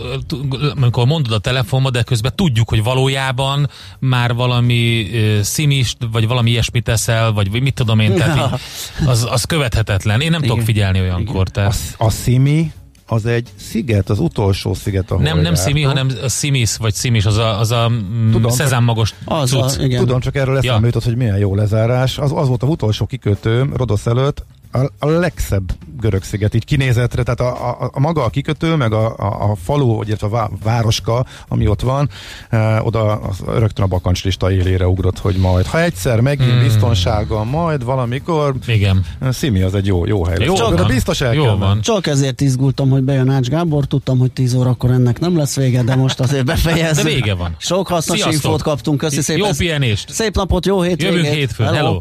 amikor 0.76 1.06
mondod 1.06 1.32
a 1.32 1.38
telefonba, 1.38 1.90
de 1.90 2.02
közben 2.02 2.32
tudjuk, 2.34 2.68
hogy 2.68 2.82
valójában 2.82 3.70
már 3.98 4.34
valami 4.34 5.10
szimist, 5.42 5.96
vagy 6.12 6.26
valami 6.26 6.50
ilyesmit 6.50 6.84
teszel, 6.84 7.32
vagy 7.32 7.62
mit 7.62 7.74
tudom 7.74 7.98
én, 7.98 8.14
tehát 8.14 8.60
az, 9.06 9.26
az 9.30 9.44
követhetetlen. 9.44 10.20
Én 10.20 10.30
nem 10.30 10.42
Igen. 10.42 10.50
tudok 10.50 10.64
figyelni 10.64 11.00
olyankor. 11.28 11.48
Tehát. 11.48 11.74
A, 11.98 12.04
a 12.04 12.10
szimi 12.10 12.72
az 13.06 13.26
egy 13.26 13.48
sziget, 13.56 14.10
az 14.10 14.18
utolsó 14.18 14.74
sziget, 14.74 15.10
ahol 15.10 15.22
Nem, 15.22 15.40
nem 15.40 15.54
Szimi, 15.54 15.82
hanem 15.82 16.08
a 16.22 16.28
Simis, 16.28 16.76
vagy 16.76 16.94
Simis, 16.94 17.26
az 17.26 17.36
a, 17.36 17.58
az 17.58 17.70
a 17.70 17.88
mm, 17.88 18.30
Tudom, 18.30 18.50
szezámmagos 18.50 19.14
az 19.24 19.54
a, 19.54 19.70
igen. 19.78 19.98
Tudom, 19.98 20.20
csak 20.20 20.36
erről 20.36 20.56
eszembe 20.56 20.78
ja. 20.78 20.86
jutott, 20.86 21.04
hogy 21.04 21.16
milyen 21.16 21.38
jó 21.38 21.54
lezárás. 21.54 22.18
Az, 22.18 22.32
az 22.34 22.48
volt 22.48 22.62
a 22.62 22.66
utolsó 22.66 23.06
kikötő 23.06 23.68
Rodosz 23.76 24.06
előtt, 24.06 24.44
a, 24.72 25.06
a 25.06 25.06
legszebb 25.06 25.72
görög 26.00 26.22
sziget, 26.22 26.54
így 26.54 26.64
kinézetre, 26.64 27.22
tehát 27.22 27.40
a, 27.40 27.70
a, 27.70 27.90
a 27.92 28.00
maga 28.00 28.24
a 28.24 28.28
kikötő, 28.28 28.74
meg 28.76 28.92
a, 28.92 29.16
a, 29.16 29.50
a 29.50 29.56
falu, 29.62 29.96
vagy 29.96 30.16
a 30.20 30.28
vá, 30.28 30.48
városka, 30.62 31.26
ami 31.48 31.66
ott 31.66 31.80
van, 31.80 32.08
e, 32.50 32.82
oda 32.82 33.12
az, 33.12 33.38
rögtön 33.46 33.84
a 33.84 33.88
bakancslista 33.88 34.52
élére 34.52 34.86
ugrott, 34.86 35.18
hogy 35.18 35.36
majd, 35.36 35.66
ha 35.66 35.82
egyszer 35.82 36.20
megint 36.20 36.50
hmm. 36.50 36.62
biztonsággal, 36.62 37.44
majd 37.44 37.84
valamikor, 37.84 38.54
Igen. 38.66 39.04
Szimi 39.30 39.62
az 39.62 39.74
egy 39.74 39.86
jó, 39.86 40.06
jó 40.06 40.24
hely. 40.24 40.44
Jó 40.44 40.54
Csak, 40.54 40.78
van. 40.78 40.86
biztos 40.86 41.20
el 41.20 41.34
jó 41.34 41.56
van. 41.56 41.80
Csak 41.80 42.06
ezért 42.06 42.40
izgultam, 42.40 42.90
hogy 42.90 43.02
bejön 43.02 43.28
Ács 43.28 43.48
Gábor, 43.48 43.84
tudtam, 43.84 44.18
hogy 44.18 44.32
10 44.32 44.54
órakor 44.54 44.90
ennek 44.90 45.20
nem 45.20 45.36
lesz 45.36 45.56
vége, 45.56 45.82
de 45.82 45.96
most 45.96 46.20
azért 46.20 46.44
befejezzük. 46.44 47.04
De 47.04 47.10
vége 47.10 47.34
van. 47.34 47.56
Sok 47.58 47.88
hasznos 47.88 48.16
Sziasztok. 48.16 48.44
infót 48.44 48.62
kaptunk, 48.62 48.98
köszi 48.98 49.20
szépen. 49.20 49.46
Jó 49.46 49.50
pihenést. 49.56 50.10
Szép 50.10 50.34
napot, 50.34 50.66
jó 50.66 50.80
hétvégét. 50.80 51.16
Jövünk 51.16 51.34
hétfőn, 51.34 51.66
hello. 51.66 51.76
hello. 51.76 52.00